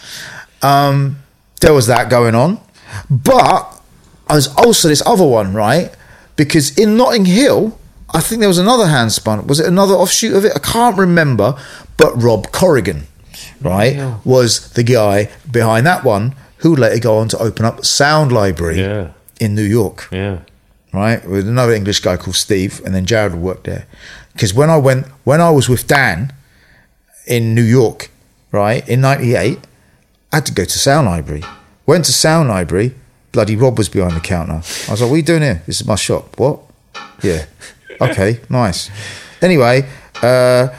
[0.62, 1.18] Um,
[1.60, 2.62] there was that going on,
[3.10, 3.82] but
[4.30, 5.93] there's also this other one, right?
[6.38, 7.78] Because in Notting Hill,
[8.14, 9.48] I think there was another handspun.
[9.48, 10.54] Was it another offshoot of it?
[10.56, 11.56] I can't remember.
[11.98, 13.08] But Rob Corrigan,
[13.62, 14.16] right, Yeah.
[14.24, 18.80] was the guy behind that one who later go on to open up Sound Library
[18.80, 19.08] Yeah.
[19.40, 20.38] in New York Yeah.
[20.94, 23.86] right, with another English guy called Steve, and then Jared worked there.
[24.34, 26.32] Because when I went, when I was with Dan
[27.26, 28.10] in New York,
[28.52, 29.60] right, in '98,
[30.32, 31.44] I had to go to Sound Library.
[31.86, 32.94] Went to Sound Library,
[33.38, 34.54] bloody Rob was behind the counter.
[34.88, 35.62] I was like, "What are you doing here?
[35.68, 36.60] This is my shop." What?
[37.22, 37.46] Yeah.
[38.02, 38.90] Okay, nice.
[39.44, 39.88] Anyway,
[40.24, 40.70] uh,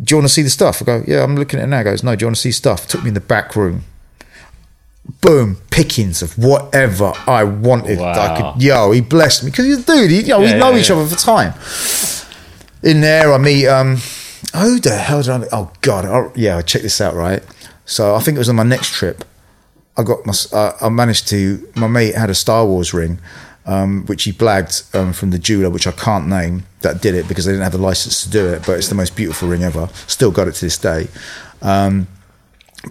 [0.00, 0.80] do you want to see the stuff?
[0.80, 2.40] I go, "Yeah, I'm looking at it now." He goes, "No, do you want to
[2.42, 3.82] see stuff?" Took me in the back room.
[5.20, 7.98] Boom, pickings of whatever I wanted.
[7.98, 10.10] that I could yo, he blessed me because he's a dude.
[10.12, 10.96] He, you know, Yeah, we know yeah, each yeah.
[10.96, 11.52] other for time.
[12.84, 13.96] In there, I meet um,
[14.54, 15.48] who the hell did I meet?
[15.50, 17.14] Oh God, Yeah, I, yeah, check this out.
[17.14, 17.42] Right,
[17.86, 19.24] so I think it was on my next trip.
[19.98, 21.68] I got my, uh, I managed to.
[21.74, 23.18] My mate had a Star Wars ring,
[23.66, 27.26] um, which he blagged um, from the jeweler, which I can't name that did it
[27.26, 28.64] because they didn't have the license to do it.
[28.64, 29.88] But it's the most beautiful ring ever.
[30.06, 31.08] Still got it to this day.
[31.60, 32.06] Um,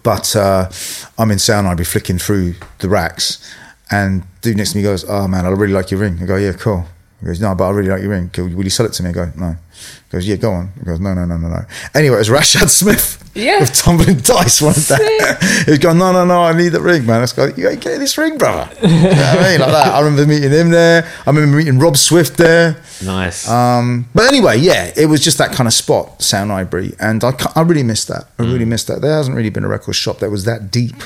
[0.04, 0.70] but uh,
[1.18, 3.42] I'm in sound I'd be flicking through the racks,
[3.90, 6.36] and dude next to me goes, "Oh man, I really like your ring." I go,
[6.36, 6.86] "Yeah, cool."
[7.20, 8.30] He goes, "No, but I really like your ring.
[8.38, 10.86] Will you sell it to me?" I go, "No." He goes, "Yeah, go on." He
[10.86, 11.66] goes, "No, no, no, no, no."
[11.96, 13.24] Anyway, it was Rashad Smith.
[13.38, 13.60] Yeah.
[13.60, 15.62] with tumbling dice wanted that.
[15.66, 17.70] he was going, "No, no, no, I need the ring, man." I was going, "You
[17.70, 19.94] ain't getting this ring, brother." you know what I mean, like that.
[19.94, 21.08] I remember meeting him there.
[21.24, 22.82] I remember meeting Rob Swift there.
[23.06, 23.48] Nice.
[23.48, 27.34] Um, but anyway, yeah, it was just that kind of spot, Sound Library, and I,
[27.56, 28.26] I really missed that.
[28.40, 29.02] I really missed that.
[29.02, 31.04] There hasn't really been a record shop that was that deep.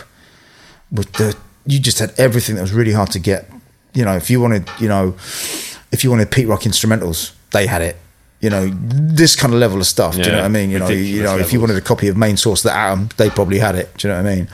[0.89, 1.36] With the,
[1.66, 3.49] you just had everything that was really hard to get.
[3.93, 5.16] You know, if you wanted, you know,
[5.91, 7.97] if you wanted Pete Rock instrumentals, they had it.
[8.39, 10.15] You know, this kind of level of stuff.
[10.15, 10.71] do you know what I mean?
[10.71, 13.09] You know, you ridiculous know, if you wanted a copy of Main Source, the Atom,
[13.17, 13.95] they probably had it.
[13.97, 14.47] Do you know what I mean?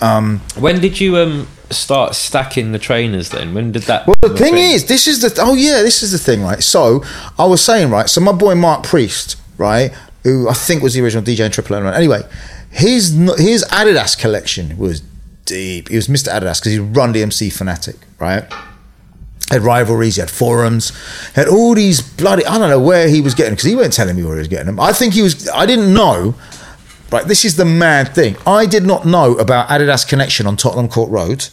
[0.00, 3.54] Um, when did you um start stacking the trainers then?
[3.54, 4.06] When did that?
[4.06, 4.72] Well, the thing thing?
[4.72, 6.62] is, this is the oh yeah, this is the thing, right?
[6.62, 7.02] So
[7.38, 8.08] I was saying, right?
[8.08, 9.92] So my boy Mark Priest, right,
[10.22, 11.86] who I think was the original DJ in Triple M.
[11.86, 12.22] Anyway,
[12.70, 15.02] his his Adidas collection was
[15.44, 15.88] deep.
[15.88, 16.28] He was Mr.
[16.28, 18.44] Adidas because he run DMC fanatic, right?
[19.50, 20.92] Had rivalries, he had forums,
[21.34, 22.44] had all these bloody.
[22.44, 24.48] I don't know where he was getting because he weren't telling me where he was
[24.48, 24.78] getting them.
[24.78, 25.48] I think he was.
[25.48, 26.34] I didn't know.
[27.10, 28.36] Right, this is the mad thing.
[28.46, 31.48] I did not know about Adidas Connection on Tottenham Court Road,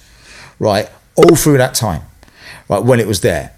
[0.59, 2.01] right, all through that time,
[2.67, 3.53] right, when it was there.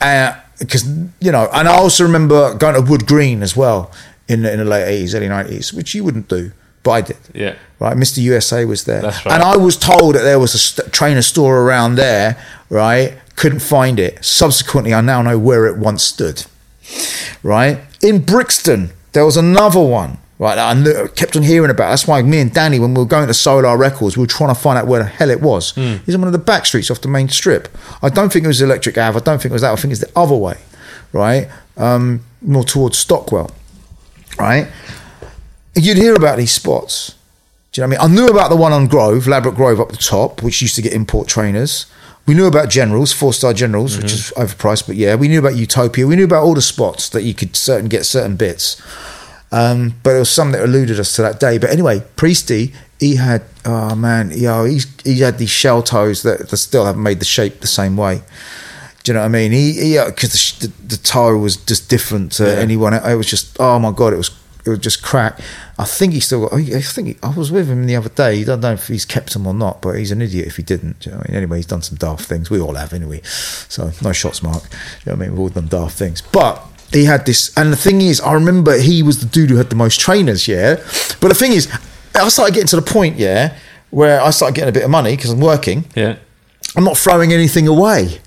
[0.00, 0.84] Uh, because,
[1.20, 3.92] you know, and I also remember going to Wood Green as well
[4.26, 6.50] in, the- in the late 80s, early 90s, which you wouldn't do,
[6.82, 7.16] but I did.
[7.32, 7.54] Yeah.
[7.78, 8.18] Right, Mr.
[8.18, 9.02] USA was there.
[9.02, 9.34] That's right.
[9.34, 13.18] And I was told that there was a st- trainer store around there, right?
[13.36, 14.24] Couldn't find it.
[14.24, 16.44] Subsequently, I now know where it once stood
[17.42, 17.80] right?
[18.02, 20.58] In Brixton, there was another one, right?
[20.58, 21.86] I kept on hearing about.
[21.86, 21.90] It.
[21.90, 24.54] That's why me and Danny, when we were going to Solar Records, we were trying
[24.54, 25.72] to find out where the hell it was.
[25.72, 25.96] Hmm.
[26.06, 27.68] It's on one of the back streets off the main strip.
[28.02, 29.18] I don't think it was Electric Ave.
[29.18, 29.72] I don't think it was that.
[29.72, 30.58] I think it's the other way,
[31.12, 31.48] right?
[31.76, 33.50] Um, more towards Stockwell,
[34.38, 34.68] right?
[35.76, 37.16] You'd hear about these spots.
[37.72, 38.12] Do you know what I mean?
[38.12, 40.82] I knew about the one on Grove, Ladbroke Grove up the top, which used to
[40.82, 41.86] get import trainers.
[42.26, 45.56] We knew about Generals, four star Generals, which is overpriced, but yeah, we knew about
[45.56, 46.06] Utopia.
[46.06, 48.80] We knew about all the spots that you could certain get certain bits.
[49.52, 51.58] Um, but it was some that eluded us to that day.
[51.58, 56.22] But anyway, Priesty, he had oh man, you know, he's he had these shell toes
[56.22, 58.22] that, that still haven't made the shape the same way.
[59.02, 59.52] Do you know what I mean?
[59.52, 62.52] He because the, sh- the, the toe was just different to Yeah.
[62.54, 62.94] anyone.
[62.94, 64.30] It was just oh my god, it was
[64.64, 65.38] it was just crack.
[65.78, 66.52] I think he still got.
[66.54, 68.40] Oh, I think he, I was with him the other day.
[68.40, 70.62] I don't know if he's kept them or not, but he's an idiot if he
[70.62, 71.04] didn't.
[71.04, 71.36] You know I mean?
[71.36, 72.50] Anyway, he's done some daft things.
[72.50, 73.20] We all have anyway.
[73.22, 74.62] So no shots, Mark.
[75.04, 75.30] You know what I mean?
[75.32, 76.62] We've all done daft things, but.
[76.92, 79.68] He had this, and the thing is, I remember he was the dude who had
[79.68, 80.76] the most trainers, yeah.
[81.20, 81.66] But the thing is,
[82.14, 83.56] I started getting to the point, yeah,
[83.90, 86.16] where I started getting a bit of money because I'm working, Yeah.
[86.76, 88.20] I'm not throwing anything away.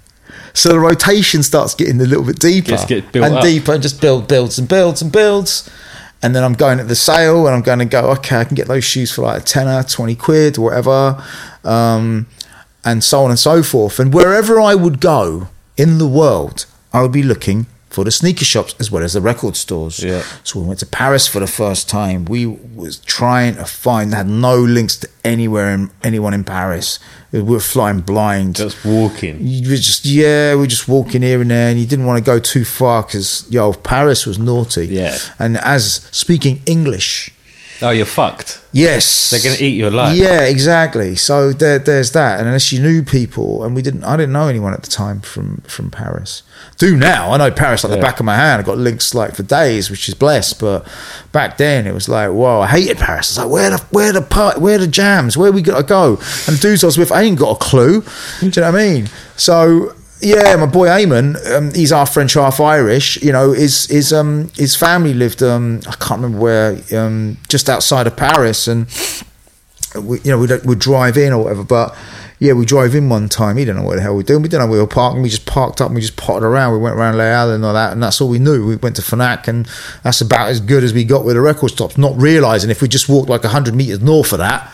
[0.54, 3.44] So the rotation starts getting a little bit deeper get and up.
[3.44, 5.70] deeper and just build, builds and builds and builds.
[6.22, 8.56] And then I'm going at the sale and I'm going to go, okay, I can
[8.56, 11.24] get those shoes for like a tenner, 20 quid, whatever.
[11.64, 12.28] Um,
[12.84, 14.00] and so on and so forth.
[14.00, 18.46] And wherever I would go in the world, I would be looking for the sneaker
[18.46, 20.04] shops as well as the record stores.
[20.04, 20.24] Yeah.
[20.44, 22.26] So we went to Paris for the first time.
[22.26, 27.00] We was trying to find had no links to anywhere in anyone in Paris.
[27.32, 28.56] We were flying blind.
[28.56, 29.38] Just walking.
[29.42, 32.18] You were just yeah, we were just walking here and there, and you didn't want
[32.18, 34.88] to go too far because yo, Paris was naughty.
[34.88, 35.18] Yeah.
[35.40, 37.32] and as speaking English,
[37.82, 38.62] Oh, you're fucked.
[38.72, 40.18] yes, They're gonna eat your life.
[40.18, 41.16] Yeah, exactly.
[41.16, 42.40] So there, there's that.
[42.40, 45.22] And unless you knew people, and we didn't, I didn't know anyone at the time
[45.22, 46.42] from from Paris.
[46.78, 47.32] Do now?
[47.32, 48.62] I know Paris like the back of my hand.
[48.62, 50.60] I got links like for days, which is blessed.
[50.60, 50.88] But
[51.32, 53.30] back then, it was like, whoa, I hated Paris.
[53.30, 56.20] It's like, where the where the part, where the jams, where we gotta go?
[56.48, 58.02] And dudes I was with, I ain't got a clue.
[58.40, 59.10] Do you know what I mean?
[59.36, 59.94] So.
[60.20, 63.22] Yeah, my boy Eamon, um, he's half French, half Irish.
[63.22, 67.70] You know, his his um his family lived um I can't remember where um just
[67.70, 68.88] outside of Paris, and
[69.96, 71.64] we, you know, we'd, we'd drive in or whatever.
[71.64, 71.96] But
[72.40, 73.58] yeah, we drove in one time.
[73.58, 74.42] He didn't know what the hell we were doing.
[74.42, 75.22] We didn't know where we were parking.
[75.22, 76.74] We just parked up and we just potted around.
[76.74, 78.66] We went around Halles and all that, and that's all we knew.
[78.66, 79.68] We went to Fnac, and
[80.04, 81.98] that's about as good as we got with the record stops.
[81.98, 84.72] Not realizing if we just walked like hundred meters north of that,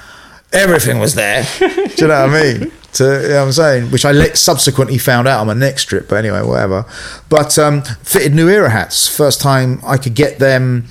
[0.52, 1.46] everything was there.
[1.60, 1.66] Do
[1.98, 2.72] you know what I mean?
[2.94, 5.86] To, you know what I'm saying, which I let- subsequently found out on my next
[5.86, 6.86] trip, but anyway, whatever.
[7.30, 9.08] But um, fitted New Era hats.
[9.08, 10.86] First time I could get them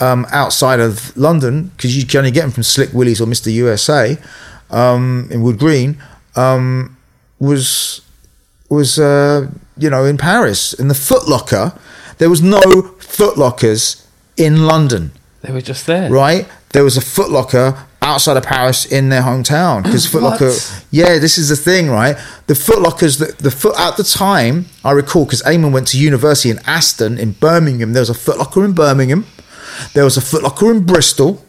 [0.00, 3.52] um, outside of London because you can only get them from Slick Willies or Mr.
[3.52, 4.16] USA
[4.70, 5.96] um, in Wood Green.
[6.36, 6.96] Um,
[7.40, 8.00] was
[8.68, 11.72] was uh, you know in Paris in the Foot Locker.
[12.18, 12.60] There was no
[13.00, 14.06] Foot Lockers
[14.36, 15.10] in London
[15.42, 16.10] They were just there.
[16.10, 16.46] right?
[16.70, 20.40] There was a Foot Locker outside of Paris in their hometown because oh, Foot What?
[20.40, 20.52] Locker.
[20.90, 22.16] Yeah, this is the thing, right?
[22.46, 25.98] The Foot Lockers, the, the foot at the time, I recall because Eamon went to
[25.98, 27.92] university in Aston in Birmingham.
[27.92, 29.26] There was a Foot Locker in Birmingham.
[29.94, 31.44] There was a Foot Locker in Bristol,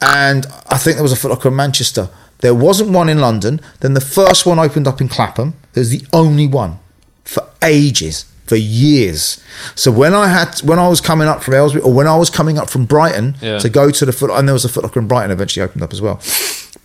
[0.00, 2.08] and I think there was a Foot Locker in Manchester.
[2.38, 3.60] There wasn't one in London.
[3.80, 5.54] Then the first one opened up in Clapham.
[5.74, 6.78] It was the only one
[7.24, 9.42] for ages, for years.
[9.74, 12.30] So when I had, when I was coming up from Aylesbury, or when I was
[12.30, 13.58] coming up from Brighton Yeah.
[13.58, 15.92] to go to the foot, and there was a footlocker in Brighton eventually opened up
[15.92, 16.20] as well.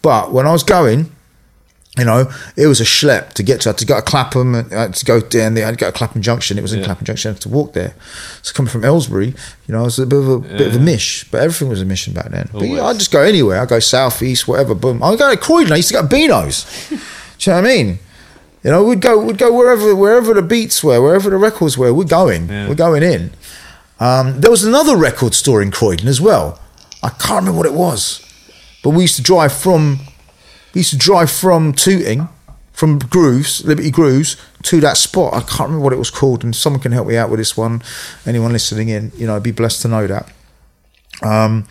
[0.02, 1.12] But when I was going,
[1.98, 3.70] you know, it was a schlep to get to.
[3.70, 5.66] I had to go to Clapham, and to go down there.
[5.66, 6.58] I had to go to Clapham Junction.
[6.58, 6.86] It was in Yeah.
[6.86, 7.30] Clapham Junction.
[7.30, 7.94] I had to walk there.
[8.44, 9.28] So coming from Aylesbury,
[9.68, 11.82] you know, it was a bit of a bit of a mish, but everything was
[11.82, 12.48] a mission back then.
[12.54, 13.62] But yeah, I'd just go anywhere.
[13.62, 14.74] I'd go south, east, whatever.
[14.74, 15.04] Boom.
[15.04, 15.74] I'd go to Croydon.
[15.74, 16.66] I used to go to Beano's.
[16.90, 17.02] Do you
[17.48, 18.00] know what I mean?
[18.64, 21.94] You know, we'd go, we'd go wherever, wherever the beats were, wherever the records were.
[21.94, 22.68] We're going, Yeah.
[22.70, 23.32] we're going in.
[24.00, 26.60] Um, there was another record store in Croydon as well.
[27.04, 28.22] I can't remember what it was,
[28.84, 30.00] but we used to drive from,
[30.74, 32.30] we used to drive from Tooting,
[32.72, 35.34] from Grooves, Liberty Grooves, to that spot.
[35.34, 37.58] I can't remember what it was called, and someone can help me out with this
[37.58, 37.82] one.
[38.28, 40.32] Anyone listening in, you know, I'd be blessed to know that.
[41.22, 41.68] Um,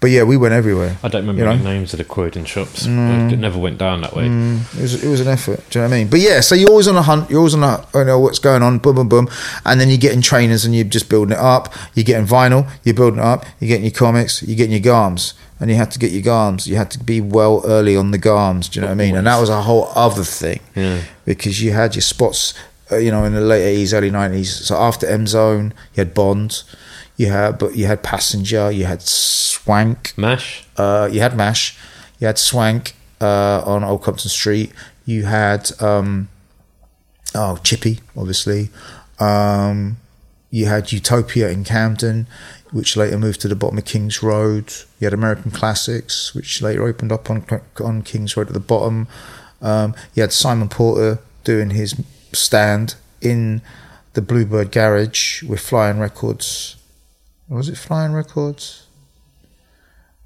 [0.00, 0.96] but yeah, we went everywhere.
[1.02, 1.56] I don't remember you know?
[1.56, 2.86] the names of the Croydon shops.
[2.86, 4.26] It never went down that way.
[4.26, 5.68] It was, it was an effort.
[5.70, 6.08] Do you know what I mean?
[6.08, 7.28] But yeah, so you're always on a hunt.
[7.28, 9.28] You're always on a, you know, what's going on, boom, boom, boom.
[9.64, 11.74] And then you're getting trainers and you're just building it up.
[11.94, 13.44] You're getting vinyl, you're building it up.
[13.58, 15.34] You're getting your comics, you're getting your garms.
[15.58, 16.68] And you had to get your garms.
[16.68, 18.70] You had to be well early on the garms.
[18.70, 19.16] Do you know what I mean?
[19.16, 20.60] And that was a whole other thing.
[20.76, 21.00] Yeah.
[21.24, 22.54] Because you had your spots,
[22.92, 24.46] uh, you know, in the late 80s, early 90s.
[24.46, 26.62] So after M Zone, you had Bond.
[27.18, 30.64] You had, but you had Passenger, you had Swank, Mash.
[30.76, 31.76] uh, you had Mash,
[32.20, 34.72] you had Swank uh, on Old Compton Street,
[35.04, 36.28] you had um,
[37.34, 38.70] oh Chippy, obviously,
[39.18, 39.96] um,
[40.50, 42.28] you had Utopia in Camden,
[42.70, 44.72] which later moved to the bottom of Kings Road.
[45.00, 47.44] You had American Classics, which later opened up on
[47.84, 49.08] on Kings Road at the bottom.
[49.60, 52.00] Um, you had Simon Porter doing his
[52.32, 53.60] stand in
[54.12, 56.76] the Bluebird Garage with Flying Records.
[57.48, 58.86] Was it Flying Records?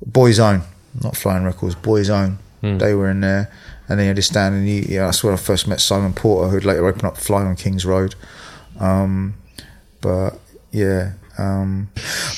[0.05, 0.63] Boys Own,
[1.03, 2.39] not Flying Records, Boys Own.
[2.79, 3.51] They were in there,
[3.89, 6.49] and then you had stand, and you, yeah, that's where I first met Simon Porter,
[6.51, 8.15] who'd later open up Fly on Kings Road.
[8.79, 9.35] Um,
[10.01, 10.39] but
[10.71, 11.13] yeah.
[11.39, 11.89] Um,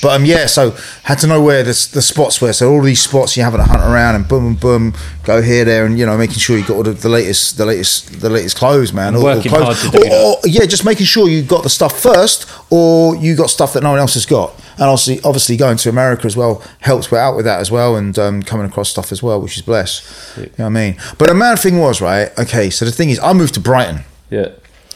[0.03, 0.71] but um, yeah, so
[1.03, 2.53] had to know where the, the spots were.
[2.53, 5.65] So all these spots you having to hunt around and boom, boom, boom, go here,
[5.65, 8.31] there, and you know making sure you got all the, the latest, the latest, the
[8.31, 9.15] latest clothes, man.
[9.15, 9.81] All, all Working clothes.
[9.83, 13.17] hard to do Or- or- yeah, just making sure you got the stuff first, or
[13.17, 14.55] you got stuff that no one else has got.
[14.77, 18.19] And obviously, obviously going to America as well helps out with that as well, and
[18.19, 20.37] um, coming across stuff as well, which is blessed.
[20.37, 20.97] You know what I mean?
[21.19, 22.37] But the mad thing was right.
[22.39, 24.01] Okay, so the thing is, I moved to Brighton
[24.31, 24.49] Yeah.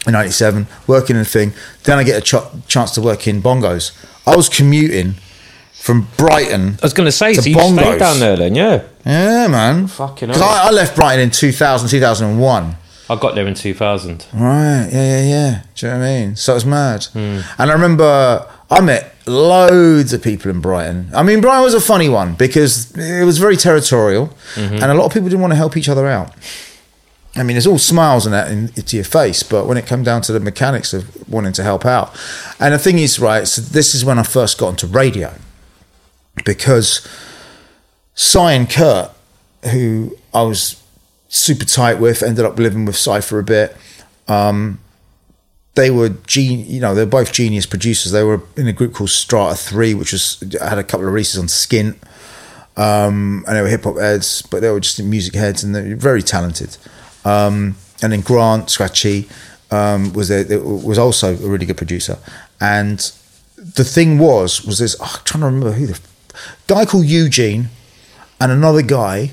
[0.07, 1.53] In 97, working in a thing.
[1.85, 3.93] Then I get a ch- chance to work in bongos.
[4.27, 5.15] I was commuting
[5.73, 6.75] from Brighton.
[6.83, 7.79] I was going to say, To so you bongos.
[7.81, 8.83] stayed down there then, yeah.
[9.05, 9.87] Yeah, man.
[9.87, 10.51] Fucking Because hell.
[10.51, 12.77] I, I left Brighton in 2000, 2001.
[13.11, 14.27] I got there in 2000.
[14.35, 15.63] Right, yeah, yeah, yeah.
[15.75, 16.37] Do you know what I mean?
[16.37, 17.05] So it was mad.
[17.05, 17.41] Hmm.
[17.59, 21.11] And I remember I met loads of people in Brighton.
[21.15, 24.75] I mean, Brighton was a funny one because it was very territorial Mm-hmm.
[24.75, 26.33] and a lot of people didn't want to help each other out.
[27.37, 30.03] I mean, there's all smiles and that in, to your face, but when it came
[30.03, 32.15] down to the mechanics of wanting to help out,
[32.59, 35.35] and the thing is, right, so this is when I first got into radio
[36.45, 37.07] because
[38.15, 39.11] Si and Kurt,
[39.71, 40.83] who I was
[41.29, 43.77] super tight with, ended up living with Si for a bit.
[44.27, 44.81] Um,
[45.75, 48.11] they were gen- you know, they're both genius producers.
[48.11, 51.39] They were in a group called Strata Three, which was had a couple of releases
[51.39, 51.97] on Skint,
[52.77, 55.95] um, and they were hip hop heads, but they were just music heads, and they're
[55.95, 56.77] very talented.
[57.29, 59.29] Um, and then Grant Scratchy
[59.71, 62.19] um, was there, was also a really good producer,
[62.61, 62.99] and
[63.57, 64.97] the thing was was this.
[65.01, 66.01] Oh, I'm trying to remember who the
[66.67, 67.69] guy called Eugene,
[68.41, 69.33] and another guy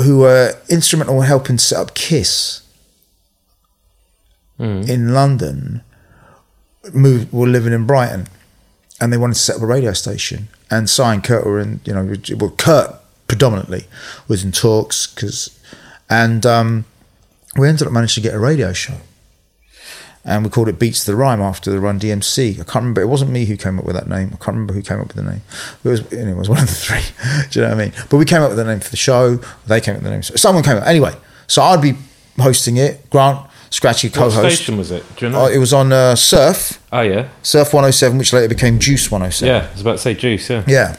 [0.00, 2.62] who were instrumental in helping set up Kiss
[4.88, 5.82] in London.
[6.92, 8.28] Moved, were living in Brighton,
[9.00, 10.48] and they wanted to set up a radio station.
[10.70, 12.94] And Si and Kurt were in, you know, well, Kurt
[13.26, 13.86] predominantly
[14.28, 15.58] was in talks because,
[16.08, 16.84] and um,
[17.58, 18.94] we ended up managing to get a radio show
[20.24, 22.54] and we called it Beats the Rhyme after the Run DMC.
[22.54, 23.00] I can't remember.
[23.00, 24.30] It wasn't me who came up with that name.
[24.32, 25.42] I can't remember who came up with the name.
[25.84, 27.00] It was it was one of the three.
[27.50, 27.92] Do you know what I mean?
[28.10, 29.36] But we came up with the name for the show.
[29.66, 30.22] They came up with the name.
[30.22, 30.86] Someone came up.
[30.86, 31.14] Anyway,
[31.46, 31.94] so I'd be
[32.38, 33.08] hosting it.
[33.08, 34.56] Grant Scratchy co-host.
[34.56, 35.04] station was it?
[35.16, 35.42] Do you know?
[35.42, 37.28] Oh, it was on uh, Surf, oh, yeah.
[37.42, 39.54] Surf 107, which later became Juice 107.
[39.54, 40.64] Yeah, I was about to say Juice, yeah.
[40.66, 40.96] Yeah.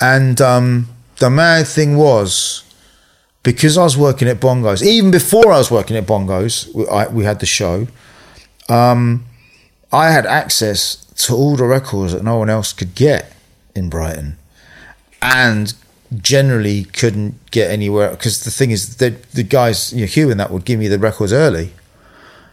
[0.00, 0.88] And um,
[1.18, 2.64] the mad thing was,
[3.42, 7.08] because I was working at Bongos, even before I was working at Bongos, we, I,
[7.08, 7.86] we had the show,
[8.68, 9.24] um,
[9.92, 13.32] I had access to all the records that no one else could get
[13.74, 14.36] in Brighton.
[15.20, 15.74] And
[16.20, 20.38] generally couldn't get anywhere because the thing is that the guys, you know, Hugh and
[20.40, 21.72] that would give me the records early,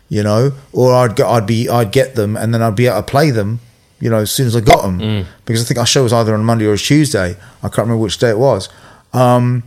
[0.07, 2.97] you know, or I'd go, I'd be I'd get them and then I'd be able
[2.97, 3.59] to play them,
[3.99, 6.33] you know, as soon as I got them because I think our show was either
[6.33, 7.35] on Monday or a Tuesday.
[7.61, 8.69] I can't remember which day it was.
[9.13, 9.63] Um,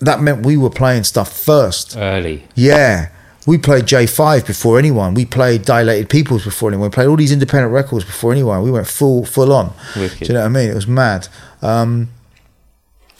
[0.00, 1.96] that meant we were playing stuff first.
[1.96, 2.44] Early.
[2.54, 3.10] Yeah.
[3.46, 5.14] We played J5 before anyone.
[5.14, 6.90] We played Dilated Peoples before anyone.
[6.90, 8.62] We played all these independent records before anyone.
[8.62, 9.72] We went full full on.
[9.94, 10.18] Wicked.
[10.18, 10.70] Do you know what I mean?
[10.70, 11.28] It was mad.
[11.62, 12.10] Um,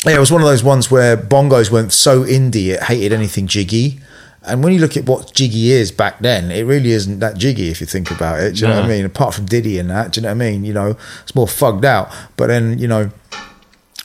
[0.05, 3.47] yeah, it was one of those ones where bongos went so indie it hated anything
[3.47, 4.01] jiggy.
[4.43, 7.69] And when you look at what jiggy is back then, it really isn't that jiggy
[7.69, 8.55] if you think about it.
[8.55, 9.05] Do you know what I mean?
[9.05, 10.65] Apart from Diddy and that, do you know what I mean?
[10.65, 12.13] You know, it's more fugged out.
[12.37, 13.11] But then, you know,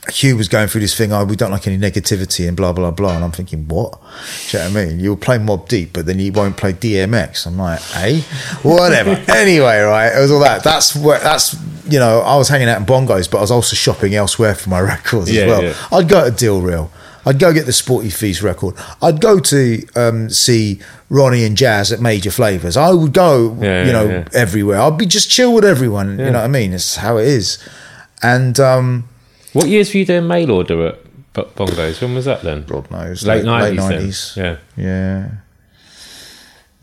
[0.10, 2.90] Hugh was going through this thing, oh, we don't like any negativity and blah, blah,
[2.92, 3.16] blah.
[3.16, 4.00] And I'm thinking, what?
[4.50, 5.00] Do you know what I mean?
[5.00, 7.46] You'll play Mobb Deep, but then you won't play DMX.
[7.46, 8.22] I'm like, hey,
[8.64, 9.12] whatever.
[9.32, 10.08] anyway, right?
[10.16, 10.64] It was all that.
[10.64, 11.56] That's where, that's,
[11.88, 14.70] you know, I was hanging out in bongos, but I was also shopping elsewhere for
[14.70, 15.64] my records Yeah, as well.
[15.64, 15.76] yeah.
[15.92, 16.92] I'd go to Deal Real.
[17.24, 18.74] I'd go get the Sporty Feast record.
[19.04, 20.80] I'd go to um, see
[21.12, 22.76] Ronnie and Jazz at Major Flavors.
[22.76, 24.82] I would go, Yeah, you know, everywhere.
[24.82, 26.18] I'd be just chill with everyone.
[26.18, 26.74] You know what I mean?
[26.74, 27.60] It's how it is.
[28.24, 29.08] And um,
[29.54, 31.04] What years were you doing mail order at
[31.34, 32.02] B- Bongos?
[32.02, 32.64] When was that then?
[32.66, 34.36] God knows, Late late 90s.
[34.36, 34.58] then?
[34.78, 34.84] Yeah.
[34.84, 35.30] Yeah.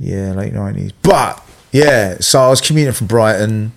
[0.01, 0.93] Yeah, late nineties.
[1.03, 1.43] But
[1.73, 3.73] yeah, so I was commuting from Brighton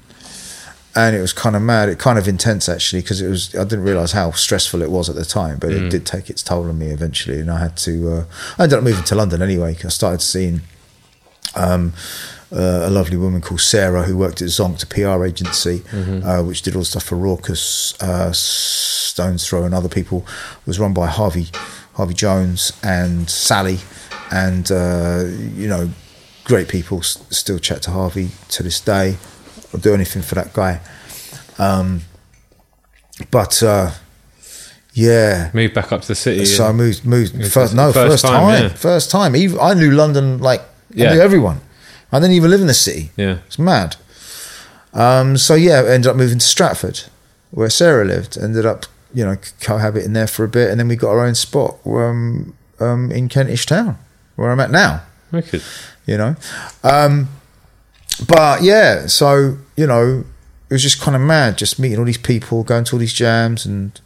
[0.96, 1.90] and it was kind of mad.
[1.90, 5.10] It kind of intense actually because it was I didn't realise how stressful it was
[5.10, 5.88] at the time, but Mm.
[5.88, 8.24] it did take its toll on me eventually and I had to uh,
[8.60, 10.62] I ended up moving to London anyway 'cause I started seeing
[11.56, 11.94] um,
[12.52, 16.62] uh, a lovely woman called Sarah who worked at Zonk, a PR agency, uh, which
[16.64, 20.26] did all the stuff for Rawkus, uh, Stones Throw, and other people.
[20.66, 21.48] Was run by Harvey,
[21.94, 23.80] Harvey Jones and Sally,
[24.32, 25.24] and uh,
[25.56, 25.92] you know,
[26.44, 27.00] great people.
[27.00, 29.18] S- Still chat to Harvey to this day.
[29.74, 30.82] I'll do anything for that guy.
[31.58, 32.02] Um,
[33.30, 33.92] but uh,
[34.94, 36.44] yeah, Moved back up to the city.
[36.46, 38.70] so I and- moved moved first no first first, time, time, yeah.
[38.70, 39.36] first time.
[39.38, 40.62] Even I knew London like
[40.94, 41.10] Yeah.
[41.10, 41.62] I knew everyone.
[42.12, 43.12] I didn't even live in the city.
[43.16, 43.40] Yeah.
[43.48, 43.96] It's mad.
[44.94, 47.04] Um, so yeah, ended up moving to Stratford,
[47.52, 48.38] where Sarah lived.
[48.38, 51.36] Ended up, you know, cohabiting there for a bit, and then we got our own
[51.36, 53.98] spot um, um, in Kentish Town,
[54.36, 55.04] where I'm at now.
[55.32, 55.64] Wicked.
[56.06, 56.36] You know,
[56.84, 57.30] um,
[58.28, 60.26] but yeah, so you know,
[60.70, 63.14] it was just kind of mad, just meeting all these people, going to all these
[63.14, 64.02] jams, and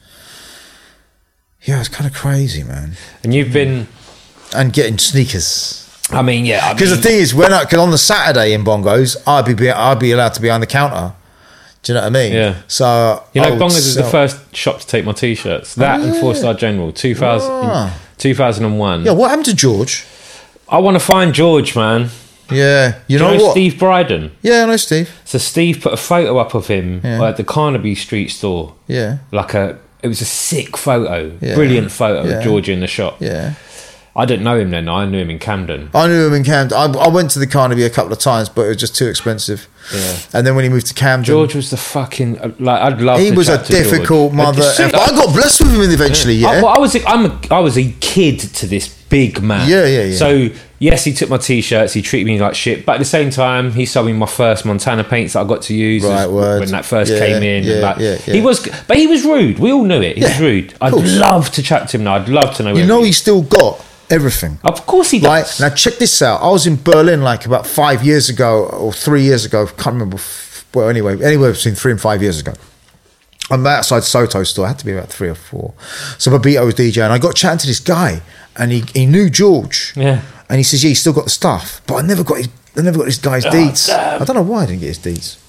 [1.63, 2.95] yeah, it's kind of crazy, man.
[3.23, 3.87] And you've been.
[4.53, 5.84] And getting sneakers.
[6.11, 6.73] I mean, yeah.
[6.73, 9.71] Because the thing is, when I, cause on the Saturday in Bongos, I'd be, be
[9.71, 11.13] I'd be allowed to be on the counter.
[11.81, 12.33] Do you know what I mean?
[12.33, 12.61] Yeah.
[12.67, 15.75] So You know, Bongers is the first shop to take my t-shirts.
[15.75, 16.15] That and.
[16.17, 17.99] Four Star General, 2000, Ah.
[18.17, 19.05] 2001.
[19.05, 19.11] Yeah.
[19.11, 20.05] What happened to George?
[20.69, 22.09] I want to find George, man.
[22.51, 22.99] Yeah.
[23.07, 23.51] You know, you know what?
[23.51, 24.31] Steve Bryden?
[24.41, 25.09] Yeah, I know Steve.
[25.25, 27.23] So Steve put a photo up of him Yeah.
[27.23, 28.73] at the Carnaby Street store.
[28.87, 29.17] Yeah.
[29.31, 31.55] Like a, it was a sick photo, Yeah.
[31.55, 32.37] brilliant photo Yeah.
[32.37, 33.17] of George in the shop.
[33.19, 33.53] Yeah.
[34.17, 34.87] I didn't know him then.
[34.87, 35.89] I knew him in Camden.
[35.93, 36.77] I knew him in Camden.
[36.77, 39.07] I, I went to the Carnaby a couple of times, but it was just too
[39.07, 39.67] expensive.
[39.93, 40.17] Yeah.
[40.33, 42.81] And then when he moved to Camden, George was the fucking like.
[42.81, 43.19] I'd love.
[43.19, 43.67] he to was a George.
[43.67, 44.61] difficult But mother.
[44.77, 46.35] But I got blessed with him eventually.
[46.35, 46.47] Yeah.
[46.49, 49.69] I, well, I was a, I'm a, I was a kid to this big man.
[49.69, 50.15] Yeah, yeah, yeah.
[50.15, 50.47] So
[50.79, 51.91] yes, he took my t-shirts.
[51.93, 54.65] He treated me like shit, but at the same time, he sold me my first
[54.65, 57.63] Montana paints that I got to use Right, when that first Yeah, came in.
[57.65, 58.33] yeah, like, yeah, yeah.
[58.33, 59.59] He was, but he was rude.
[59.59, 60.17] We all knew it.
[60.17, 60.73] He was rude.
[60.79, 62.15] I'd love to chat to him now.
[62.15, 62.73] I'd love to know.
[62.73, 64.59] you know, he he still got everything.
[64.63, 65.59] Of course he does.
[65.59, 66.41] now, check this out.
[66.41, 69.65] I was in Berlin like about five years ago or three years ago.
[69.67, 70.17] Can't remember.
[70.73, 72.53] Well, anyway, anywhere between three and five years ago.
[73.51, 74.65] I'm outside Soto store.
[74.65, 75.73] It had to be about three or four.
[76.17, 78.21] So Babito was DJ, and I got chatting to this guy,
[78.55, 79.93] and he, he knew George.
[79.95, 80.21] Yeah.
[80.49, 82.81] And he says, "Yeah, he's still got the stuff, but I never got his, I
[82.81, 83.89] never got this guy's oh, deeds.
[83.89, 85.44] I don't know why I didn't get his deeds.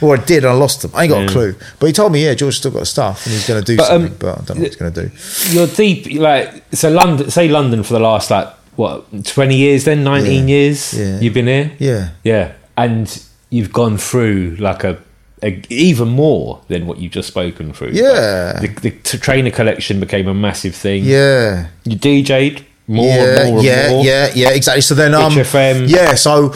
[0.00, 0.90] Or I did, and I lost them.
[0.94, 1.54] I ain't got a clue.
[1.78, 3.90] But he told me, yeah, George still got stuff, and he's going to do But,
[3.90, 5.10] um, something, but I don't know what he's going to do.
[5.56, 6.20] You're deep.
[6.20, 7.30] Like so, London.
[7.30, 9.84] Say London for the last like what twenty years?
[9.84, 10.54] Then nineteen Yeah.
[10.56, 10.94] years.
[10.94, 11.20] Yeah.
[11.20, 11.72] You've been here.
[11.78, 12.08] Yeah.
[12.24, 14.98] Yeah, and you've gone through like a,
[15.42, 17.90] a even more than what you've just spoken through.
[17.92, 18.58] Yeah.
[18.60, 21.04] Like, the, the trainer collection became a massive thing.
[21.04, 21.68] Yeah.
[21.84, 24.04] you DJ'd more yeah, and more and yeah, more.
[24.04, 24.80] yeah, yeah, exactly.
[24.82, 25.88] So then, um, Itch FM.
[25.88, 26.52] yeah, so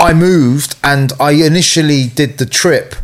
[0.00, 2.94] I moved and I initially did the trip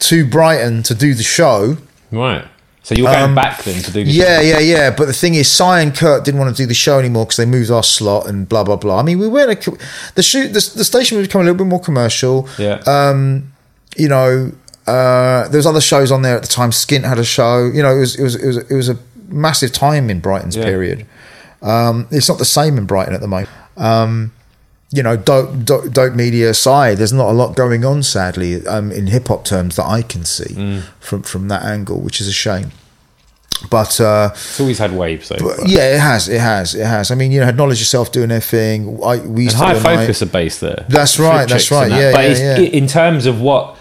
[0.00, 1.76] to Brighton to do the show.
[2.10, 2.44] Right.
[2.82, 4.14] So you're going back then to do this.
[4.16, 4.22] show?
[4.22, 4.90] Yeah, yeah, yeah.
[4.96, 7.36] But the thing is, Si and Kurt didn't want to do the show anymore because
[7.36, 8.98] they moved our slot and blah blah blah.
[8.98, 9.78] I mean, we weren't a,
[10.14, 10.48] the shoot.
[10.48, 12.48] The, the station was becoming a little bit more commercial.
[12.58, 12.82] Yeah.
[12.86, 13.52] Um,
[13.96, 14.52] you know,
[14.86, 16.70] uh, there was other shows on there at the time.
[16.70, 17.66] Skint had a show.
[17.66, 18.96] You know, it was it was it was it was a
[19.28, 20.64] massive time in Brighton's Yeah.
[20.64, 21.06] period.
[21.62, 23.50] Um, it's not the same in Brighton at the moment.
[23.76, 24.32] Um,
[24.92, 28.90] you know, dope, dope, dope media aside, there's not a lot going on, sadly, um,
[28.90, 30.82] in hip hop terms that I can see Mm.
[30.98, 32.72] from from that angle, which is a shame.
[33.68, 35.36] But uh, It's always had waves though.
[35.38, 37.10] but but- yeah, it has, it has, it has.
[37.10, 38.98] I mean, you know, had knowledge yourself doing their thing.
[39.04, 40.86] I, we And used high to night- focus are based there.
[40.88, 42.12] That's right, that's right, and yeah.
[42.12, 42.68] But yeah, yeah.
[42.80, 43.76] in terms of what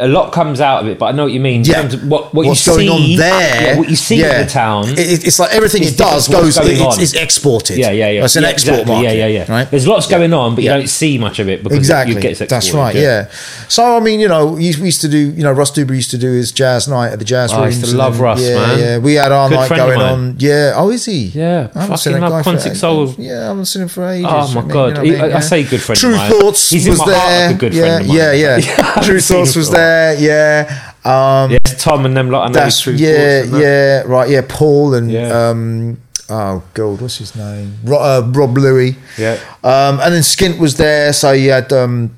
[0.00, 1.62] a lot comes out of it, but I know what you mean.
[1.64, 1.88] Yeah.
[2.06, 3.62] what, what What's you going see, on there?
[3.74, 4.40] yeah, what you see yeah.
[4.40, 4.88] in the town.
[4.88, 6.98] It- it- it's like everything it does different to what's goes.
[6.98, 7.78] It's, it's exported.
[7.78, 8.24] Yeah, yeah, yeah.
[8.24, 8.94] It's an Yeah, export exactly.
[8.94, 9.16] market.
[9.16, 9.52] Yeah, yeah, yeah.
[9.52, 9.70] Right.
[9.70, 12.14] There's lots going on, but you don't see much of it because exactly.
[12.14, 12.94] you get That's right.
[12.94, 13.28] Yeah.
[13.68, 15.18] So I mean, you know, we used to do.
[15.18, 17.66] You know, Russ Dewbury used to do his jazz night at the jazz Oh, I
[17.66, 18.78] used to love then- Russ, yeah, man.
[18.78, 20.34] Yeah, we had our Good night going on.
[20.38, 20.72] Yeah.
[20.76, 21.26] Oh, is he?
[21.26, 22.80] Yeah, I haven't fucking seen that guy for Quantic ages.
[22.80, 23.14] Soul.
[23.18, 24.26] Yeah, I haven't seen him for ages.
[24.30, 24.88] Oh my god!
[24.88, 25.22] you know He- what I, mean?
[25.22, 25.40] I, Yeah.
[25.40, 26.16] say good friend True.
[26.16, 27.50] Thoughts He's was in my heart there.
[27.50, 29.89] a good yeah, friend yeah, yeah, Tru Thoughts was there.
[30.18, 30.92] Yeah.
[31.04, 32.50] Um, Yes, Tom and them lot.
[32.50, 34.42] I that's True yeah, yeah, right, yeah.
[34.46, 35.48] Paul and Yeah.
[35.50, 35.98] um,
[36.28, 37.76] oh god, what's his name?
[37.84, 38.94] Ro- uh, Rob Luis.
[39.18, 39.38] Yeah.
[39.64, 42.16] Um, and then Skint was there, so you had um,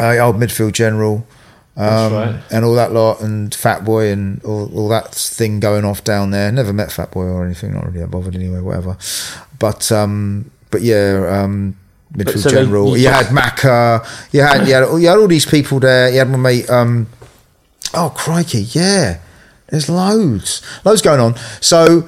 [0.00, 1.26] uh, old midfield general.
[1.76, 2.40] Um, right.
[2.52, 6.30] And all that lot, and Fat Boy, and all, all that thing going off down
[6.30, 6.52] there.
[6.52, 7.74] Never met Fat Boy or anything.
[7.74, 8.60] Not really that bothered anyway.
[8.60, 8.96] Whatever.
[9.58, 11.76] But um, but yeah, um,
[12.16, 12.96] midfield so general.
[12.96, 14.06] you You had Macca.
[14.32, 16.10] You had you had you had all these people there.
[16.10, 16.68] You had my mate.
[16.70, 17.06] Um,
[17.94, 19.18] oh crikey, yeah.
[19.68, 21.34] There's loads, loads going on.
[21.60, 22.06] So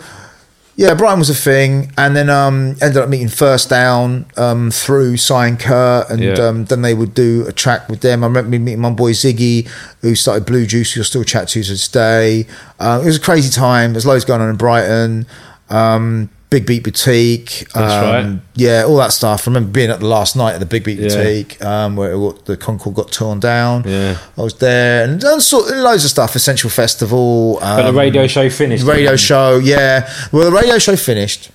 [0.78, 5.16] yeah, Brighton was a thing, and then um, ended up meeting First Down um, through
[5.16, 6.34] Sign Kurt, and Yeah.
[6.34, 8.22] um, then they would do a track with them.
[8.22, 9.66] I remember meeting my boy Ziggy,
[10.02, 12.46] who started Blue Juice, who I still chat to to this day.
[12.78, 13.94] Uh, it was a crazy time.
[13.94, 15.26] There's loads going on in Brighton.
[15.70, 18.04] Um, Big Beat Boutique, That's um,
[18.34, 18.40] right.
[18.54, 19.46] Yeah, all that stuff.
[19.46, 21.08] I remember being at the last night at the Big Beat Yeah.
[21.08, 23.82] Boutique, um, where it, the Concorde got torn down.
[23.84, 24.16] Yeah.
[24.38, 26.36] I was there and done sort loads of stuff.
[26.36, 28.84] Essential Festival, um, But the radio show finished.
[28.84, 30.08] radio show, yeah.
[30.30, 31.50] Well, the radio show finished,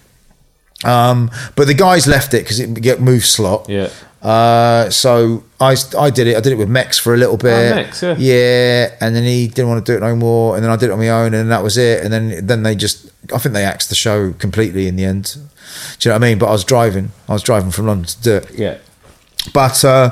[0.84, 3.68] um, but the guys left it because it get moved slot.
[3.70, 3.90] Yeah.
[4.22, 6.38] Uh, so I, I did it.
[6.38, 7.72] I did it with Mex for a little bit.
[7.72, 8.16] Oh, Mex, yeah.
[8.18, 10.90] Yeah, and then he didn't want to do it no more, and then I did
[10.90, 12.04] it on my own, and that was it.
[12.04, 15.36] And then then they just, I think they axed the show completely in the end.
[16.00, 16.38] Do you know what I mean?
[16.38, 17.12] But I was driving.
[17.28, 18.52] I was driving from London to do it.
[18.52, 18.78] Yeah.
[19.54, 20.12] But uh,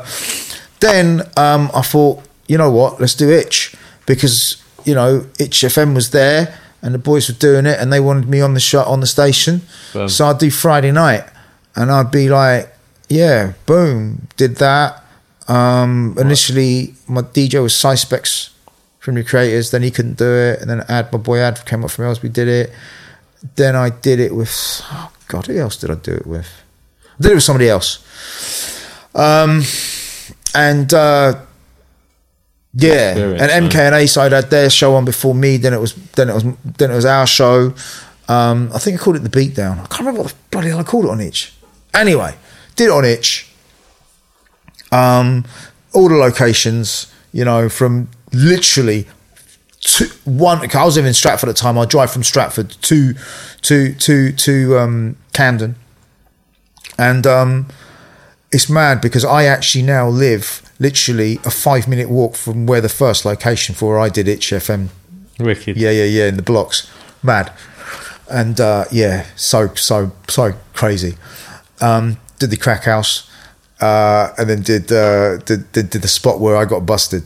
[0.80, 3.76] then um, I thought, you know what, let's do Itch
[4.06, 8.00] because you know Itch FM was there and the boys were doing it and they
[8.00, 9.62] wanted me on the shot on the station.
[9.94, 10.10] Boom.
[10.10, 11.26] So I'd do Friday night
[11.76, 12.74] and I'd be like,
[13.10, 15.04] yeah, boom, did that.
[15.48, 18.52] Um, initially, my DJ was Si Spex
[19.00, 19.72] from the creators.
[19.72, 22.32] Then he couldn't do it, and then Ad, my boy Ad, came up from Aylesbury,
[22.32, 22.72] did it.
[23.56, 26.48] Then I did it with oh God, who else did I do it with?
[27.20, 28.06] I did it with somebody else.
[29.16, 29.64] Um,
[30.54, 31.42] and uh,
[32.74, 35.58] yeah, and MK and A side had their show on before me.
[35.58, 37.74] Then it was then it was then it was our show.
[38.28, 39.80] Um, I think I called it the Beatdown.
[39.80, 41.54] I can't remember what the bloody hell I called it on each.
[41.96, 42.36] Anyway,
[42.76, 43.50] did it on Itch.
[44.92, 45.46] Um,
[45.94, 49.08] all the locations, you know, from literally
[49.82, 50.60] two, one.
[50.76, 51.78] I was living in Stratford at the time.
[51.78, 53.14] I drive from Stratford to
[53.62, 55.76] to to to um, Camden,
[56.98, 57.68] and um,
[58.52, 62.90] it's mad because I actually now live literally a five minute walk from where the
[62.90, 64.90] first location for where I did Itch FM
[65.40, 65.78] Wicked.
[65.78, 66.90] yeah, yeah, yeah, in the blocks.
[67.22, 67.52] Mad.
[68.30, 71.18] And uh, yeah, so, so, so crazy.
[71.82, 73.30] Um, did the crack house
[73.82, 77.24] uh, and then did, uh, did, did, did the spot where I got busted.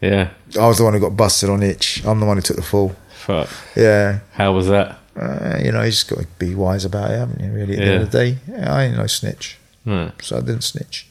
[0.00, 0.30] Yeah.
[0.60, 2.04] I was the one who got busted on itch.
[2.04, 2.94] I'm the one who took the fall.
[3.14, 3.48] Fuck.
[3.76, 4.20] Yeah.
[4.32, 4.98] How was that?
[5.16, 7.78] Uh, you know, you just got to be wise about it, haven't you, really, at
[7.78, 8.38] the end of the day?
[8.48, 9.58] Yeah, I ain't no snitch.
[9.84, 10.10] No.
[10.20, 11.06] So I didn't snitch.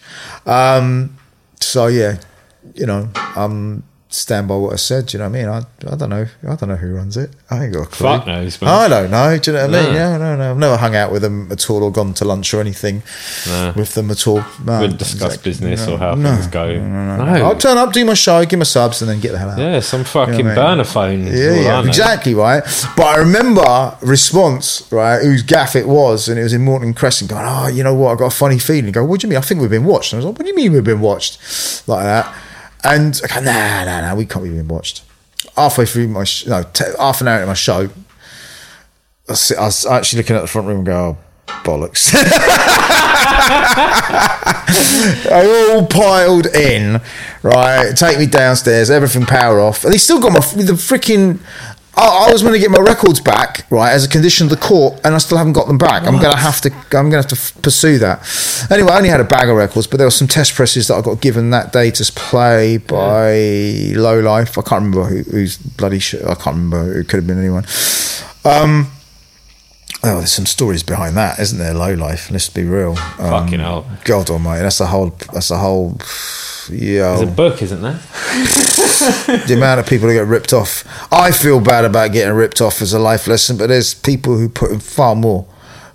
[0.45, 1.17] Um,
[1.59, 2.17] so yeah,
[2.75, 3.83] you know, um,
[4.13, 5.07] stand by what I said.
[5.07, 5.49] Do you know what I mean?
[5.49, 6.27] I, I don't know.
[6.47, 7.31] I don't know who runs it.
[7.49, 8.07] I ain't got a clue.
[8.07, 8.69] Fuck knows, man.
[8.69, 9.37] I don't know.
[9.37, 9.93] Do you know what I mean?
[9.93, 9.97] No.
[9.99, 10.51] Yeah, no, no.
[10.51, 13.01] I've never hung out with them at all or gone to lunch or anything
[13.47, 13.73] No.
[13.75, 14.43] with them at all.
[14.63, 16.77] No, Wouldn't discuss business No, or how things go.
[16.77, 17.45] No, no.
[17.45, 19.57] I'll turn up, do my show, give my subs, and then get the hell out.
[19.57, 20.77] Yeah, some fucking You know what I mean?
[20.77, 21.27] burner phone.
[21.27, 22.63] Yeah, yeah, exactly, right.
[22.95, 27.29] But I remember response, right, whose gaff it was, and it was in Morton Crescent,
[27.29, 28.13] going, "Oh, you know what?
[28.13, 29.37] I got a funny feeling." Go, "What do you mean?
[29.37, 31.01] I think we've been watched." And I was like, "What do you mean we've been
[31.01, 31.39] watched?"
[31.87, 32.33] Like that.
[32.83, 35.03] And I go, "Nah, nah, nah, we can't be being watched."
[35.55, 37.89] Halfway through my, sh- no, t- half an hour into my show,
[39.27, 42.11] I was, I was actually looking at the front room and go, oh, "Bollocks."
[45.23, 47.01] they all piled in,
[47.41, 47.95] right?
[47.95, 49.83] Take me downstairs, everything power off.
[49.83, 51.39] And they still got my the freaking.
[51.95, 54.57] I, I was going to get my records back, right, as a condition of the
[54.57, 56.07] court, and I still haven't got them back.
[56.07, 56.71] I'm going to have to.
[56.71, 58.67] I'm going to have to f- pursue that.
[58.71, 60.95] Anyway, I only had a bag of records, but there were some test presses that
[60.95, 64.57] I got given that day to play by Low Life.
[64.57, 66.23] I can't remember who, who's bloody shit.
[66.23, 66.99] I can't remember.
[66.99, 67.65] It could have been anyone.
[68.43, 68.91] Um,
[70.05, 71.73] Oh, there's some stories behind that, isn't there?
[71.73, 72.29] Low life.
[72.31, 72.91] Let's be real.
[72.91, 73.85] Um, Fucking hell.
[74.03, 75.09] God Almighty, that's a whole.
[75.31, 75.97] That's a whole.
[76.69, 77.93] Yeah, There's a book, isn't there?
[79.47, 80.85] the amount of people who get ripped off.
[81.11, 84.47] I feel bad about getting ripped off as a life lesson, but there's people who
[84.49, 85.45] put in far more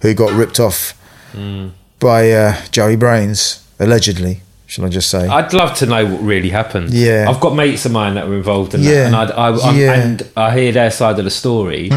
[0.02, 0.92] who got ripped off
[1.32, 1.68] Hmm.
[2.00, 4.40] by uh, Joey Brains, allegedly.
[4.66, 5.26] Shall I just say?
[5.26, 6.90] I'd love to know what really happened.
[6.92, 7.26] Yeah.
[7.28, 8.90] I've got mates of mine that were involved in Yeah.
[8.92, 9.30] that, and I'd,
[9.60, 9.92] I, Yeah.
[9.94, 11.88] and I hear their side of the story.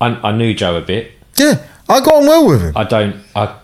[0.00, 1.12] I, I knew Joe a bit.
[1.36, 2.72] yeah, I got on well with him.
[2.76, 3.16] I don't.
[3.34, 3.56] I.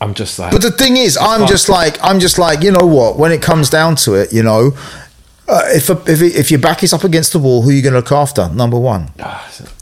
[0.00, 0.52] I'm just like.
[0.52, 3.18] But the thing is, I'm just like, I'm just like, you know what?
[3.18, 4.72] When it comes down to it, you know,
[5.46, 7.92] uh, if if if your back is up against the wall, who are you going
[7.92, 8.48] to look after?
[8.48, 9.10] Number one.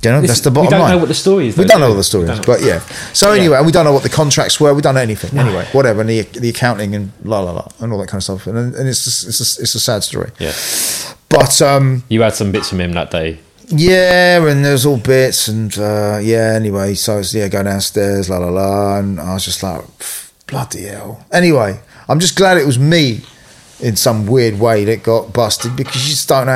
[0.03, 0.65] You know, that's the bottom line.
[0.65, 0.91] we don't line.
[0.93, 2.81] know what the story is, We don't know what the story is, but yeah.
[3.13, 3.41] So Yeah.
[3.41, 4.75] anyway, and we don't know what the contracts were.
[4.75, 5.39] We don't know anything.
[5.39, 8.25] Anyway, whatever, and the the accounting and la la la and all that kind of
[8.25, 8.47] stuff.
[8.49, 10.31] And and it's just, it's a, it's a sad story.
[10.41, 10.53] yeah.
[11.29, 13.39] But um, You had some bits from him that day.
[13.71, 16.53] Yeah, and there's all bits and uh, yeah.
[16.55, 19.85] Anyway, so yeah, go downstairs, la la la, and I was just like,
[20.47, 21.25] bloody hell.
[21.33, 23.23] Anyway, I'm just glad it was me
[23.81, 26.53] in some weird way that got busted because you just don't know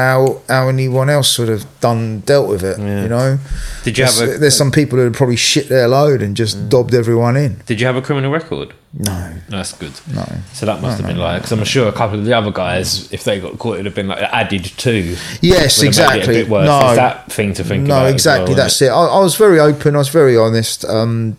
[0.48, 2.78] how, how anyone else would have done dealt with it.
[2.80, 3.02] Yeah.
[3.04, 3.38] You know,
[3.84, 6.68] Did you have there's, a- there's some people who probably shit their load and just
[6.68, 7.62] dobbed everyone in.
[7.66, 8.74] Did you have a criminal record?
[8.94, 9.92] No, That's good.
[10.12, 10.26] no.
[10.52, 13.10] So that must have been like, because I'm sure a couple of the other guys,
[13.12, 15.16] if they got caught, it'd have been like added to.
[15.40, 16.42] Yes, Would it a exactly.
[16.44, 16.66] worse.
[16.66, 18.48] No, It's that thing to think no, exactly.
[18.48, 18.88] well, that's it.
[18.88, 19.94] I, I was very open.
[19.94, 20.84] I was very honest.
[20.84, 21.36] Um,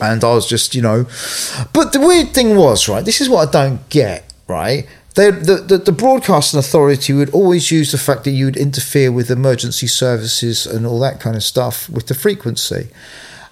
[0.00, 1.06] and I was just, you know,
[1.72, 3.04] but the weird thing was, right?
[3.04, 4.86] This is what I don't get, right?
[5.14, 9.30] The, the the broadcasting authority would always use the fact that you would interfere with
[9.30, 12.88] emergency services and all that kind of stuff with the frequency,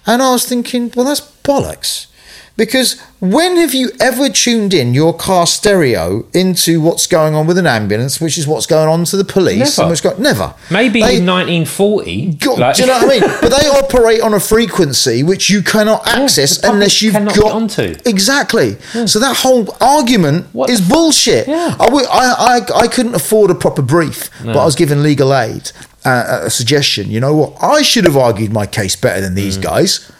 [0.05, 2.07] and I was thinking, well, that's bollocks.
[2.55, 7.57] Because when have you ever tuned in your car stereo into what's going on with
[7.57, 9.79] an ambulance, which is what's going on to the police?
[9.79, 10.09] Never.
[10.09, 10.53] And never.
[10.69, 12.37] Maybe They- in 1940.
[12.39, 13.31] God, like- do you know what I mean?
[13.41, 17.95] But they operate on a frequency which you cannot access public unless you've got onto.
[18.05, 18.77] exactly.
[19.07, 21.47] So that whole argument What is bullshit.
[21.47, 21.75] Yeah.
[21.79, 25.33] I, w- I, I, I couldn't afford a proper brief, but I was given legal
[25.33, 25.71] aid,
[26.05, 27.09] uh, a suggestion.
[27.09, 27.53] You know what?
[27.63, 29.37] I should have argued my case better than Mm.
[29.37, 30.11] these guys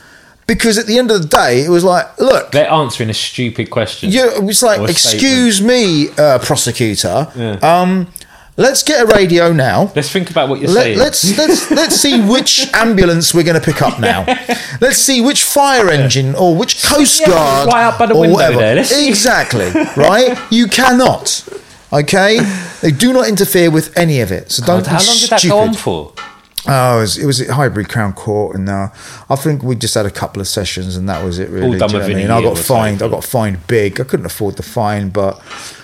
[0.53, 3.69] because at the end of the day, it was like, look, They're answering a stupid
[3.69, 4.11] question.
[4.11, 7.57] yeah, it was like, excuse me, uh, prosecutor, Yeah.
[7.61, 8.07] um,
[8.57, 9.91] let's get a radio now.
[9.95, 10.99] Let's think about what you're Let, saying.
[10.99, 14.25] let's let's let's see which ambulance we're going to pick up now.
[14.81, 18.29] Let's see which fire engine or which coast Yeah, guard right up by the or
[18.29, 18.59] whatever.
[18.59, 18.77] there.
[18.77, 20.37] Exactly right.
[20.51, 21.25] You cannot.
[21.91, 22.39] Okay,
[22.81, 24.51] they do not interfere with any of it.
[24.51, 26.13] So don't God, how long did that go on for?
[26.65, 28.89] Oh, it was, it was at Highbury Crown Court, and uh,
[29.29, 31.49] I think we just had a couple of sessions, and that was it.
[31.49, 32.31] Really, All done Do within what mean?
[32.31, 33.01] I got fined.
[33.03, 33.99] I got fined big.
[33.99, 35.39] I couldn't afford the fine, but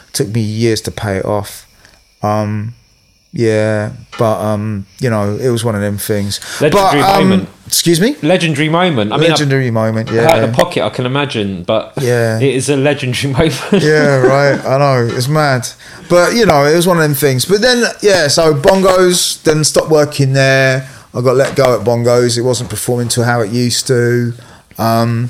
[0.08, 1.68] it took me years to pay it off.
[2.24, 2.76] Um,
[3.32, 6.40] yeah, but um, you know, it was one of them things.
[6.62, 7.50] Legendary but, um, moment.
[7.68, 8.16] Excuse me.
[8.24, 9.14] Legendary moment.
[9.14, 10.10] I mean, Legendary moment.
[10.10, 10.32] I've, Yeah.
[10.32, 12.40] out of the pocket, I can imagine, but Yeah.
[12.40, 13.84] it is a legendary moment.
[13.84, 14.60] yeah, right.
[14.66, 15.68] I know it's mad,
[16.10, 17.46] but you know, it was one of them things.
[17.46, 20.90] But then, yeah, so bongos then stopped working there.
[21.14, 22.38] I got let go at bongos.
[22.38, 24.34] It wasn't performing to how it used to,
[24.80, 25.30] um,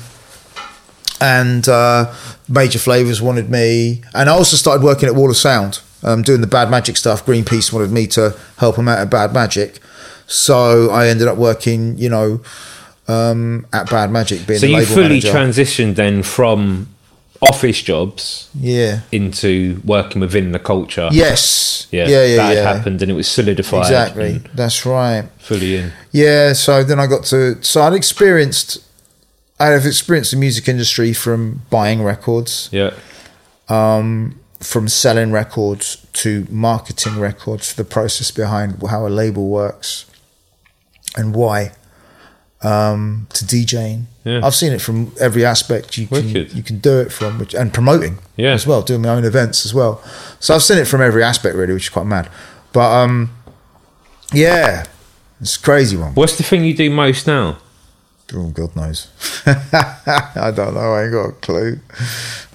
[1.20, 2.12] and uh,
[2.48, 6.40] Major Flavors wanted me, and I also started working at Wall of Sound, um, doing
[6.40, 7.24] the Bad Magic stuff.
[7.24, 9.78] Greenpeace wanted me to help them out at Bad Magic,
[10.26, 12.40] so I ended up working, you know.
[13.08, 15.32] Um, at Bad Magic, being so you fully manager.
[15.32, 16.86] transitioned then from
[17.42, 19.00] office jobs yeah.
[19.10, 21.08] into working within the culture.
[21.10, 21.88] Yes.
[21.90, 22.24] Yeah, Yeah.
[22.24, 22.36] Yeah.
[22.36, 22.72] that yeah.
[22.74, 23.80] happened and it was solidified.
[23.80, 24.42] Exactly.
[24.54, 25.24] That's right.
[25.38, 25.92] Fully in.
[26.12, 26.52] Yeah.
[26.52, 27.60] So then I got to.
[27.64, 28.78] So I'd experienced.
[29.58, 32.94] I've experienced the music industry from buying records, Yeah.
[34.60, 40.04] From selling records to marketing records, the process behind how a label works,
[41.16, 41.72] and why.
[42.62, 44.40] Um, to DJing, Yeah.
[44.44, 46.52] I've seen it from every aspect you can Wicked.
[46.52, 48.52] you can do it from, which and promoting Yeah.
[48.52, 50.02] as well, doing my own events as well.
[50.40, 52.28] So I've seen it from every aspect really, which is quite mad.
[52.74, 53.30] But um,
[54.30, 54.84] yeah,
[55.40, 56.12] it's a crazy one.
[56.12, 57.56] What's the thing you do most now?
[58.34, 59.08] Oh, God knows.
[59.46, 60.92] I don't know.
[60.94, 61.78] I ain't got a clue.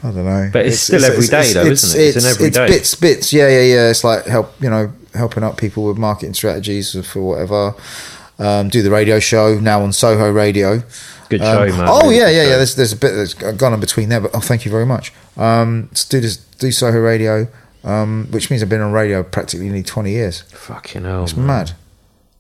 [0.04, 0.50] I don't know.
[0.54, 2.16] But it's still every day though, isn't it?
[2.16, 2.68] It's it's day.
[2.68, 3.34] bits, bits.
[3.34, 3.90] Yeah, yeah, yeah.
[3.90, 7.74] It's like help, you know, helping out people with marketing strategies for whatever.
[8.38, 10.84] Um, do the radio show now on Soho Radio.
[11.30, 11.88] Good Um, show, man.
[11.90, 12.58] Oh yeah, yeah, yeah.
[12.58, 15.12] There's there's a bit that's gone in between there, but oh, thank you very much.
[15.38, 17.48] Um, do this, do Soho Radio,
[17.84, 20.42] um, which means I've been on radio practically nearly 20 years.
[20.52, 21.24] Fucking hell.
[21.24, 21.48] It's man.
[21.48, 21.72] mad.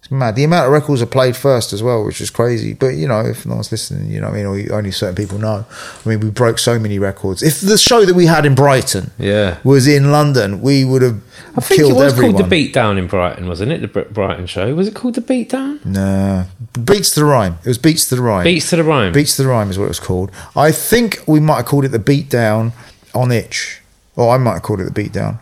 [0.05, 0.35] It's mad.
[0.35, 2.73] The amount of records are played first as well, which is crazy.
[2.75, 5.15] But you know, if no one's listening, you know, what I mean, or only certain
[5.15, 5.65] people know.
[6.05, 7.41] I mean, we broke so many records.
[7.41, 9.57] If the show that we had in Brighton Yeah.
[9.63, 11.19] was in London, we would have
[11.57, 12.35] I think killed it was everyone.
[12.37, 13.81] called the Beatdown in Brighton, wasn't it?
[13.81, 14.75] The Br- Brighton show.
[14.75, 15.83] Was it called the Beatdown?
[15.83, 16.43] Nah,
[16.83, 17.57] beats to the rhyme.
[17.63, 18.43] It was beats to the rhyme.
[18.43, 19.11] Beats to the rhyme.
[19.11, 20.29] Beats to the rhyme is what it was called.
[20.55, 22.73] I think we might have called it the beatdown
[23.15, 23.81] on itch,
[24.15, 25.39] or I might have called it the beatdown.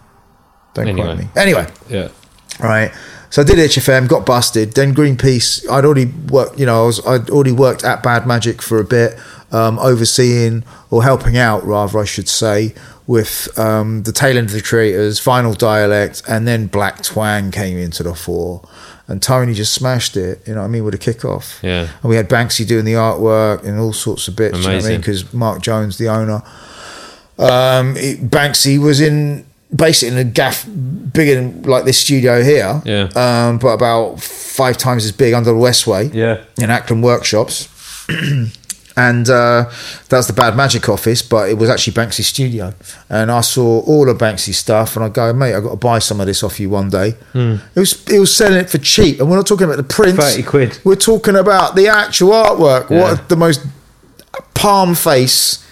[0.73, 1.27] Don't quote me.
[1.35, 2.07] Anyway, Yeah.
[2.61, 2.91] right?
[3.33, 4.73] So I did HFM, got busted.
[4.73, 6.59] Then Greenpeace, I'd already worked.
[6.59, 9.17] You know, I was I'd already worked at Bad Magic for a bit,
[9.51, 12.75] um, overseeing or helping out, rather, I should say,
[13.07, 17.79] with um, the tail end of the creators, Vinyl Dialect, and then Black Twang came
[17.79, 18.61] into the fore.
[19.07, 21.59] And Tony just smashed it, you know what I mean, with a kickoff.
[21.63, 21.87] Yeah.
[22.03, 24.85] And we had Banksy doing the artwork and all sorts of bits, you know what
[24.85, 24.99] I mean?
[24.99, 26.43] Because Mark Jones, the owner,
[27.39, 32.81] um, it, Banksy was in basically in a gaff bigger than like this studio here,
[32.85, 33.09] Yeah.
[33.15, 36.41] um, but about five times as big under the Westway Yeah.
[36.57, 37.67] in Acklam Workshops.
[38.95, 39.65] and uh,
[40.09, 42.73] that was the Bad Magic office, but it was actually Banksy's studio.
[43.09, 45.97] And I saw all of Banksy's stuff, and I go, mate, I've got to buy
[45.99, 47.15] some of this off you one day.
[47.33, 50.23] It was it was selling it for cheap, and we're not talking about the prints.
[50.35, 50.79] 30 quid.
[50.83, 52.89] We're talking about the actual artwork.
[52.91, 53.01] Yeah.
[53.01, 53.65] What the most
[54.53, 55.65] palm face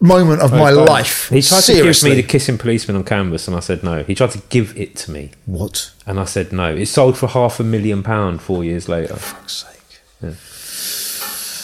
[0.00, 0.88] moment of my Both.
[0.88, 1.28] life.
[1.28, 2.10] He tried Seriously.
[2.10, 4.02] to give me the kissing policeman on canvas, and I said no.
[4.04, 5.90] He tried to give it to me, what?
[6.06, 6.74] and I said no.
[6.74, 9.14] It sold for half a million pound four years later.
[9.14, 10.00] For fuck's sake.
[10.22, 10.30] Yeah.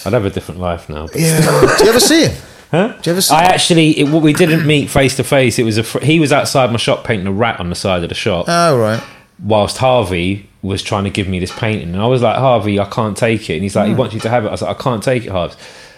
[0.06, 1.06] I'd have a different life now.
[1.14, 1.40] Yeah.
[1.78, 2.36] Do you ever see him?
[2.70, 2.88] Huh?
[3.00, 3.34] Do you ever see?
[3.34, 5.58] I actually, it, we didn't meet face to face.
[5.58, 8.02] It was a fr- he was outside my shop painting a rat on the side
[8.02, 9.02] of the shop, Oh right.
[9.42, 12.84] whilst Harvey was trying to give me this painting, and I was like, Harvey, I
[12.86, 13.92] can't take it, and he's like, Hmm.
[13.92, 14.48] he wants you to have it.
[14.48, 15.54] I was like, I can't take it, Harvey.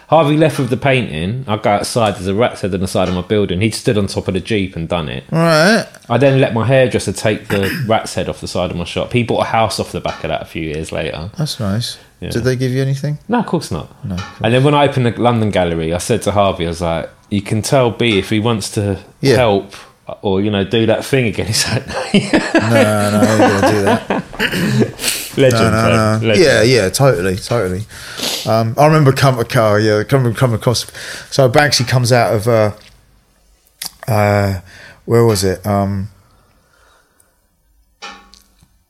[0.08, 1.44] Harvey left with the painting.
[1.48, 2.14] I go outside.
[2.14, 3.60] There's a rat's head on the side of my building.
[3.60, 5.24] He'd stood on top of the jeep and done it.
[5.32, 5.84] All right.
[6.08, 9.12] I then let my hairdresser take the rat's head off the side of my shop.
[9.12, 11.30] He bought a house off the back of that a few years later.
[11.36, 11.98] That's nice.
[12.20, 12.30] Yeah.
[12.30, 13.18] Did they give you anything?
[13.28, 14.04] No, of course not.
[14.04, 14.16] No.
[14.42, 17.10] And then when I opened the London gallery, I said to Harvey, I was like,
[17.28, 19.36] "You can tell B if he wants to Yeah.
[19.36, 19.74] help
[20.22, 23.82] or you know do that thing again." He's like, No, no, I ain't gonna do
[23.82, 24.22] that.
[25.36, 26.26] "Legend, No, no, no.
[26.26, 26.44] Legend.
[26.46, 27.82] Yeah, yeah, totally, totally.
[28.46, 30.86] Um, I remember come car, yeah, come come across.
[31.30, 32.72] So Banksy comes out of uh,
[34.06, 34.60] uh,
[35.04, 35.66] where was it?
[35.66, 36.08] Um,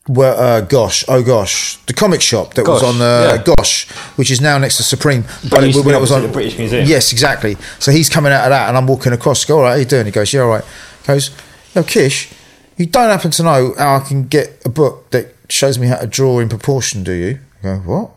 [0.08, 3.54] well, uh, gosh, oh gosh, the comic shop that was on uh, yeah.
[3.56, 5.24] Gosh, which is now next to Supreme.
[5.50, 6.86] But it used to be opposite the British Museum.
[6.86, 7.56] Yes, exactly.
[7.80, 9.44] So he's coming out of that, and I'm walking across.
[9.44, 10.06] Go, all right, how you doing?
[10.06, 10.64] He goes, yeah, all right.
[11.02, 11.30] He goes,
[11.74, 12.32] yo, Kish,
[12.76, 15.96] you don't happen to know how I can get a book that shows me how
[15.96, 17.40] to draw in proportion, do you?
[17.60, 18.10] I go, what?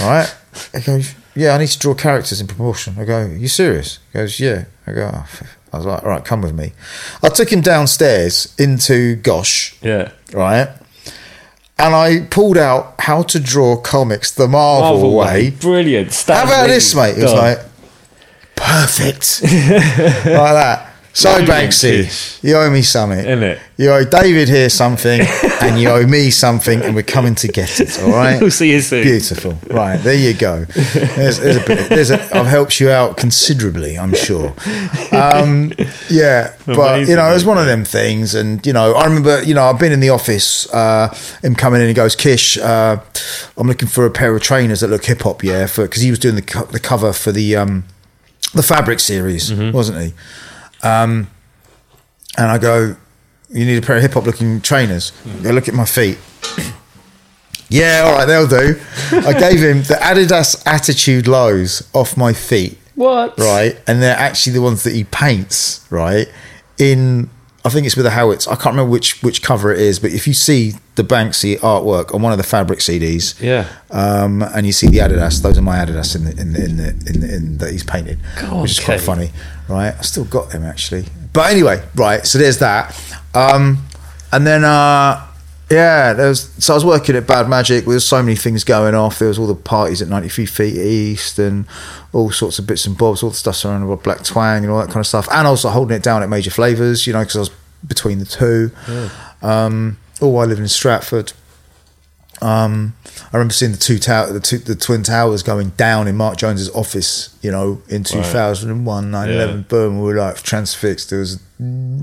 [0.00, 0.34] All right.
[0.74, 2.94] He goes, yeah, I need to draw characters in proportion.
[2.98, 3.98] I go, you serious?
[4.12, 4.64] He goes, yeah.
[4.86, 5.26] I go, oh.
[5.72, 6.72] I was like, all right, come with me.
[7.22, 10.12] I took him downstairs into Gosh Yeah.
[10.34, 10.68] right?
[11.78, 15.50] And I pulled out how to draw comics the Marvel, Marvel way.
[15.50, 16.12] Brilliant.
[16.12, 17.16] Stan How about Lee this, mate?
[17.16, 17.58] It was like
[18.54, 20.91] perfect, like that.
[21.14, 23.18] So Banksy, you owe me something.
[23.18, 23.60] Innit?
[23.76, 25.20] You owe David here something,
[25.60, 28.00] and you owe me something, and we're coming to get it.
[28.02, 28.40] All right.
[28.40, 29.02] We'll see you soon.
[29.02, 29.58] Beautiful.
[29.68, 30.64] Right there you go.
[30.64, 31.88] There's, there's a bit.
[31.90, 32.34] There's a.
[32.34, 33.98] I've helped you out considerably.
[33.98, 34.54] I'm sure.
[35.12, 35.72] Um,
[36.08, 39.42] yeah, but you know, it was one of them things, and you know, I remember.
[39.42, 40.72] You know, I've been in the office.
[40.72, 42.96] Uh, him coming in, he goes, "Kish, uh,
[43.58, 46.08] I'm looking for a pair of trainers that look hip hop, yeah, for because he
[46.08, 47.84] was doing the co- the cover for the um,
[48.54, 50.14] the Fabric series, wasn't he?
[50.82, 51.28] Um,
[52.36, 52.96] and I go,
[53.50, 56.18] "You need a pair of hip hop looking trainers." Go look at my feet.
[57.68, 58.78] Yeah, all right, they'll do.
[59.12, 63.38] I gave him the Adidas Attitude lows off my feet, What?
[63.38, 63.80] right?
[63.86, 66.28] And they're actually the ones that he paints, right?
[66.76, 67.30] In
[67.64, 68.48] I think it's with the Howitz.
[68.48, 72.12] I can't remember which which cover it is, but if you see the Banksy artwork
[72.14, 73.66] on one of the Fabric CDs, Yeah.
[73.90, 76.76] um, and you see the Adidas, those are my Adidas in the in the in
[76.76, 79.30] the in, the, in that he's painted, God, which is quite funny,
[79.68, 79.94] right?
[79.96, 82.26] I still got them actually, but anyway, right.
[82.26, 82.94] So there's that,
[83.32, 83.84] um,
[84.32, 85.24] and then uh,
[85.70, 86.50] yeah, there was.
[86.64, 87.84] So I was working at Bad Magic.
[87.84, 89.18] There was so many things going off.
[89.18, 91.66] There was all the parties at 93 Feet East and
[92.12, 94.80] all sorts of bits and bobs, all the stuff surrounding about Black Twang and all
[94.80, 97.36] that kind of stuff, and also holding it down at Major Flavors, you know, because
[97.36, 97.50] I was
[97.86, 98.70] between the two.
[99.42, 101.32] Um, all while living in Stratford.
[102.42, 102.94] Um,
[103.32, 106.36] I remember seeing the two tower, the, two, the twin towers going down in Mark
[106.36, 107.36] Jones's office.
[107.42, 109.98] You know, in two thousand and one, 9-11, boom.
[110.00, 111.10] We were like transfixed.
[111.10, 111.40] There was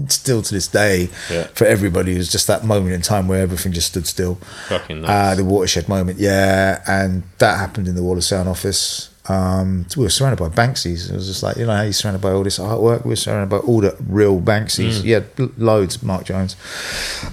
[0.07, 1.47] still to this day Yeah.
[1.53, 2.15] for everybody.
[2.15, 4.35] It was just that moment in time where everything just stood still.
[4.69, 5.11] Fucking nuts.
[5.11, 9.08] Uh, the watershed moment, yeah, and that happened in the Wall of Sound office.
[9.29, 11.09] Um, we were surrounded by Banksies.
[11.09, 13.05] It was just like you know how you're surrounded by all this artwork.
[13.05, 15.03] We are surrounded by all the real Banksies.
[15.03, 16.01] Yeah, l- loads.
[16.03, 16.55] Mark Jones.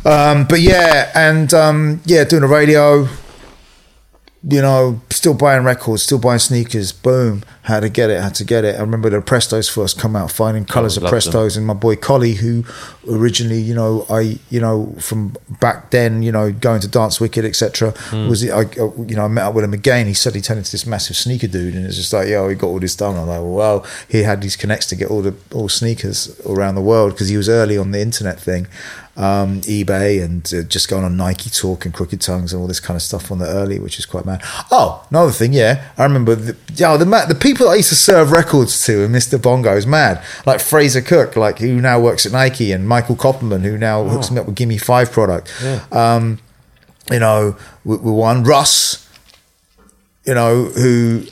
[0.05, 3.09] Um, but yeah, and um, yeah, doing the radio.
[4.49, 6.93] You know, still buying records, still buying sneakers.
[6.93, 8.77] Boom, had to get it, had to get it.
[8.77, 11.33] I remember the Prestos first come out, finding oh, colours of loved them.
[11.33, 12.65] Prestos, and my boy Collie, who
[13.11, 17.45] originally, you know, I, you know, from back then, you know, going to Dance Wicked,
[17.45, 17.91] etc.
[17.97, 18.29] Hmm.
[18.29, 18.51] Was it?
[18.53, 20.07] I, I- you know, I met up with him again.
[20.07, 22.69] He he turned into this massive sneaker dude, and it's just like, yo, he got
[22.69, 23.17] all this done.
[23.17, 26.83] I'm like, well, he had these connects to get all the all sneakers around the
[26.83, 28.69] world because he was early on the internet thing,
[29.17, 32.81] um, eBay, and uh, just going on Nike Talk and Crooked Tongues and all this
[32.81, 34.41] kind of stuff on the early, which is quite mad.
[34.71, 38.85] Oh, another thing, yeah, I remember, the, the the people I used to serve records
[38.87, 39.41] to and Mr.
[39.41, 43.63] Bongo is mad, like Fraser Cook, like who now works at Nike, and Michael Kopelman,
[43.63, 45.53] who now hooks me up with Gimme Five product.
[45.93, 46.39] Um,
[47.11, 49.09] you know, with, with one Russ,
[50.25, 51.25] you know, who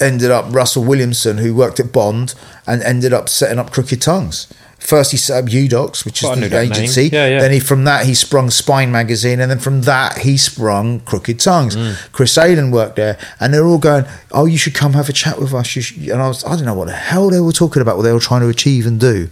[0.00, 2.34] ended up Russell Williamson, who worked at Bond
[2.66, 4.52] and ended up setting up Crooked Tongues.
[4.86, 7.08] First, he set up Udocs, which is the agency.
[7.12, 7.40] Yeah, yeah.
[7.40, 11.40] Then he, from that, he sprung Spine magazine, and then from that, he sprung Crooked
[11.40, 11.74] Tongues.
[11.74, 12.12] Mm.
[12.12, 15.40] Chris Ayden worked there, and they're all going, "Oh, you should come have a chat
[15.40, 17.96] with us." And I was, I don't know what the hell they were talking about,
[17.96, 19.28] what they were trying to achieve and do.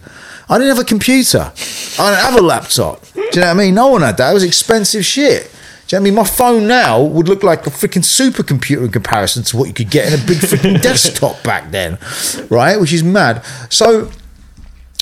[0.49, 1.53] I didn't have a computer.
[1.99, 3.01] I didn't have a laptop.
[3.13, 3.75] Do you know what I mean?
[3.75, 4.31] No one had that.
[4.31, 5.43] It was expensive shit.
[5.87, 6.15] Do you know what I mean?
[6.15, 9.89] My phone now would look like a freaking supercomputer in comparison to what you could
[9.89, 11.97] get in a big freaking desktop back then,
[12.49, 12.77] right?
[12.77, 13.45] Which is mad.
[13.69, 14.11] So,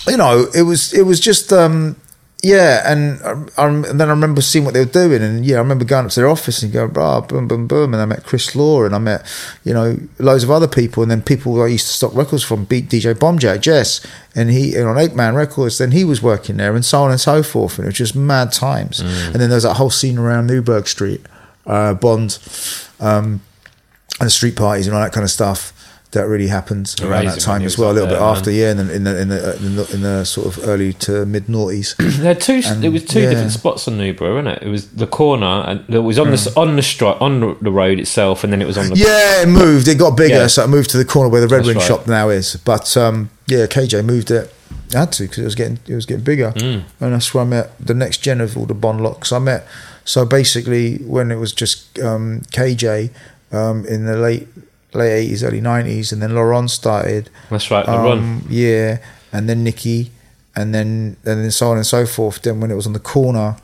[0.08, 1.96] you know, it was it was just um,
[2.44, 5.56] yeah, and, um, um, and then I remember seeing what they were doing, and yeah,
[5.56, 8.06] I remember going up to their office and going, blah, boom, boom, boom, and I
[8.06, 9.26] met Chris Law, and I met
[9.64, 12.66] you know loads of other people, and then people I used to stock records from,
[12.66, 14.06] beat DJ Bombjack, Jess,
[14.36, 17.12] and he and on Eight Man Records, then he was working there, and so on
[17.12, 19.00] and so forth, and it was just mad times.
[19.00, 21.26] And then there was that whole scene around Newburgh Street,
[21.66, 22.40] uh, Bond,
[23.00, 23.40] um,
[24.20, 25.73] and street parties and all that kind of stuff.
[26.14, 28.52] That really happened around Amazing that time as well, a little up bit there, after,
[28.52, 31.26] yeah, in the in the in the, in the, in the sort of early to
[31.26, 31.96] mid noughties.
[32.24, 32.62] There two.
[32.66, 33.30] And, there was two yeah.
[33.32, 34.68] different spots on Newburgh, wasn't it?
[34.68, 38.00] It was the corner, and it was on the on the stri- on the- road
[38.00, 39.88] itself, and then it was on the Yeah, it moved.
[39.88, 40.48] It got bigger, Yeah.
[40.48, 41.86] so it moved to the corner where the Red That's Wing right.
[41.88, 42.56] shop now is.
[42.64, 44.54] But um, yeah, KJ moved it.
[44.96, 46.84] I had to because it was getting it was getting bigger, Mm.
[47.00, 49.32] and that's where I met the next gen of all the Bond locks.
[49.32, 49.66] I met
[50.06, 53.10] so basically when it was just um, KJ
[53.52, 54.48] um, in the late
[54.96, 57.30] late eighties, early nineties, and then Laurent started.
[57.50, 58.46] That's right, the um.
[58.50, 58.98] Yeah,
[59.32, 60.12] and then Nikki,
[60.56, 62.42] and then and then so on and so forth.
[62.42, 63.58] Then when it was on the corner,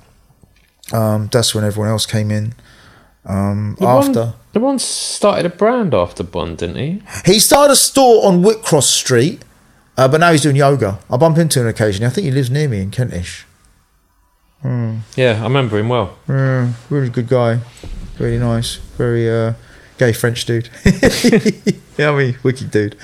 [0.91, 2.53] Um, that's when everyone else came in.
[3.25, 7.01] Um, LeBron- after LeBron started a brand after Bond, didn't he?
[7.25, 9.43] he started a store on Whitecross Street,
[9.97, 10.97] uh, but now he's doing yoga.
[11.11, 12.07] I bump into him occasionally.
[12.07, 13.45] I think he lives near me in Kentish.
[15.15, 16.17] Yeah, I remember him well.
[16.89, 17.59] Really good guy,
[18.17, 19.53] really nice, very uh,
[19.99, 20.69] gay French dude.
[21.97, 22.95] yeah, I mean, wicked dude.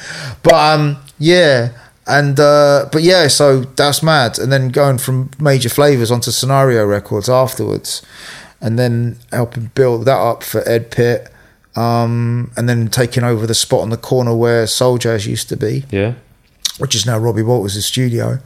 [0.41, 1.69] But um, yeah,
[2.07, 4.39] and uh, but yeah, so that's mad.
[4.39, 8.01] And then going from Major Flavors onto Scenario Records afterwards,
[8.61, 11.31] and then helping build that up for Ed Pitt.
[11.77, 15.57] Um, and then taking over the spot on the corner where Soul Jazz used to
[15.57, 16.13] be Yeah.
[16.77, 18.39] which is now Robbie Walters' studio.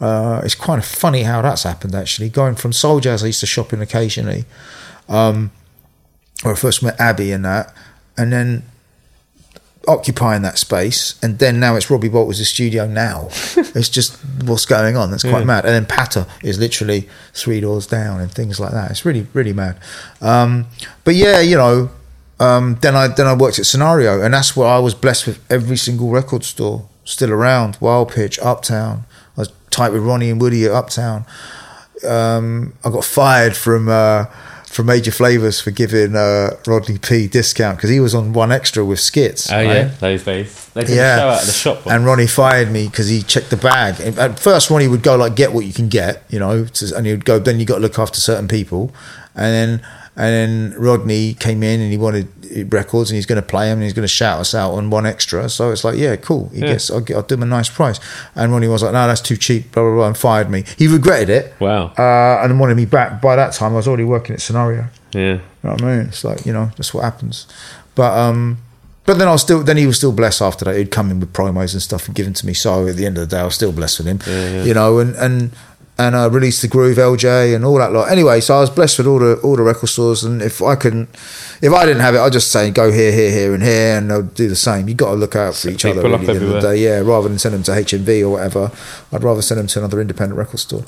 [0.00, 2.30] Uh, it's kind of funny how that's happened actually.
[2.30, 4.46] Going from Soul Jazz, I used to shop in occasionally,
[5.10, 5.50] um,
[6.42, 7.74] where I first met Abby and that,
[8.32, 8.62] then
[9.88, 12.86] occupying that space, and then now it's Robbie Walters' studio.
[12.86, 15.10] Now it's just what's going on.
[15.10, 15.44] That's quite Yeah.
[15.44, 15.64] mad.
[15.64, 18.90] And then Patter is literally three doors down, and things like that.
[18.90, 19.78] It's really really mad.
[20.20, 20.66] Um,
[21.04, 21.90] but yeah, you know.
[22.38, 25.38] Um, then I then I worked at Scenario, and that's where I was blessed with
[25.50, 27.76] every single record store still around.
[27.80, 29.04] Wild Pitch, Uptown.
[29.36, 31.26] I was tight with Ronnie and Woody at Uptown.
[32.08, 34.24] Um, I got fired from uh,
[34.70, 39.00] from Major Flavors for giving uh, Rodney P discount because he was on 1Xtra with
[39.00, 39.52] Skitz.
[39.52, 39.64] Oh right?
[39.66, 40.68] yeah, those days.
[40.74, 41.16] They did Yeah.
[41.16, 41.86] a show out of the shop.
[41.86, 44.00] And Ronnie fired me because he checked the bag.
[44.00, 46.66] And At first, Ronnie would go like, "Get what you can get," you know,
[46.96, 47.40] and he would go.
[47.40, 48.92] Then you got to look after certain people,
[49.34, 49.86] and then
[50.16, 52.28] and then Rodney came in and he wanted
[52.72, 54.90] records and he's going to play them and he's going to shout us out on
[54.90, 55.48] 1Xtra.
[55.50, 56.48] So it's like, yeah, cool.
[56.48, 56.72] He Yeah.
[56.72, 58.00] gets, I'll, get, I'll do him a nice price.
[58.34, 59.70] And Ronnie was like, no, that's too cheap.
[59.72, 60.64] Blah blah blah, and fired me.
[60.76, 61.54] He regretted it.
[61.60, 61.92] Wow.
[61.96, 63.20] Uh, and wanted me back.
[63.22, 64.86] By that time, I was already working at Scenario.
[65.12, 65.20] yeah.
[65.34, 66.06] You know what I mean?
[66.08, 67.46] It's like you know that's what happens.
[67.94, 68.58] But um,
[69.04, 70.76] but then I was still then he was still blessed after that.
[70.76, 72.54] He'd come in with promos and stuff and given to me.
[72.54, 74.20] So at the end of the day, I was still blessed with him.
[74.66, 75.50] You know, and and
[76.06, 78.10] and I released the Groove LJ and all that lot.
[78.10, 80.24] Anyway, so I was blessed with all the all the record stores.
[80.24, 81.08] And if I couldn't,
[81.60, 84.10] if I didn't have it, I'd just say go here, here, here, and here, and
[84.10, 84.88] they'll do the same.
[84.88, 86.02] You have got to look out for Set each other.
[86.02, 86.76] Really, the end of the day.
[86.78, 88.72] Yeah, rather than send them to HMV or whatever,
[89.12, 90.84] I'd rather send them to another independent record store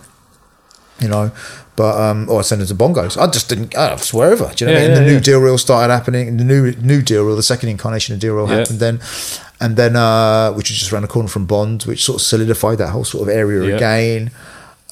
[1.00, 1.32] you know.
[1.74, 3.16] But um, or I send them to bongos.
[3.20, 3.74] I just didn't.
[3.74, 4.52] I was wherever.
[4.54, 4.90] Do you know what I mean?
[4.96, 5.20] yeah, the new yeah.
[5.20, 6.36] Deal Real started happening.
[6.36, 8.56] The new new Deal Real, the second incarnation of Deal Real Yeah.
[8.58, 9.00] happened then,
[9.58, 12.76] and then uh, which was just around the corner from Bond, which sort of solidified
[12.78, 13.76] that whole sort of area Yeah.
[13.76, 14.30] again.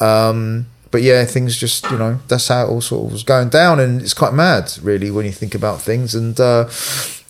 [0.01, 3.48] Um, but yeah, things just you know that's how it all sort of was going
[3.48, 6.14] down, and it's quite mad really when you think about things.
[6.14, 6.64] And uh,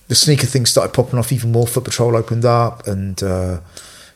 [0.09, 1.67] the sneaker thing started popping off even more.
[1.67, 3.61] Foot Patrol opened up, and uh,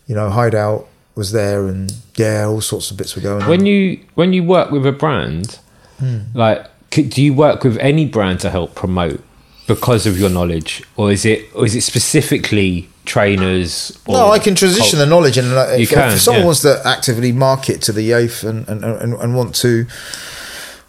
[0.06, 3.48] you know Hideout was there, and yeah, all sorts of bits were going on.
[3.48, 5.58] When you when you work with a brand,
[5.98, 6.20] Hmm.
[6.34, 9.22] like do you work with any brand to help promote
[9.66, 13.96] because of your knowledge, or is it or is it specifically trainers?
[14.06, 16.46] Or No, I can transition the knowledge, and like, You if, can, if someone yeah.
[16.46, 19.86] wants to actively market to the youth and and, and, and want to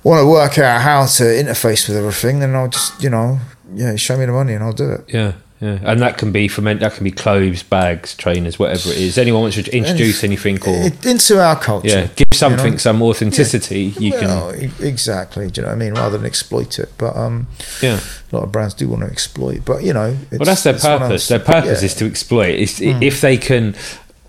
[0.04, 3.40] want to work out how to interface with everything, then I'll just you know
[3.74, 5.06] yeah show me the money and I'll do it.
[5.08, 6.80] Yeah, yeah, and that can be for men.
[6.80, 9.18] That can be clothes, bags, trainers, whatever it is.
[9.18, 11.88] Anyone wants to introduce anything or into our culture.
[11.88, 12.77] yeah, give something know?
[12.77, 13.94] some authenticity.
[13.98, 15.49] You Well, can exactly.
[15.49, 15.94] Do you know what I mean?
[15.94, 17.48] Rather than exploit it, but um,
[17.82, 18.02] yeah.
[18.32, 19.64] a lot of brands do want to exploit.
[19.64, 21.30] But you know, it's, Well, that's their purpose.
[21.30, 21.86] Their purpose yeah.
[21.86, 22.56] Is to exploit.
[22.56, 23.76] It's, If they can,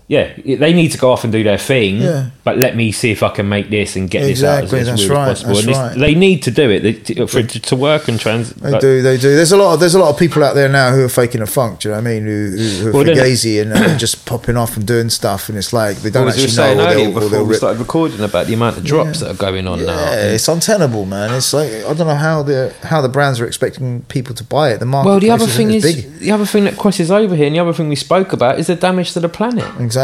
[0.09, 1.97] yeah, they need to go off and do their thing.
[1.97, 2.29] Yeah.
[2.45, 4.99] But let me see if I can make this and get Exactly, this out as,
[4.99, 5.53] that's as right, as possible.
[5.55, 5.99] that's and right.
[5.99, 8.51] they need to do it they, to, for to, to work and trans.
[8.51, 9.35] They like- do, they do.
[9.35, 11.41] There's a lot of there's a lot of people out there now who are faking
[11.41, 11.81] a funk.
[11.81, 12.23] Do you know what I mean?
[12.23, 15.49] Who, who, who are Well, then- fugazi and uh, just popping off and doing stuff,
[15.49, 16.83] and it's like they don't Well, as we were actually saying know.
[16.85, 19.37] Or earlier they'll, before they'll we started recording about the amount of drops that are
[19.37, 20.11] going on Yeah, now.
[20.13, 21.33] it's untenable, man.
[21.33, 24.71] It's like I don't know how the how the brands are expecting people to buy
[24.71, 24.77] it.
[24.79, 25.09] The market.
[25.09, 26.19] Well, the other thing is big.
[26.19, 28.67] the other thing that crosses over here, and the other thing we spoke about is
[28.67, 29.65] the damage to the planet.
[29.81, 29.96] exactly.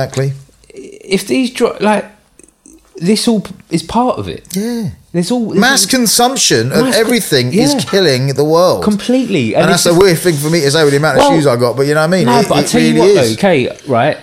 [0.69, 2.05] If these dro- like
[2.95, 4.55] this all is part of it.
[4.55, 4.89] Yeah.
[5.11, 7.63] There's all this Mass is consumption of Mass con- everything yeah.
[7.63, 8.83] is killing the world.
[8.83, 11.25] completely, and, that's it's a weird thing for me to say with the amount of
[11.27, 11.75] shoes I got.
[11.75, 12.25] But you know what I mean?
[12.25, 14.17] No, It- but I tell you what, though, okay, right?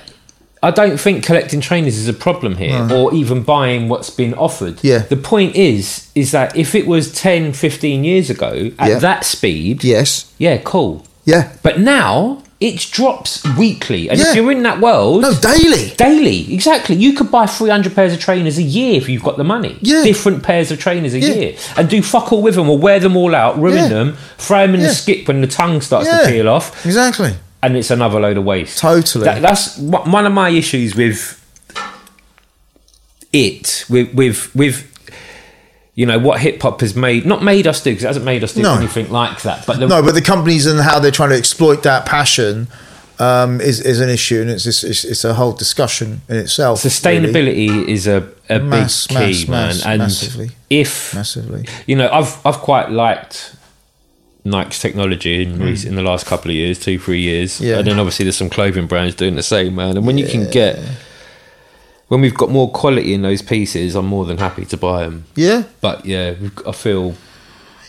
[0.63, 4.79] I don't think collecting trainers is a problem here, or even buying what's been offered.
[4.83, 4.99] Yeah.
[4.99, 8.99] The point is, is that if it was 10, 15 years ago at Yeah.
[8.99, 10.27] that speed, Yes.
[10.39, 11.07] yeah, cool.
[11.25, 11.49] Yeah.
[11.63, 14.29] But now it drops weekly, and Yeah.
[14.31, 15.95] if you're in that world, No, daily.
[15.97, 19.39] daily, exactly, you could buy three hundred pairs of trainers a year if you've got
[19.39, 19.77] the money.
[19.81, 20.03] Yeah.
[20.03, 21.35] different pairs of trainers a Yeah.
[21.35, 23.89] year, and do fuck all with them, or wear them all out, ruin Yeah.
[23.89, 27.33] them, throw them in the skip when the tongue starts to peel off Exactly.
[27.63, 28.77] and it's another load of waste.
[28.79, 29.25] Totally.
[29.25, 31.37] That, that's one of my issues with
[33.33, 34.90] it, with with with
[35.95, 38.43] you know what hip hop has made, not made us do because it hasn't made
[38.45, 38.75] us do No.
[38.75, 39.67] anything like that.
[39.67, 42.69] But the, No, but the companies and how they're trying to exploit that passion
[43.19, 46.83] um, is is an issue, and it's it's, it's, it's a whole discussion in itself.
[46.83, 46.91] really.
[46.91, 49.93] Sustainability is a, a Mass- big key, mass- man.
[49.93, 50.51] and massively.
[50.71, 51.67] if massively.
[51.87, 53.57] you know, I've I've quite liked
[54.45, 57.61] Nike's technology in, rec- in the last couple of years, two three years.
[57.61, 57.79] Yeah.
[57.79, 59.99] and then obviously there's some clothing brands doing the same, man.
[59.99, 60.79] And when you can get
[62.11, 65.25] when we've got more quality in those pieces, I'm more than happy to buy them.
[65.35, 66.35] Yeah, But yeah,
[66.67, 67.15] I feel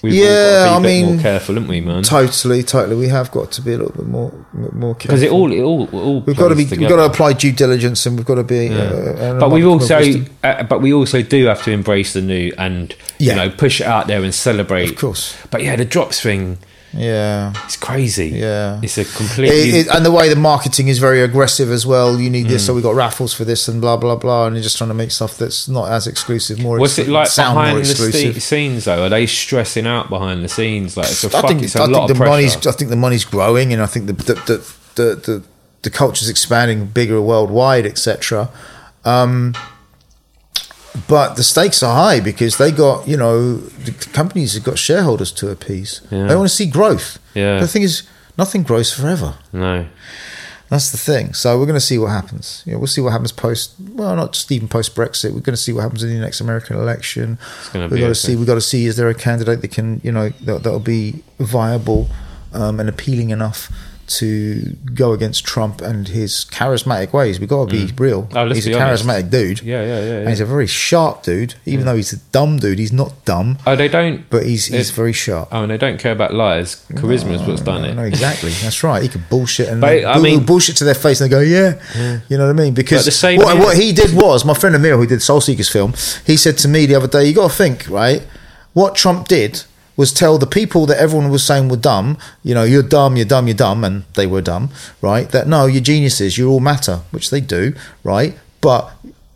[0.04, 2.04] we've Yeah, all got to be I a bit mean, more careful, haven't we, man?
[2.04, 2.96] totally, totally.
[2.96, 5.24] We have got to be a little bit more more Because careful.
[5.24, 6.66] it all it all it all We've got to be.
[6.66, 8.70] plays We've got to apply due diligence, and we've got to be.
[8.70, 10.00] Uh, but we've also,
[10.44, 13.34] uh, but we also do have to embrace the new and Yeah.
[13.34, 14.90] you know push it out there and celebrate.
[14.90, 15.36] Of course.
[15.50, 16.58] But yeah, the drops thing,
[16.94, 17.54] Yeah.
[17.66, 18.28] it's crazy.
[18.30, 18.80] Yeah.
[18.84, 19.80] it's a It, completely.
[19.80, 22.20] it, and the way the marketing is very aggressive as well.
[22.20, 22.50] You need Mm.
[22.50, 24.48] this, so we got raffles for this, and blah blah blah.
[24.48, 26.78] And you're just trying to make stuff that's not as exclusive, more.
[26.80, 29.04] What's it like sound behind the scenes though?
[29.04, 30.98] Are they stressing out behind the scenes?
[30.98, 32.68] Like it's a I fuck, think, it's a I lot think the money's.
[32.68, 34.58] I think the money's growing, and I think the the the
[34.96, 35.44] the, the,
[35.84, 38.50] the culture's expanding bigger worldwide, etc.
[39.06, 39.56] Um,
[41.08, 45.32] but the stakes are high because they got you know the companies have got shareholders
[45.34, 46.02] to appease.
[46.12, 46.28] Yeah.
[46.28, 47.20] They want to see growth.
[47.34, 47.60] Yeah.
[47.60, 48.04] The thing is,
[48.38, 49.36] nothing grows forever.
[49.54, 49.88] no,
[50.70, 51.34] That's the thing.
[51.34, 52.64] So we're going to see what happens.
[52.66, 53.74] You know, we'll see what happens post.
[53.80, 55.34] Well, not just even post Brexit.
[55.34, 57.38] We're going to see what happens in the next American election.
[57.74, 58.36] We've got to see.
[58.36, 61.24] We've got to see is there a candidate that can you know that that'll be
[61.40, 62.08] viable
[62.54, 63.72] um, and appealing enough
[64.08, 67.40] to go against Trump and his charismatic ways.
[67.40, 68.00] We've got to be mm.
[68.00, 68.28] real.
[68.34, 69.06] Oh, he's be a honest.
[69.06, 69.62] charismatic dude.
[69.62, 70.20] yeah, yeah, yeah.
[70.20, 71.56] And he's a very sharp dude.
[71.66, 71.86] Even mm.
[71.86, 74.30] though he's a dumb dude, he's not dumb, Oh, they don't.
[74.30, 75.50] but he's he's very sharp.
[75.52, 76.86] Oh, and they don't care about lies.
[76.92, 77.94] Charisma is what's done No, it.
[77.96, 78.52] no, exactly.
[78.62, 79.02] That's right.
[79.02, 82.22] He could bullshit and But, I mean- bullshit to their face, and they go, "Yeah,"
[82.30, 82.74] you know what I mean?
[82.74, 85.22] Because But the same what, is- what he did was my friend Emil, who did
[85.22, 85.94] Soul Seekers film,
[86.26, 88.24] he said to me the other day, "You got to think, right?
[88.74, 89.64] What Trump did
[89.98, 93.26] was tell the people that everyone was saying were dumb, you know, you're dumb, you're
[93.26, 94.70] dumb, you're dumb, and they were dumb,
[95.02, 95.30] right?
[95.32, 97.74] That no, you're geniuses, you all matter, which they do,
[98.04, 98.38] right?
[98.62, 98.92] But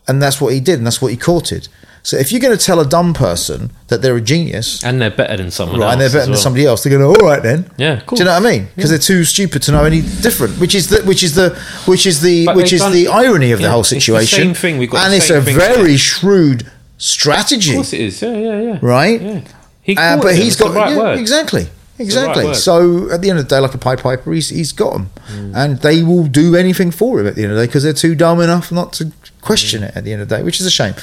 [0.07, 1.67] and that's what he did, and that's what he courted."
[2.03, 5.09] So if you're going to tell a dumb person that they're a genius, And they're
[5.09, 5.93] better than someone right, else.
[5.93, 6.83] and they're better as than somebody else.
[6.83, 7.71] They're going to, all right then.
[7.77, 8.15] Yeah, cool.
[8.17, 8.67] Do you know what I mean?
[8.75, 10.59] Because they're too stupid to know any different.
[10.59, 11.57] Which is the which is the
[11.87, 14.37] which is the But which is done- the irony of the yeah, whole the situation.
[14.37, 14.77] same thing.
[14.77, 16.69] We've got and it's a very shrewd
[16.99, 18.21] strategy, Of course it is.
[18.21, 18.79] Yeah, yeah, yeah.
[18.81, 19.19] right?
[19.21, 19.41] Yeah.
[19.85, 21.67] He Uh, but he's It's got right yeah, exactly.
[21.97, 22.47] Exactly.
[22.47, 24.93] right so at the end of the day, like a Pied Piper, he's, he's got
[24.93, 25.09] them,
[25.55, 27.93] and they will do anything for him at the end of the day because they're
[27.93, 30.65] too dumb enough not to question it at the end of the day, which is
[30.65, 30.93] a shame.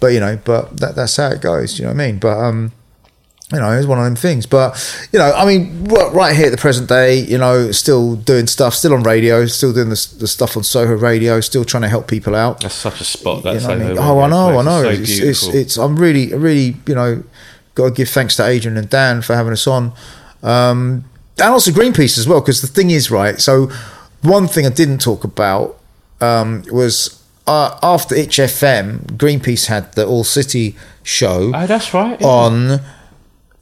[0.00, 1.78] But you know, but that, that's how it goes.
[1.78, 2.18] You know what I mean?
[2.18, 2.72] But um,
[3.52, 4.46] you know, it's one of them things.
[4.46, 8.46] But you know, I mean, right here at the present day, you know, still doing
[8.46, 11.88] stuff, still on radio, still doing the, the stuff on Soho Radio, still trying to
[11.88, 12.60] help people out.
[12.60, 13.44] That's such a spot.
[13.44, 13.98] You know I mean?
[13.98, 14.88] Oh, I know, I know.
[14.88, 15.60] It's It's, so it's, beautiful.
[15.60, 17.22] it's, I'm really, really, you know,
[17.78, 19.92] got to give thanks to Adrian and Dan for having us on,
[20.42, 21.04] um,
[21.38, 22.40] and also Greenpeace as well.
[22.40, 23.40] Because the thing is, right.
[23.40, 23.70] So
[24.22, 25.78] one thing I didn't talk about
[26.20, 32.20] um, was uh, after HFM, Greenpeace had the All City show oh, that's right.
[32.20, 32.26] yeah.
[32.26, 32.80] on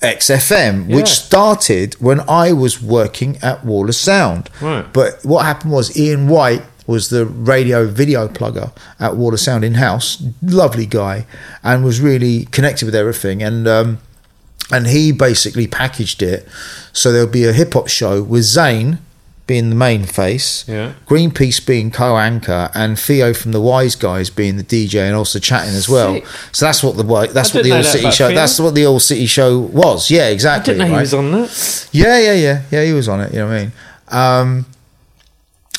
[0.00, 4.50] XFM, which started when I was working at Wall of Sound.
[4.60, 4.90] Right.
[4.92, 9.74] But what happened was Ian White was the radio video plugger at of Sound in
[9.74, 10.22] house.
[10.42, 11.26] Lovely guy,
[11.62, 13.42] and was really connected with everything.
[13.42, 13.98] And um,
[14.70, 16.46] and he basically packaged it
[16.92, 18.98] so there'll be a hip hop show with Zane
[19.46, 20.94] being the main face, Yeah.
[21.06, 25.72] Greenpeace being co-anchor, and Theo from the Wise Guys being the DJ and also chatting
[25.74, 26.14] as well.
[26.14, 26.26] Sick.
[26.50, 28.26] So that's what the that's what the didn't All that City show.
[28.26, 28.34] Theo.
[28.34, 30.10] That's what the All City show was.
[30.10, 30.74] Yeah, exactly.
[30.74, 31.88] I didn't know he was on that.
[31.92, 32.84] Yeah, yeah, yeah, yeah.
[32.86, 33.32] He was on it.
[33.32, 33.72] You know what I mean?
[34.08, 34.66] Um,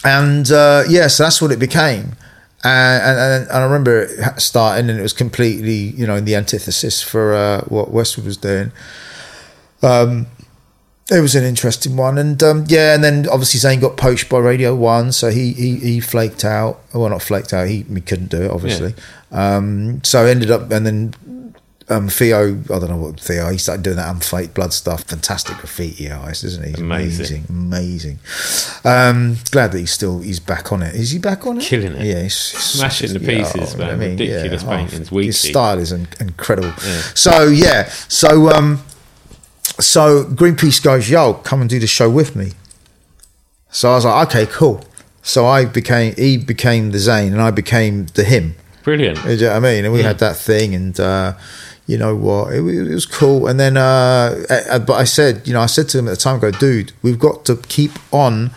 [0.06, 2.14] and uh, yeah, so that's what it became.
[2.64, 6.36] And, and, and I remember it starting, and it was completely, you know, in the
[6.36, 8.72] antithesis for uh, what Westwood was doing.
[9.84, 10.28] Um,
[11.10, 14.40] it was an interesting one, and um, yeah, and then obviously Zane got poached by
[14.40, 16.82] Radio One, so he he, he flaked out.
[16.94, 17.68] Well, not flaked out.
[17.68, 18.94] He, he couldn't do it, obviously.
[19.32, 21.14] Um, so ended up, and then
[21.90, 23.50] um, Theo, I don't know what Theo.
[23.50, 25.04] He started doing that unfake blood stuff.
[25.04, 26.70] Fantastic graffiti artist, isn't he?
[26.72, 27.46] He's Amazing.
[27.50, 28.20] amazing, amazing.
[28.84, 30.94] Um, glad that he's still he's back on it.
[30.96, 31.64] Is he back on it?
[31.64, 32.06] Killing it.
[32.06, 34.00] Yeah, he's, Smashing the pieces, yeah, man.
[34.00, 35.32] Ridiculous paintings, His weekly.
[35.32, 36.74] style is in- incredible.
[36.86, 37.02] Yeah.
[37.16, 38.84] So yeah, so um,
[39.80, 42.52] so Greenpeace goes, "Yo, come and do the show with me."
[43.70, 44.84] So I was like, "Okay, cool."
[45.22, 48.56] So I became he became the Zane, and I became the him.
[48.84, 49.18] Brilliant.
[49.26, 49.84] You know what I mean?
[49.86, 51.34] And we had that thing, and uh,
[51.88, 52.54] you know what?
[52.54, 53.48] It, it was cool.
[53.48, 56.18] And then, uh, uh, but I said, you know, I said to him at the
[56.18, 58.52] time, "Go, dude, we've got to keep on.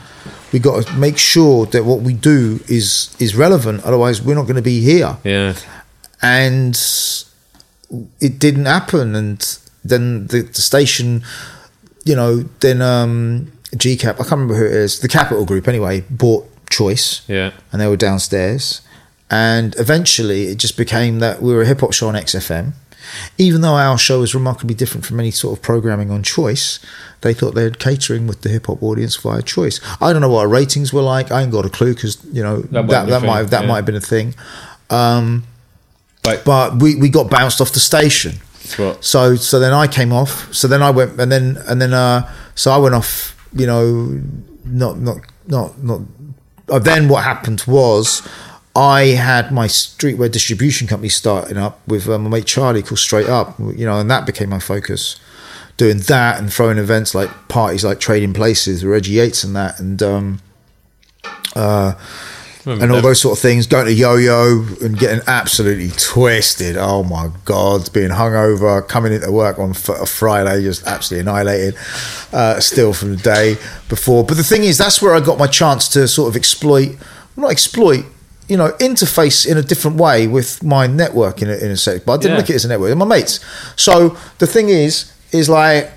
[0.53, 3.85] We got to make sure that what we do is is relevant.
[3.85, 5.55] Otherwise, we're not going to be here." Yeah.
[6.21, 6.77] And
[8.21, 9.15] it didn't happen.
[9.15, 11.23] And then the, the station,
[12.05, 16.03] you know, then um, GCAP, I can't remember who it is, the Capital Group anyway,
[16.11, 17.51] bought Choice Yeah.
[17.73, 18.81] and they were downstairs.
[19.31, 22.73] And eventually it just became that we were a hip hop show on XFM.
[23.39, 26.79] Even though our show was remarkably different from any sort of programming on Choice,
[27.23, 29.81] they thought they had catering with the hip hop audience via Choice.
[30.01, 31.31] I don't know what our ratings were like.
[31.31, 33.61] I ain't got a clue because you know That that might that, might thing, that
[33.63, 33.67] yeah.
[33.69, 34.35] might have been a thing.
[34.91, 35.45] Um,
[36.23, 38.33] But, but we, we got bounced off the station.
[38.77, 39.05] What?
[39.05, 40.53] So so then I came off.
[40.55, 43.37] So then I went and then and then uh so I went off.
[43.53, 44.21] You know,
[44.65, 46.01] not not not not.
[46.69, 48.23] Uh, then what happened was.
[48.75, 53.29] I had my streetwear distribution company starting up with uh, my mate Charlie called Straight
[53.29, 55.19] Up, you know, and that became my focus.
[55.77, 59.81] Doing that and throwing events like parties like Trading Places, with Reggie Yates and that,
[59.81, 60.41] and um,
[61.57, 61.95] uh,
[62.67, 63.67] and all those sort of things.
[63.67, 66.77] Going to yo-yo and getting absolutely twisted.
[66.77, 71.77] Oh my god, being hungover, coming into work on f- a Friday, just absolutely annihilated.
[72.33, 73.55] Uh, still from the day
[73.89, 74.23] before.
[74.23, 76.97] But the thing is, that's where I got my chance to sort of exploit,
[77.37, 78.05] not exploit.
[78.51, 82.05] You know, interface in a different way with my network in a, in a sec.
[82.05, 82.37] But I didn't Yeah.
[82.39, 82.89] look at it as a network.
[82.89, 83.41] They're my mates.
[83.77, 85.91] So the thing is, is like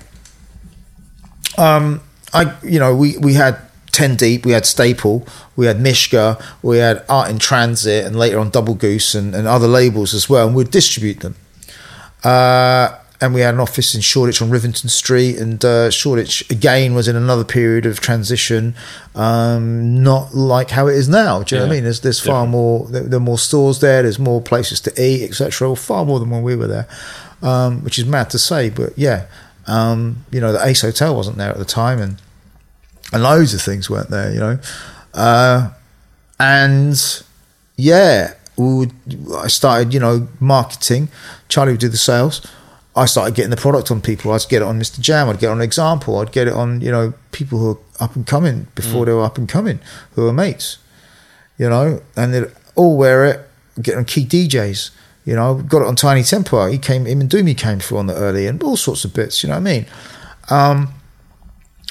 [1.58, 2.00] um,
[2.32, 3.58] I, you know, we, we had
[3.92, 5.26] 10 Deep, we had Staple,
[5.56, 9.46] we had Mishka, we had Art in Transit, and later on Double Goose and, and
[9.46, 11.36] other labels as well, and we'd distribute them.
[12.24, 16.94] Uh, and we had an office in Shoreditch on Rivington Street, and uh, Shoreditch again
[16.94, 18.74] was in another period of transition,
[19.14, 21.42] um, not like how it is now.
[21.42, 21.84] Do you know what I mean?
[21.84, 22.50] There's there's far Different.
[22.50, 24.02] more there, there are more stores there.
[24.02, 25.74] There's more places to eat, etc.
[25.76, 26.88] Far more than when we were there,
[27.42, 29.26] um, which is mad to say, but yeah,
[29.66, 32.20] um, you know the Ace Hotel wasn't there at the time, and
[33.12, 34.58] and loads of things weren't there, you know.
[35.14, 35.70] Uh,
[36.38, 37.22] and
[37.76, 38.92] yeah, we would,
[39.34, 41.08] I started, you know, marketing.
[41.48, 42.46] Charlie would do the sales.
[42.96, 44.32] I started getting the product on people.
[44.32, 45.00] I'd get it on Mr.
[45.00, 45.28] Jam.
[45.28, 46.18] I'd get it on Example.
[46.18, 49.24] I'd get it on, you know, people who are up and coming before they were
[49.24, 49.80] up and coming,
[50.12, 50.78] who are mates,
[51.58, 53.48] you know, and they'd all wear it.
[53.82, 54.90] Get on key DJs,
[55.24, 55.56] you know.
[55.56, 56.70] Got it on Tinie Tempah.
[56.70, 59.42] He came, him and Dumi came through on the early and all sorts of bits.
[59.42, 59.86] You know what I mean?
[60.50, 60.94] Um,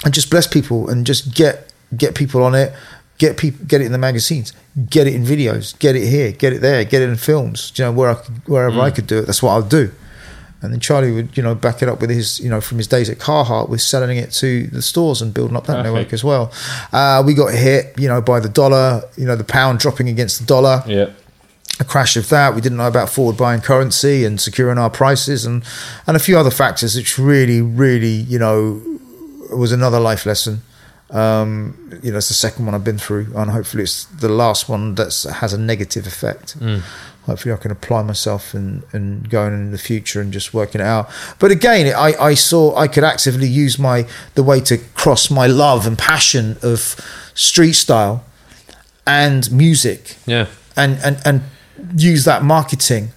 [0.04, 2.72] and just bless people and just get get people on it
[3.18, 4.52] get people get it in the magazines
[4.90, 7.84] get it in videos get it here get it there get it in films you
[7.84, 8.14] know where I
[8.46, 9.92] wherever I could do it that's what I'll do
[10.64, 12.88] and then Charlie would you know back it up with his you know from his
[12.88, 15.94] days at Carhartt with selling it to the stores and building up that Perfect.
[15.94, 16.50] network as well
[16.92, 20.40] uh, we got hit you know by the dollar you know the pound dropping against
[20.40, 21.10] the dollar Yeah.
[21.80, 22.54] a crash of that.
[22.54, 25.62] We didn't know about forward buying currency and securing our prices and,
[26.06, 28.80] and a few other factors, which really, really, you know,
[29.50, 30.62] was another life lesson.
[31.10, 34.68] Um, you know, it's the second one I've been through, and hopefully it's the last
[34.68, 36.56] one that has a negative effect.
[37.26, 40.86] Hopefully, I can apply myself and and going in the future and just working it
[40.86, 41.08] out.
[41.38, 45.46] But again, I, I saw I could actively use my the way to cross my
[45.46, 46.96] love and passion of
[47.34, 48.24] street style
[49.06, 50.46] and music Yeah.
[50.76, 51.42] and and and
[51.96, 53.10] use that marketing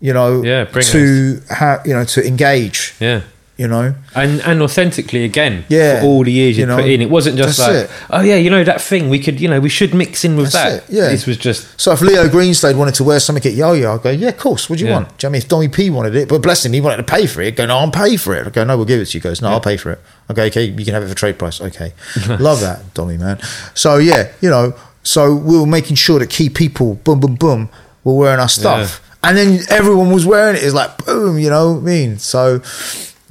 [0.00, 3.20] you know Yeah, to ha- you know to engage Yeah.
[3.60, 6.00] You know And and authentically again, Yeah.
[6.00, 7.90] for all the years you, You know, put in, it wasn't just like, it.
[8.14, 10.50] oh yeah, you know that thing we could, you know, we should mix in with
[10.52, 10.90] That's that.
[10.90, 11.08] it, yeah.
[11.14, 14.10] this was just so if Leo Greenslade wanted to wear something at Yo-Yo, I'd go,
[14.10, 14.62] yeah, of course.
[14.70, 14.96] What do you Yeah.
[14.98, 15.08] want?
[15.18, 15.66] Do you know what I mean?
[15.66, 17.48] If Dommy P wanted it, but bless him, he wanted to pay for it.
[17.48, 18.46] I'd go, no, I'll pay for it.
[18.46, 19.20] I go, no, we'll give it to you.
[19.20, 20.00] He goes, no, I'll pay for it.
[20.30, 21.60] Okay, okay, you can have it for trade price.
[21.60, 21.92] Okay,
[22.48, 23.38] love that, Dommy man.
[23.74, 24.72] So yeah, you know,
[25.02, 27.68] so we were making sure that key people, boom, boom, boom,
[28.04, 30.62] were wearing our stuff, and then everyone was wearing it.
[30.64, 32.18] It's like boom, you know what I mean?
[32.18, 32.62] So.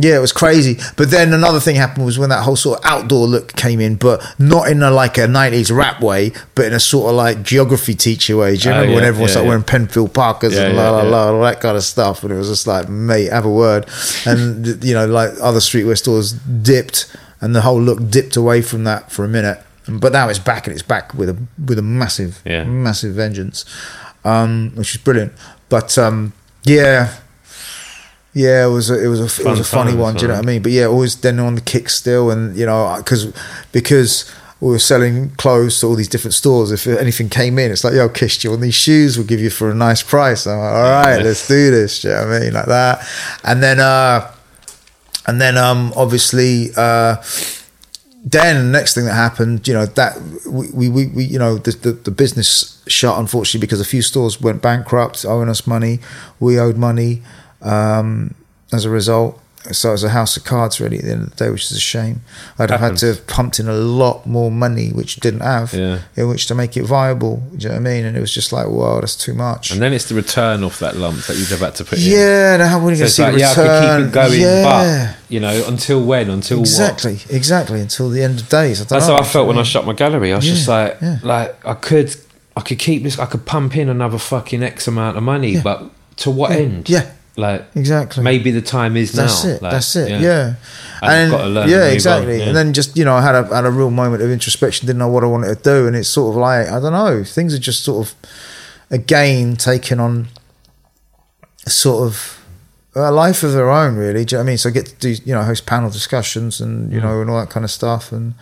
[0.02, 0.80] Yeah, it was crazy.
[0.96, 3.96] But then another thing happened was when that whole sort of outdoor look came in,
[3.96, 7.44] but not in a like a nineties rap way, but in a sort of like
[7.44, 8.56] geography teacher way.
[8.56, 9.50] Do you Oh, remember when yeah, everyone yeah, started yeah.
[9.50, 12.24] wearing Penfield Parkers and la la la, all that kind of stuff?
[12.24, 13.88] And it was just like, mate, have a word.
[14.26, 18.86] And you know, like other streetwear stores dipped, and the whole look dipped away from
[18.86, 19.62] that for a minute.
[19.90, 22.64] But now it's back, and it's back with a with a massive, Yeah.
[22.64, 23.66] massive vengeance,
[24.24, 25.34] um, which is brilliant.
[25.68, 26.32] But um,
[26.64, 27.16] yeah,
[28.34, 30.16] yeah, it was a, it was a it was a funny one.
[30.16, 30.62] Do you know what I mean?
[30.62, 33.34] But yeah, always then on the kick still, and you know, because
[33.72, 34.32] because
[34.62, 36.72] we were selling clothes to all these different stores.
[36.72, 39.18] If anything came in, it's like, yo, Kish, do you want these shoes?
[39.18, 40.46] We'll give you for a nice price.
[40.46, 42.02] I'm like, all right, let's do this.
[42.02, 42.54] Do you know what I mean?
[42.54, 43.08] Like that,
[43.44, 44.32] and then uh,
[45.28, 46.70] and then um, obviously.
[46.76, 47.18] Uh,
[48.22, 51.58] then the next thing that happened, you know, that we, we, we, we you know,
[51.58, 56.00] the, the, the business shut unfortunately because a few stores went bankrupt, owing us money.
[56.38, 57.24] We owed money
[57.62, 58.34] um,
[58.72, 59.40] as a result.
[59.72, 61.66] so it was a house of cards really at the end of the day, which
[61.66, 62.22] is a shame.
[62.58, 66.00] I'd have had to have pumped in a lot more money, which didn't have, Yeah.
[66.16, 67.44] in which to make it viable.
[67.52, 68.06] Do you know what I mean?
[68.06, 69.72] And it was just like, wow, that's too much.
[69.72, 72.06] And then it's the return off that lump that you've had to put in.
[72.10, 73.82] yeah, now how are So going to see like, the yeah, I return?
[73.82, 75.14] could keep it going, yeah.
[75.14, 76.30] but you know, until when?
[76.30, 76.68] Until what?
[76.70, 78.80] exactly, exactly, until the end of days.
[78.80, 80.32] I don't That's know, how I felt when I shut my gallery.
[80.32, 81.20] I was Yeah, just like, yeah.
[81.22, 82.16] like I could,
[82.56, 83.20] I could keep this.
[83.20, 85.84] I could pump in another fucking X amount of money, but
[86.18, 86.90] to what end?
[86.90, 87.12] Yeah.
[87.40, 88.24] Like Exactly.
[88.24, 89.24] maybe the time is now.
[89.24, 89.50] That's now.
[89.52, 89.62] it.
[89.62, 90.22] Like, that's it.
[90.22, 90.56] Yeah.
[91.02, 92.38] And And, got to learn yeah, exactly.
[92.40, 92.46] yeah.
[92.48, 94.86] And then just you know, I had a had a real moment of introspection.
[94.88, 97.24] Didn't know what I wanted to do, and it's sort of like I don't know.
[97.24, 98.16] Things are just sort of
[98.92, 100.28] again taking on
[101.66, 102.36] a sort of
[102.96, 103.96] a life of their own.
[103.96, 104.58] Really, do you know what I mean?
[104.58, 106.94] So I get to do you know host panel discussions and Mm.
[106.94, 108.12] you know and all that kind of stuff.
[108.12, 108.34] And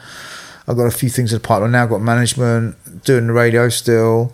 [0.68, 1.84] I've got a few things in the pipeline now.
[1.84, 4.34] I've got management, doing the radio still.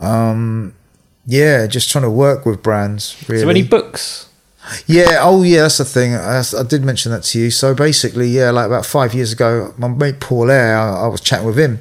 [0.00, 0.74] Um,
[1.26, 3.16] yeah, just trying to work with brands.
[3.28, 3.42] Really.
[3.42, 4.28] So any books?
[4.86, 5.18] Yeah.
[5.20, 5.62] Oh, yeah.
[5.62, 6.14] That's the thing.
[6.14, 7.50] I, I did mention that to you.
[7.50, 11.20] So basically, yeah, like about five years ago, my mate Paul Air, I, I was
[11.20, 11.80] chatting with him,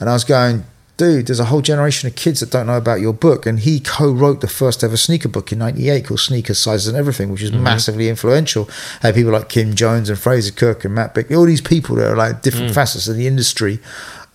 [0.00, 0.64] and I was going,
[0.96, 3.80] dude, there's a whole generation of kids that don't know about your book, and he
[3.80, 7.52] co-wrote the first ever sneaker book in '98 called Sneakers, Size Isn't Everything, which is
[7.52, 8.68] massively influential.
[9.00, 12.10] Had people like Kim Jones and Fraser Cook and Matt Bick, all these people that
[12.12, 13.80] are like different facets of the industry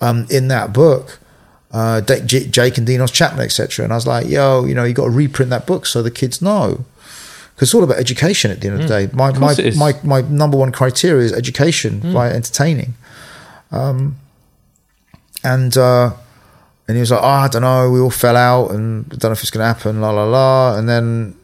[0.02, 1.20] um, in that book
[1.72, 3.84] uh, J- Jake and Dinos Chapman, etc.
[3.84, 6.12] And I was like, yo, you know, you got to reprint that book so the
[6.12, 6.86] kids know.
[7.54, 9.14] Because it's all about education at the end of the day.
[9.14, 9.78] My, my, course it is.
[9.78, 12.94] my, my number one criteria is education by entertaining.
[13.72, 14.18] Um,
[15.44, 16.12] and uh,
[16.88, 19.30] and he was like, oh, I don't know, we all fell out and I don't
[19.30, 20.78] know if it's going to happen, la la la.
[20.78, 21.36] And then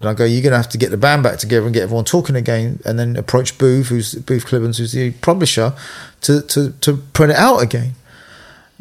[0.00, 1.84] and I go, you're going to have to get the band back together and get
[1.84, 5.74] everyone talking again, and then approach Booth, who's Booth Clibborn, who's the publisher,
[6.22, 7.94] to to to print it out again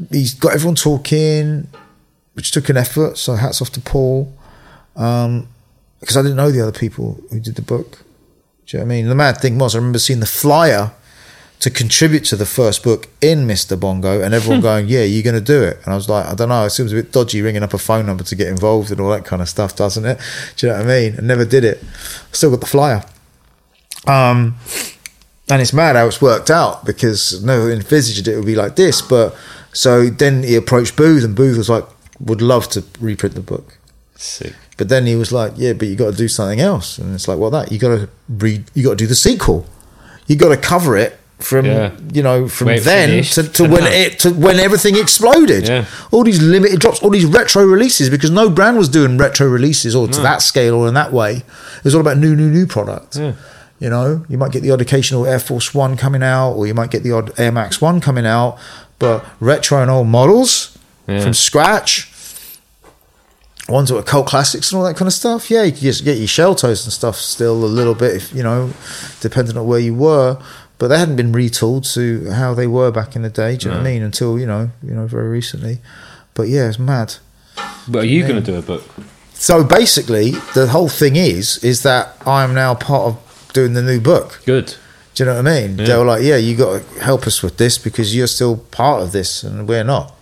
[0.10, 1.68] he's got everyone talking,
[2.34, 3.18] which took an effort.
[3.18, 4.34] So hats off to Paul,
[4.96, 5.48] um,
[6.00, 8.04] because I didn't know the other people who did the book.
[8.66, 9.08] Do you know what I mean?
[9.08, 10.92] The mad thing was, I remember seeing the flyer
[11.60, 13.80] to contribute to the first book in Mr.
[13.80, 16.34] Bongo, and everyone going, "Yeah, you're going to do it." And I was like, "I
[16.34, 16.66] don't know.
[16.66, 19.12] It seems a bit dodgy ringing up a phone number to get involved and all
[19.12, 20.20] that kind of stuff, doesn't it?"
[20.58, 21.16] Do you know what I mean?
[21.18, 21.84] I never did it.
[22.32, 23.04] Still got the flyer.
[24.08, 24.56] Um,
[25.50, 29.02] and it's mad how it's worked out because no envisaged it would be like this.
[29.02, 29.36] But
[29.74, 31.86] so then he approached Booth, and Booth was like,
[32.20, 33.78] "Would love to reprint the book."
[34.16, 34.54] Sick.
[34.78, 37.28] But then he was like, "Yeah, but you got to do something else." And it's
[37.28, 39.66] like, "Well, that you got to read, you got to do the sequel.
[40.28, 41.92] You got to cover it from Yeah.
[42.14, 45.68] you know from Where it then to, to when it to when everything exploded.
[45.68, 45.86] Yeah.
[46.12, 49.96] All these limited drops, all these retro releases, because no brand was doing retro releases
[49.96, 51.38] or to that scale or in that way.
[51.78, 53.16] It was all about new, new, new product.
[53.16, 53.34] Yeah.
[53.80, 56.76] You know, you might get the odd occasional Air Force One coming out, or you
[56.76, 58.60] might get the odd Air Max One coming out,
[59.02, 61.22] but retro and old models Yeah.
[61.24, 62.08] from scratch,
[63.68, 65.50] ones that were cult classics and all that kind of stuff.
[65.52, 68.34] Yeah, you could just get your shell toes and stuff still a little bit, if
[68.34, 68.72] you know,
[69.20, 70.38] depending on where you were.
[70.78, 73.56] But they hadn't been retooled to how they were back in the day.
[73.56, 74.02] Do you know what I mean?
[74.04, 75.80] Until you know, you know, very recently.
[76.34, 77.16] But yeah, it's mad.
[77.88, 78.84] But are you going to do a book?
[79.34, 83.82] So basically, the whole thing is is that I am now part of doing the
[83.82, 84.42] new book.
[84.46, 84.76] Good.
[85.14, 85.78] Do you know what I mean?
[85.78, 85.86] Yeah.
[85.86, 89.02] They were like, "Yeah, you got to help us with this because you're still part
[89.04, 90.14] of this, and we're not."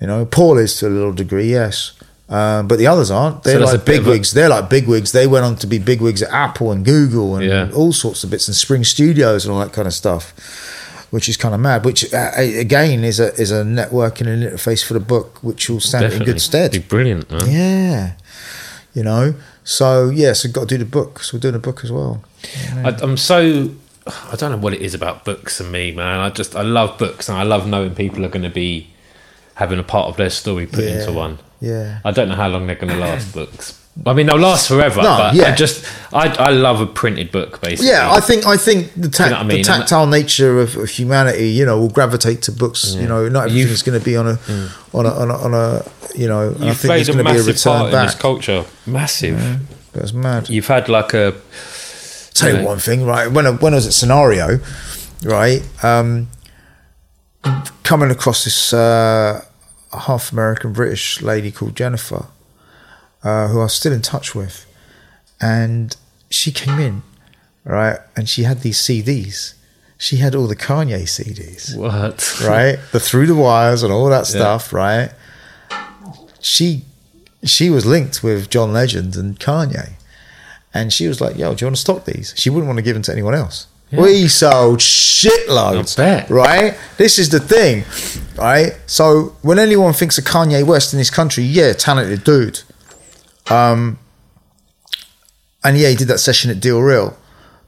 [0.00, 1.92] You know, Paul is to a little degree, yes,
[2.28, 3.42] um, but the others aren't.
[3.42, 4.32] They're So like of a- bigwigs.
[4.32, 5.12] They're like bigwigs.
[5.12, 7.68] They went on to be bigwigs at Apple and Google and Yeah.
[7.74, 10.32] all sorts of bits and Spring Studios and all that kind of stuff,
[11.10, 11.84] which is kind of mad.
[11.84, 15.80] Which uh, again is a is a networking and interface for the book, which will
[15.80, 16.70] stand it in good stead.
[16.72, 17.30] Be brilliant.
[17.30, 17.50] Man.
[17.50, 18.12] Yeah,
[18.94, 19.34] you know.
[19.70, 21.22] So yeah, so we've got to do the book.
[21.22, 22.24] So we're doing a book as well.
[22.74, 23.70] I, I'm so.
[24.06, 26.18] I don't know what it is about books and me, man.
[26.18, 28.88] I just I love books and I love knowing people are going to be
[29.54, 30.98] having a part of their story put Yeah.
[31.00, 31.38] into one.
[31.60, 32.00] Yeah.
[32.04, 33.32] I don't know how long they're going to last.
[33.32, 33.79] Books.
[34.06, 35.02] I mean, they'll last forever.
[35.02, 35.52] No, but yeah.
[35.52, 37.88] I just I I love a printed book basically.
[37.88, 39.58] Yeah, I think I think the, tac- know I mean?
[39.58, 42.94] the tactile nature of, of humanity, you know, will gravitate to books.
[42.94, 44.38] You know, not everything's going to be on a,
[44.94, 46.48] on a on a on a you know.
[46.50, 48.20] You've think played there's a going to be a massive return part in this back.
[48.22, 48.64] culture.
[48.86, 49.60] Massive.
[49.92, 50.48] That's mad.
[50.48, 51.34] You've had like a
[52.32, 52.64] Tell you Yeah.
[52.64, 53.30] one thing, right?
[53.30, 54.60] When I, when I was at Scenario,
[55.24, 56.28] right, um,
[57.82, 59.44] coming across this uh,
[59.92, 62.26] half American British lady called Jennifer,
[63.22, 64.66] uh, who I was still in touch with,
[65.40, 65.96] and
[66.30, 67.02] she came in,
[67.64, 69.54] right, and she had these CDs.
[69.98, 71.76] She had all the Kanye CDs.
[71.76, 72.40] what?
[72.48, 72.78] right?
[72.92, 75.12] The through the wires and all that stuff, right?
[76.40, 76.84] She
[77.44, 79.90] she was linked with John Legend and Kanye,
[80.72, 82.82] and she was like, "Yo, do you want to stock these?" She wouldn't want to
[82.82, 83.66] give them to anyone else.
[83.92, 85.98] We sold shitloads,
[86.30, 86.78] right?
[86.96, 87.84] This is the thing,
[88.38, 88.78] right?
[88.86, 92.60] So when anyone thinks of Kanye West in this country, yeah, talented dude.
[93.48, 93.98] Um,
[95.64, 97.16] and yeah, he did that session at Deal Real.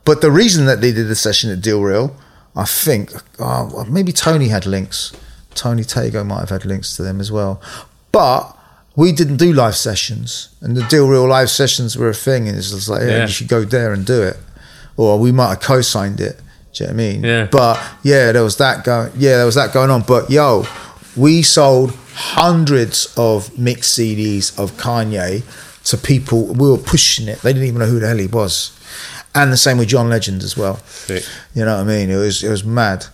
[0.04, 2.16] But the reason that they did the session at Deal Real,
[2.56, 5.12] I think, oh, maybe Tony had links.
[5.54, 7.60] Tony Tago might have had links to them as well.
[8.10, 8.56] But
[8.96, 12.48] we didn't do live sessions, and the Deal Real live sessions were a thing.
[12.48, 13.20] And it's just like, yeah, Yeah.
[13.22, 14.36] you should go there and do it,
[14.96, 16.38] or we might have co-signed it.
[16.72, 17.22] Do you know what I mean?
[17.22, 17.44] Yeah.
[17.50, 19.12] But yeah, there was that going.
[19.16, 20.02] Yeah, there was that going on.
[20.02, 20.66] But yo,
[21.16, 25.42] we sold hundreds of mixed CDs of Kanye
[25.84, 26.46] to people.
[26.46, 27.40] We were pushing it.
[27.40, 28.78] They didn't even know who the hell he was.
[29.34, 30.76] And the same with John Legend as well.
[30.78, 31.24] Sick.
[31.54, 32.10] You know what I mean?
[32.10, 33.06] It was it was mad,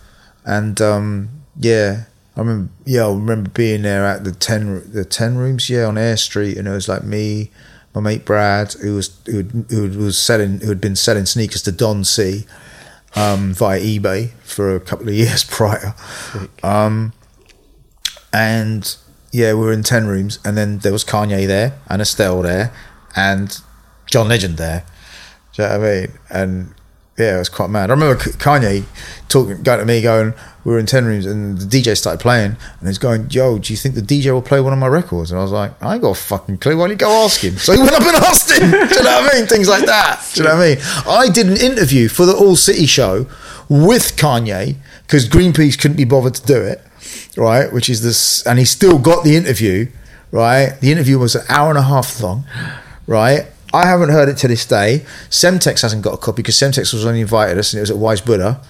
[0.45, 2.05] and um, yeah,
[2.37, 2.73] I remember.
[2.85, 5.71] Yeah, I remember being there at the ten the ten rooms.
[5.71, 7.53] Yeah, on Air Street, and it was like me,
[7.95, 11.73] my mate Brad, who was who, who was selling who had been selling sneakers to
[11.73, 12.47] Don C.
[13.17, 15.95] Um, via eBay for a couple of years prior,
[16.63, 17.15] um,
[18.33, 18.97] and
[19.33, 22.73] yeah, we were in ten rooms, and then there was Kanye there, and Estelle there,
[23.17, 23.59] and
[24.07, 24.85] John Legend there.
[25.55, 26.13] Do you know what I mean?
[26.31, 26.75] And
[27.19, 27.91] yeah, it was quite mad.
[27.91, 28.85] I remember Kanye
[29.29, 30.35] talking, going to me, going,
[30.65, 33.73] "We were in ten rooms, and the DJ started playing, and he's going, "Yo, do
[33.73, 35.95] you think the DJ will play one of my records?" And I was like, "I
[35.95, 36.77] ain't got a fucking clue.
[36.77, 38.71] Why don't you go ask him?" So he went up and asked him.
[38.71, 39.47] do you know what I mean?
[39.47, 40.25] Things like that.
[40.33, 40.79] Do you know what I mean?
[41.09, 43.27] I did an interview for the All City show
[43.69, 46.83] with Kanye because Greenpeace couldn't be bothered to do it,
[47.37, 47.73] right?
[47.73, 49.89] Which is this, and he still got the interview,
[50.31, 50.79] right?
[50.81, 52.45] The interview was an hour and a half long,
[53.07, 53.47] right?
[53.73, 55.05] I haven't heard it to this day.
[55.29, 57.99] Semtex hasn't got a copy because Semtex was only invited us and it was at
[57.99, 58.61] Wise Buddha.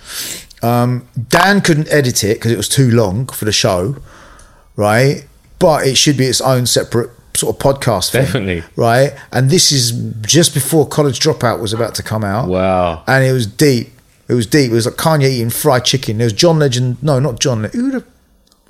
[0.63, 3.97] Um, Dan couldn't edit it because it was too long for the show,
[4.77, 5.25] right?
[5.61, 8.65] But it should be its own separate sort of podcast thing, Definitely.
[8.75, 9.13] right?
[9.31, 9.93] And this is
[10.23, 13.05] just before College Dropout was about to come out Wow.
[13.07, 13.91] and it was deep.
[14.29, 14.73] It was deep.
[14.73, 16.19] It was like Kanye eating fried chicken.
[16.19, 17.01] There was John Legend.
[17.03, 17.65] No, not John.
[17.65, 18.05] Who the,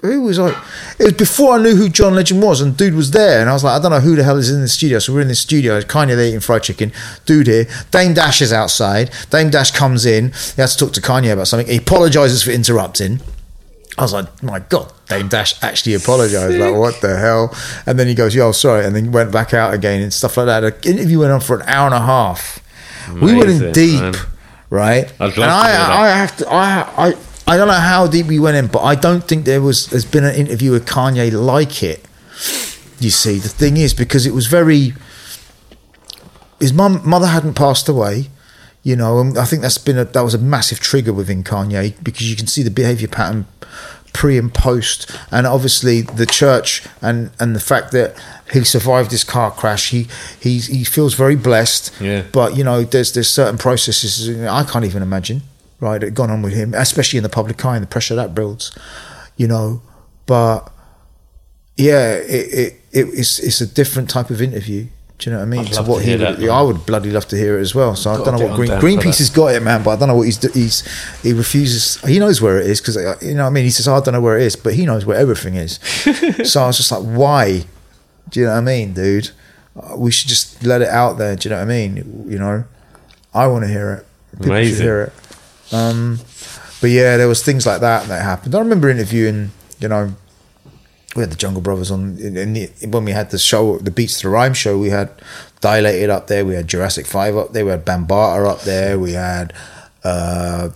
[0.02, 0.56] who was like?
[0.98, 3.52] It was before I knew who John Legend was, and dude was there, and I
[3.52, 4.98] was like, I don't know who the hell is in the studio.
[4.98, 5.80] So we're in the studio.
[5.80, 6.92] Kanye there eating fried chicken.
[7.26, 7.66] Dude here.
[7.90, 9.10] Dame Dash is outside.
[9.30, 10.28] Dame Dash comes in.
[10.28, 11.66] He has to talk to Kanye about something.
[11.66, 13.20] He apologizes for interrupting.
[13.96, 16.56] I was like, my God, Dame Dash actually apologized.
[16.56, 17.52] Like, what the hell?
[17.84, 18.84] And then he goes, yo, sorry.
[18.86, 20.60] And then he went back out again and stuff like that.
[20.60, 22.60] The interview went on for an hour and a half.
[23.20, 24.14] we went in deep, man.
[24.70, 25.12] right?
[25.18, 26.04] And to I.
[26.04, 27.14] I have to, I, I,
[27.48, 30.04] I don't know how deep we went in, but I don't think there was, there's
[30.04, 32.04] been an interview with Kanye like it.
[33.00, 34.92] You see, the thing is, because it was very,
[36.60, 38.28] his mum, mother hadn't passed away,
[38.82, 41.94] you know, and I think that's been a, that was a massive trigger within Kanye
[42.02, 43.46] because you can see the behavior pattern
[44.12, 48.16] pre and post, and obviously the church and and the fact that
[48.52, 50.08] he survived this car crash, he
[50.40, 51.92] he he feels very blessed.
[52.00, 52.24] Yeah.
[52.32, 55.42] But you know, there's there's certain processes I can't even imagine,
[55.80, 58.34] right, that gone on with him, especially in the public eye and the pressure that
[58.34, 58.76] builds,
[59.36, 59.80] you know.
[60.26, 60.70] But
[61.76, 64.86] yeah, it, it, it it's it's a different type of interview.
[65.18, 65.64] Do you know what I mean?
[65.64, 66.52] To what to he hear would, that, yeah.
[66.52, 67.96] I would bloody love to hear it as well.
[67.96, 69.82] So I Gotta don't know what Green Greenpeace has got it, man.
[69.82, 70.84] But I don't know what he's he's
[71.22, 72.00] he refuses.
[72.02, 73.64] He knows where it is because you know what I mean.
[73.64, 75.80] He says, oh, "I don't know where it is," but he knows where everything is.
[76.52, 77.64] so I was just like, "Why?"
[78.28, 79.30] Do you know what I mean, dude?
[79.76, 81.34] Uh, We should just let it out there.
[81.34, 82.24] Do you know what I mean?
[82.28, 82.64] You know,
[83.34, 84.06] I want to hear it.
[84.40, 85.12] People should hear it.
[85.72, 86.18] Um,
[86.80, 88.54] but yeah, there was things like that that happened.
[88.54, 89.50] I remember interviewing,
[89.80, 90.14] you know,
[91.16, 94.28] we had the Jungle Brothers on the, when we had the show, the Beats to
[94.28, 94.78] the Rhyme show.
[94.78, 95.10] We had
[95.60, 96.44] Dilated up there.
[96.44, 97.64] We had Jurassic Five up there.
[97.64, 98.96] We had Bambaataa up there.
[98.96, 99.52] We had
[100.04, 100.68] uh,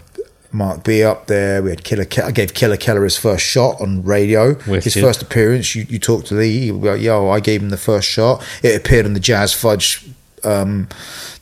[0.51, 1.63] Mark B up there.
[1.63, 2.05] We had Killa.
[2.05, 4.55] Ke- I gave Killa Kela his first shot on radio.
[4.83, 5.77] His first appearance.
[5.77, 6.73] You, you talked to Lee.
[6.73, 8.45] Like, Yo, I gave him the first shot.
[8.65, 10.05] It appeared on the Jazz Fudge
[10.43, 10.89] um,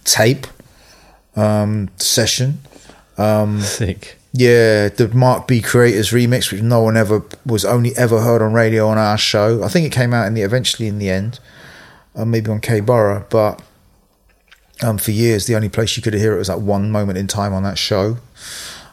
[0.04, 0.46] tape
[1.34, 2.58] um, session.
[3.60, 4.16] Sick.
[4.32, 8.52] Yeah, the Mark B Creators remix, which no one ever was only ever heard on
[8.52, 9.64] radio on our show.
[9.64, 11.40] I think it came out in the eventually in the end,
[12.14, 13.60] uh, maybe on K Borough, but
[14.82, 17.26] um, for years the only place you could hear it was at one moment in
[17.26, 18.18] time on that show.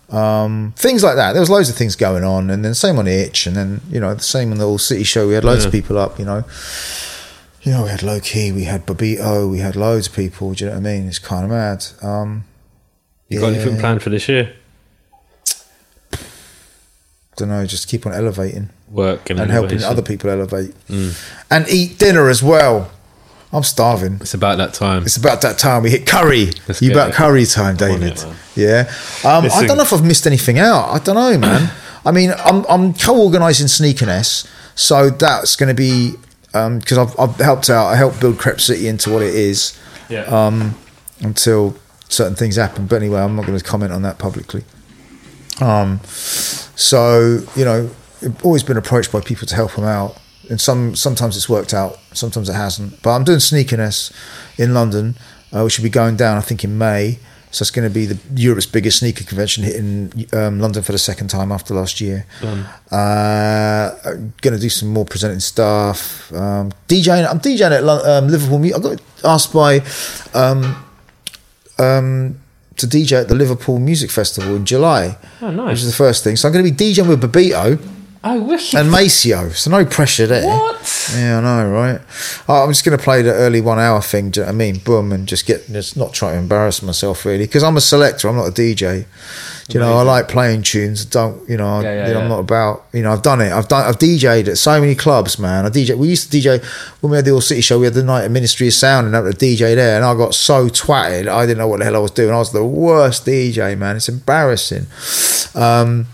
[0.09, 1.33] Um, things like that.
[1.33, 3.99] There was loads of things going on, and then same on Itch, and then you
[3.99, 5.27] know the same on the All City show.
[5.27, 6.17] We had loads of people up.
[6.17, 6.43] You know,
[7.61, 10.53] you know we had Low Key, we had Bobbito, we had loads of people.
[10.53, 11.07] Do you know what I mean?
[11.07, 11.85] It's kind of mad.
[12.01, 12.45] Um,
[13.29, 14.53] You got anything planned for this year?
[17.37, 21.99] don't know, just keep on elevating Work and, and helping other people elevate and eat
[21.99, 22.91] dinner as well.
[23.53, 24.15] I'm starving.
[24.15, 25.03] It's about that time.
[25.03, 26.51] It's about that time we hit curry.
[26.67, 27.15] Let's you about it.
[27.15, 28.13] curry time, David?
[28.13, 28.25] it,
[28.55, 28.91] yeah.
[29.23, 30.89] Um, I don't know if I've missed anything out.
[30.89, 31.71] I don't know, man.
[32.05, 36.15] I mean, I'm I'm co-organising Sneakerness, so that's going to be
[36.51, 37.87] because I've I've helped out.
[37.87, 39.79] I helped build Crep City into what it is
[40.09, 40.23] yeah.
[40.23, 40.77] um,
[41.21, 41.77] until
[42.09, 42.87] certain things happen.
[42.87, 44.63] But anyway, I'm not going to comment on that publicly.
[45.61, 47.89] Um, so you know,
[48.23, 50.17] I've always been approached by people to help them out,
[50.49, 53.01] and some sometimes it's worked out, sometimes it hasn't.
[53.01, 54.11] But I'm doing sneakerness
[54.57, 55.15] in London
[55.53, 57.19] uh, which will be going down, I think, in May.
[57.49, 60.97] So it's going to be the Europe's biggest sneaker convention hitting um, London for the
[60.97, 62.25] second time after last year.
[62.91, 63.91] Uh,
[64.41, 66.31] going to do some more presenting stuff.
[66.33, 67.27] Um, DJing.
[67.27, 68.63] I'm DJing at um, Liverpool.
[68.65, 69.79] I got asked by
[71.79, 72.39] um,
[72.77, 75.17] to DJ at the Liverpool Music Festival in July.
[75.41, 75.69] Oh, nice.
[75.69, 76.35] Which is the first thing.
[76.35, 77.79] So I'm going to be DJing with Bobbito
[78.23, 78.75] Oh, wicked.
[78.75, 79.49] and Maceo.
[79.49, 80.45] So no pressure there.
[80.47, 81.13] what?
[81.15, 82.01] Yeah, I know, right?
[82.47, 84.31] Oh, I'm just going to play the early one hour thing.
[84.31, 84.77] Do you know what I mean?
[84.79, 88.27] Boom, and just get just not try to embarrass myself really because I'm a selector.
[88.27, 89.05] I'm not a DJ.
[89.69, 91.03] Do you know, I like playing tunes.
[91.03, 91.81] Don't you know?
[91.81, 92.85] Yeah, yeah, you know, I'm not about.
[92.93, 93.51] You know, I've done it.
[93.51, 93.85] I've done.
[93.85, 95.65] I've DJ'd at so many clubs, man.
[95.65, 95.97] I DJ.
[95.97, 96.63] We used to DJ
[97.01, 97.77] when we had the All City show.
[97.77, 99.97] We had the night at Ministry of Sound, and I had to DJ there.
[99.97, 101.27] And I got so twatted.
[101.27, 102.33] I didn't know what the hell I was doing.
[102.33, 103.97] I was the worst DJ, man.
[103.97, 104.87] It's embarrassing.
[105.53, 106.07] Um,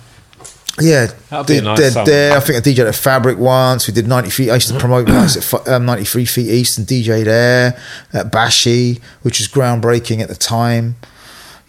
[0.82, 2.38] yeah, That'd be a did- nice did there.
[2.38, 3.88] I think I DJ'd at Fabric once.
[3.88, 4.50] We did 90 feet.
[4.50, 7.80] I used to promote nights at um, 93 feet east and DJ there
[8.12, 10.95] at Bashi, which was groundbreaking at the time.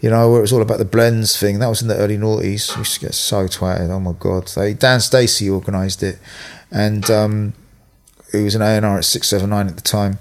[0.01, 1.59] You know, where it was all about the blends thing.
[1.59, 2.75] That was in the early noughties.
[2.75, 3.89] We used to get so twatted.
[3.89, 4.47] Oh my god!
[4.49, 6.19] They, Dan Stacey organised it,
[6.69, 7.53] and um,
[8.31, 10.19] he was an A and R at six seven nine at the time,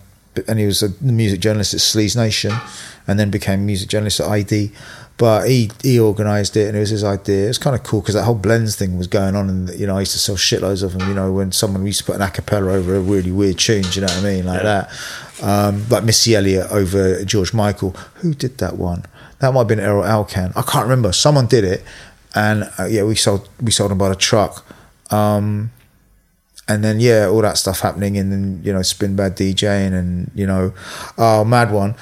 [0.49, 2.53] and he was a music journalist at Sleaze Nation,
[3.07, 4.73] and then became music journalist at ID.
[5.17, 7.45] But he he organised it, and it was his idea.
[7.45, 9.87] It was kind of cool because that whole blends thing was going on, and you
[9.87, 11.09] know I used to sell shitloads of them.
[11.09, 13.83] You know, when someone used to put an a cappella over a really weird tune,
[13.83, 14.91] do you know what I mean, like that.
[15.41, 17.91] Um, like Missy Elliott over George Michael.
[18.17, 19.05] Who did that one?
[19.39, 20.53] That might have been Erol Alkan.
[20.57, 21.13] I can't remember.
[21.13, 21.85] Someone did it,
[22.35, 24.67] and uh, yeah, we sold we sold them by the truck.
[25.13, 25.71] Um,
[26.67, 30.31] and then yeah, all that stuff happening, and then you know, spin bad DJing, and
[30.35, 30.73] you know,
[31.19, 31.95] oh, mad one.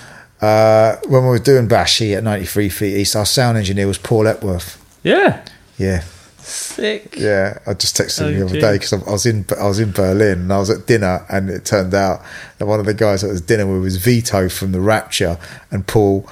[0.42, 4.26] Uh, when we were doing Bashi at 93 feet east, our sound engineer was Paul
[4.26, 4.78] Epworth.
[5.04, 5.44] Yeah.
[5.78, 6.00] Yeah,
[6.38, 7.16] Sick.
[7.16, 7.58] yeah.
[7.66, 8.60] I just texted him the Oh, other gee.
[8.60, 11.48] day because I was in I was in Berlin and I was at dinner, and
[11.48, 12.20] it turned out
[12.58, 15.38] that one of the guys that was dinner with was Vito from the Rapture,
[15.70, 16.28] and Paul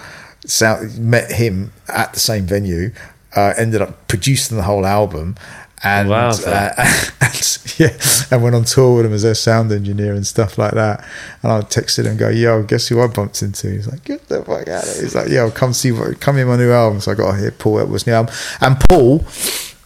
[0.98, 2.90] met him at the same venue.
[3.36, 5.36] Uh, ended up producing the whole album.
[5.82, 6.72] And, Wow, uh,
[7.22, 7.96] and yeah,
[8.30, 11.02] and went on tour with him as their sound engineer and stuff like that.
[11.42, 14.28] And I texted him, and go, "Yo, guess who I bumped into?" He's like, "Get
[14.28, 16.70] the fuck out of here!" He's like, "Yo, come see, what, come hear my new
[16.70, 19.24] album." So I got to hear Paul Epworth's new album, and Paul,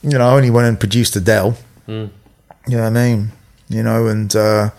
[0.02, 1.56] you know, only went and produced Adele.
[2.66, 3.32] You know what I mean?
[3.68, 4.70] You know, and uh,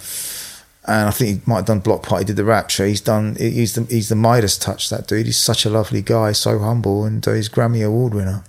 [0.85, 2.85] and I think he might have done Bloc Party, He did the Rapture.
[2.85, 3.35] He's done.
[3.39, 4.89] He's the he's the Midas touch.
[4.89, 5.27] That dude.
[5.27, 8.43] He's such a lovely guy, so humble, and uh, he's Grammy Award winner.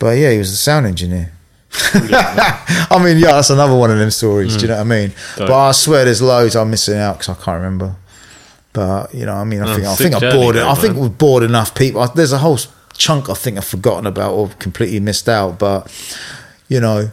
[0.00, 1.32] But yeah, he was the sound engineer.
[1.72, 4.56] I mean, yeah, that's another one of them stories.
[4.56, 4.70] Do you mm.
[4.70, 5.12] know what I mean?
[5.36, 7.96] But I swear, there's loads I'm missing out because I can't remember.
[8.72, 10.56] But you know, I mean, I Oh, think I think I bored.
[10.56, 12.06] Though, I think we've bored enough people.
[12.08, 12.58] There's a whole
[12.96, 15.58] chunk I think I've forgotten about or completely missed out.
[15.58, 15.90] But
[16.68, 17.10] you know,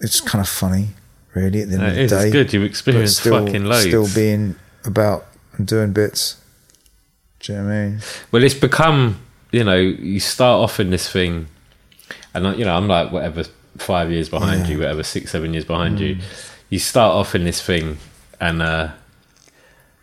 [0.00, 0.88] it's kind of funny,
[1.34, 1.62] really.
[1.62, 2.10] At the end It of the is.
[2.10, 2.52] day, It's good.
[2.52, 3.86] You've experienced still, fucking loads.
[3.86, 5.26] still being about
[5.56, 6.36] and doing bits.
[7.40, 8.00] Do you know what I mean?
[8.32, 9.20] Well, it's become,
[9.52, 11.48] you know, you start off in this thing,
[12.34, 13.44] and I- you know, I'm like whatever
[13.78, 14.66] five years behind Yeah.
[14.66, 14.70] Mm.
[14.70, 16.18] you, whatever six, seven years behind you.
[16.70, 17.98] You start off in this thing,
[18.40, 18.88] and uh,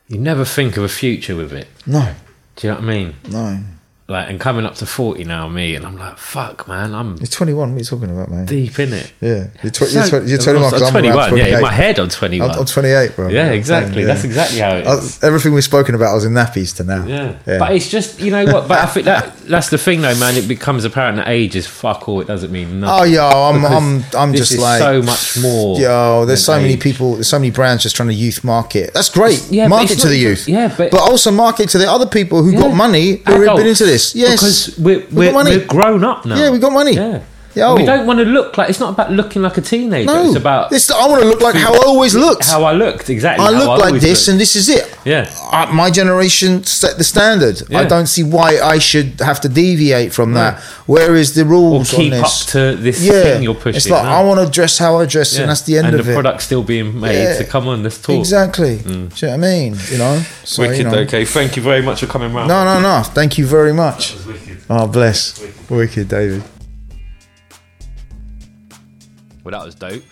[0.08, 1.68] you never think of a future with it.
[1.86, 2.14] No,
[2.56, 3.14] Do you know what I mean?
[3.30, 3.60] no.
[4.08, 7.26] Like, and coming up to forty now, me, and I'm like, fuck, man, I'm You're
[7.26, 7.72] 21.
[7.72, 8.46] What are you talking about, man?
[8.46, 9.12] deep in it.
[9.20, 11.38] Yeah, you're, tw- you're, tw- you're 21 I'm I'm, 21.
[11.38, 12.52] Yeah, in my head, I'm 21.
[12.52, 13.30] I'm, I'm 28, bro.
[13.30, 13.96] yeah, exactly.
[13.96, 16.84] saying, That's exactly how it I- everything we've spoken about, I was in nappies to
[16.84, 17.04] now.
[17.08, 17.40] Yeah.
[17.48, 17.58] Yeah.
[17.58, 18.68] but it's just you know what.
[18.68, 20.36] But I think that that's the thing, though, man.
[20.36, 22.22] It becomes apparent that age is fuck all.
[22.22, 23.02] It doesn't mean nothing.
[23.02, 25.80] Oh, yo, I'm, I'm, I'm just is like so much more.
[25.80, 26.80] Yo, there's so many age.
[26.80, 28.92] people, there's so many brands just trying to youth market.
[28.94, 29.48] That's great.
[29.50, 30.48] Yeah, market to the youth.
[30.48, 33.66] yeah, but- but also market to the other people who got money who have been
[33.66, 33.95] into this.
[34.16, 36.36] Yes, because we're we're, we're grown up now.
[36.38, 36.94] Yeah, we got money.
[36.94, 37.22] Yeah.
[37.56, 37.76] Yo.
[37.76, 40.06] We don't want to look like it's not about looking like a teenager.
[40.08, 42.46] no, It's about This- I want to look like how I always looked.
[42.50, 43.46] how I looked exactly.
[43.46, 44.32] I how look like this, looked.
[44.34, 44.94] and this is it.
[45.06, 45.30] Yeah.
[45.52, 47.62] Uh, my generation set the standard.
[47.74, 50.60] I don't see why I should have to deviate from that.
[50.86, 52.46] Where is the rules or rules keep on up this?
[52.48, 53.78] to this yeah, thing you're pushing.
[53.78, 54.10] it's like no.
[54.10, 55.42] I want to dress how I dress, Yeah.
[55.42, 55.94] and that's the end of it.
[55.94, 56.16] and of the it.
[56.16, 57.22] product's still being made.
[57.24, 57.38] Yeah.
[57.38, 58.18] So come on, let's talk.
[58.20, 58.78] Exactly.
[58.78, 59.76] Do you know what I mean?
[59.92, 60.22] You know.
[60.44, 60.78] So, Wicked.
[60.78, 60.98] you know.
[61.00, 62.48] Okay, thank you very much for coming round.
[62.50, 63.02] No, no, no.
[63.04, 64.16] Thank you very much.
[64.26, 64.58] wicked.
[64.70, 65.42] Oh, bless.
[65.70, 66.44] Wicked, David.
[69.46, 70.04] Well, that was dope.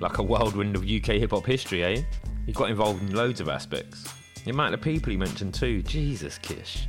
[0.00, 2.02] Like a whirlwind of UK hip hop history, eh?
[2.46, 4.12] He got involved in loads of aspects.
[4.42, 5.82] The amount of people he mentioned too.
[5.82, 6.88] Jesus, Kish.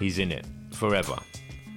[0.00, 1.16] He's in it forever.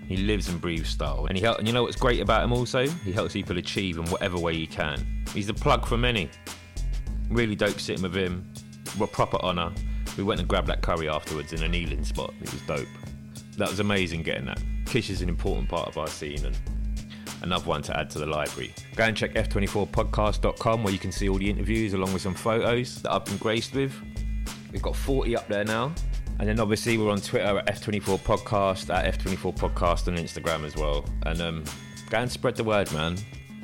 [0.07, 2.51] He lives and breathes style, and he help, and you know what's great about him
[2.51, 2.87] also?
[2.87, 5.23] He helps people achieve in whatever way he can.
[5.33, 6.29] He's the plug for many.
[7.29, 8.51] Really dope sitting with him.
[8.97, 9.71] What proper honour.
[10.17, 12.33] We went and grabbed that curry afterwards in an Ealing spot.
[12.41, 12.89] It was dope.
[13.57, 14.61] That was amazing getting that.
[14.85, 16.57] Kish is an important part of our scene and
[17.41, 18.73] another one to add to the library.
[18.95, 23.01] Go and check f24podcast.com where you can see all the interviews along with some photos
[23.01, 23.93] that I've been graced with.
[24.71, 25.93] We've got 40 up there now.
[26.39, 30.75] And then obviously we're on Twitter at F24 Podcast, at F24 Podcast on Instagram as
[30.75, 31.05] well.
[31.25, 31.63] And um,
[32.09, 33.17] go and spread the word, man.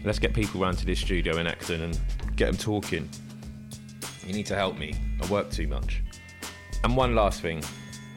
[0.03, 1.99] Let's get people round to this studio in Acton and
[2.35, 3.09] get them talking.
[4.25, 4.93] You need to help me.
[5.21, 6.03] I work too much.
[6.83, 7.63] And one last thing.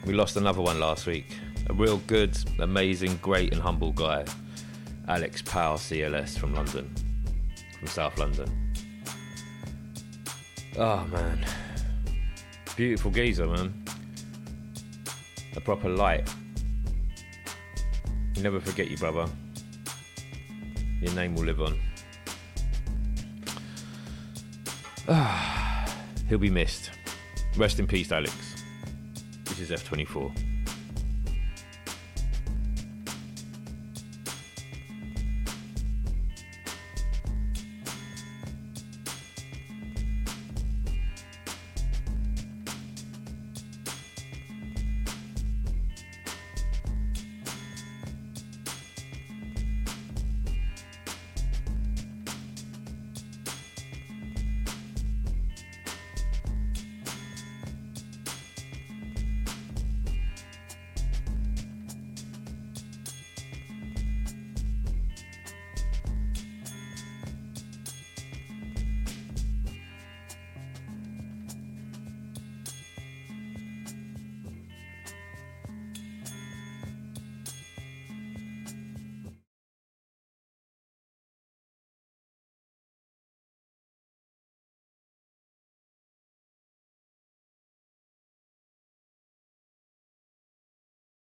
[0.05, 1.25] We lost another one last week.
[1.69, 4.25] A real good, amazing, great, and humble guy.
[5.11, 6.89] Alex Powell, CLS from London,
[7.77, 8.73] from South London.
[10.77, 11.45] Oh, man.
[12.77, 13.73] Beautiful geezer, man.
[15.57, 16.33] A proper light.
[18.39, 19.29] Never forget you, brother.
[21.01, 21.77] Your name will live on.
[25.09, 25.93] Ah,
[26.29, 26.89] he'll be missed.
[27.57, 28.33] Rest in peace, Alex.
[29.43, 30.50] This is F24.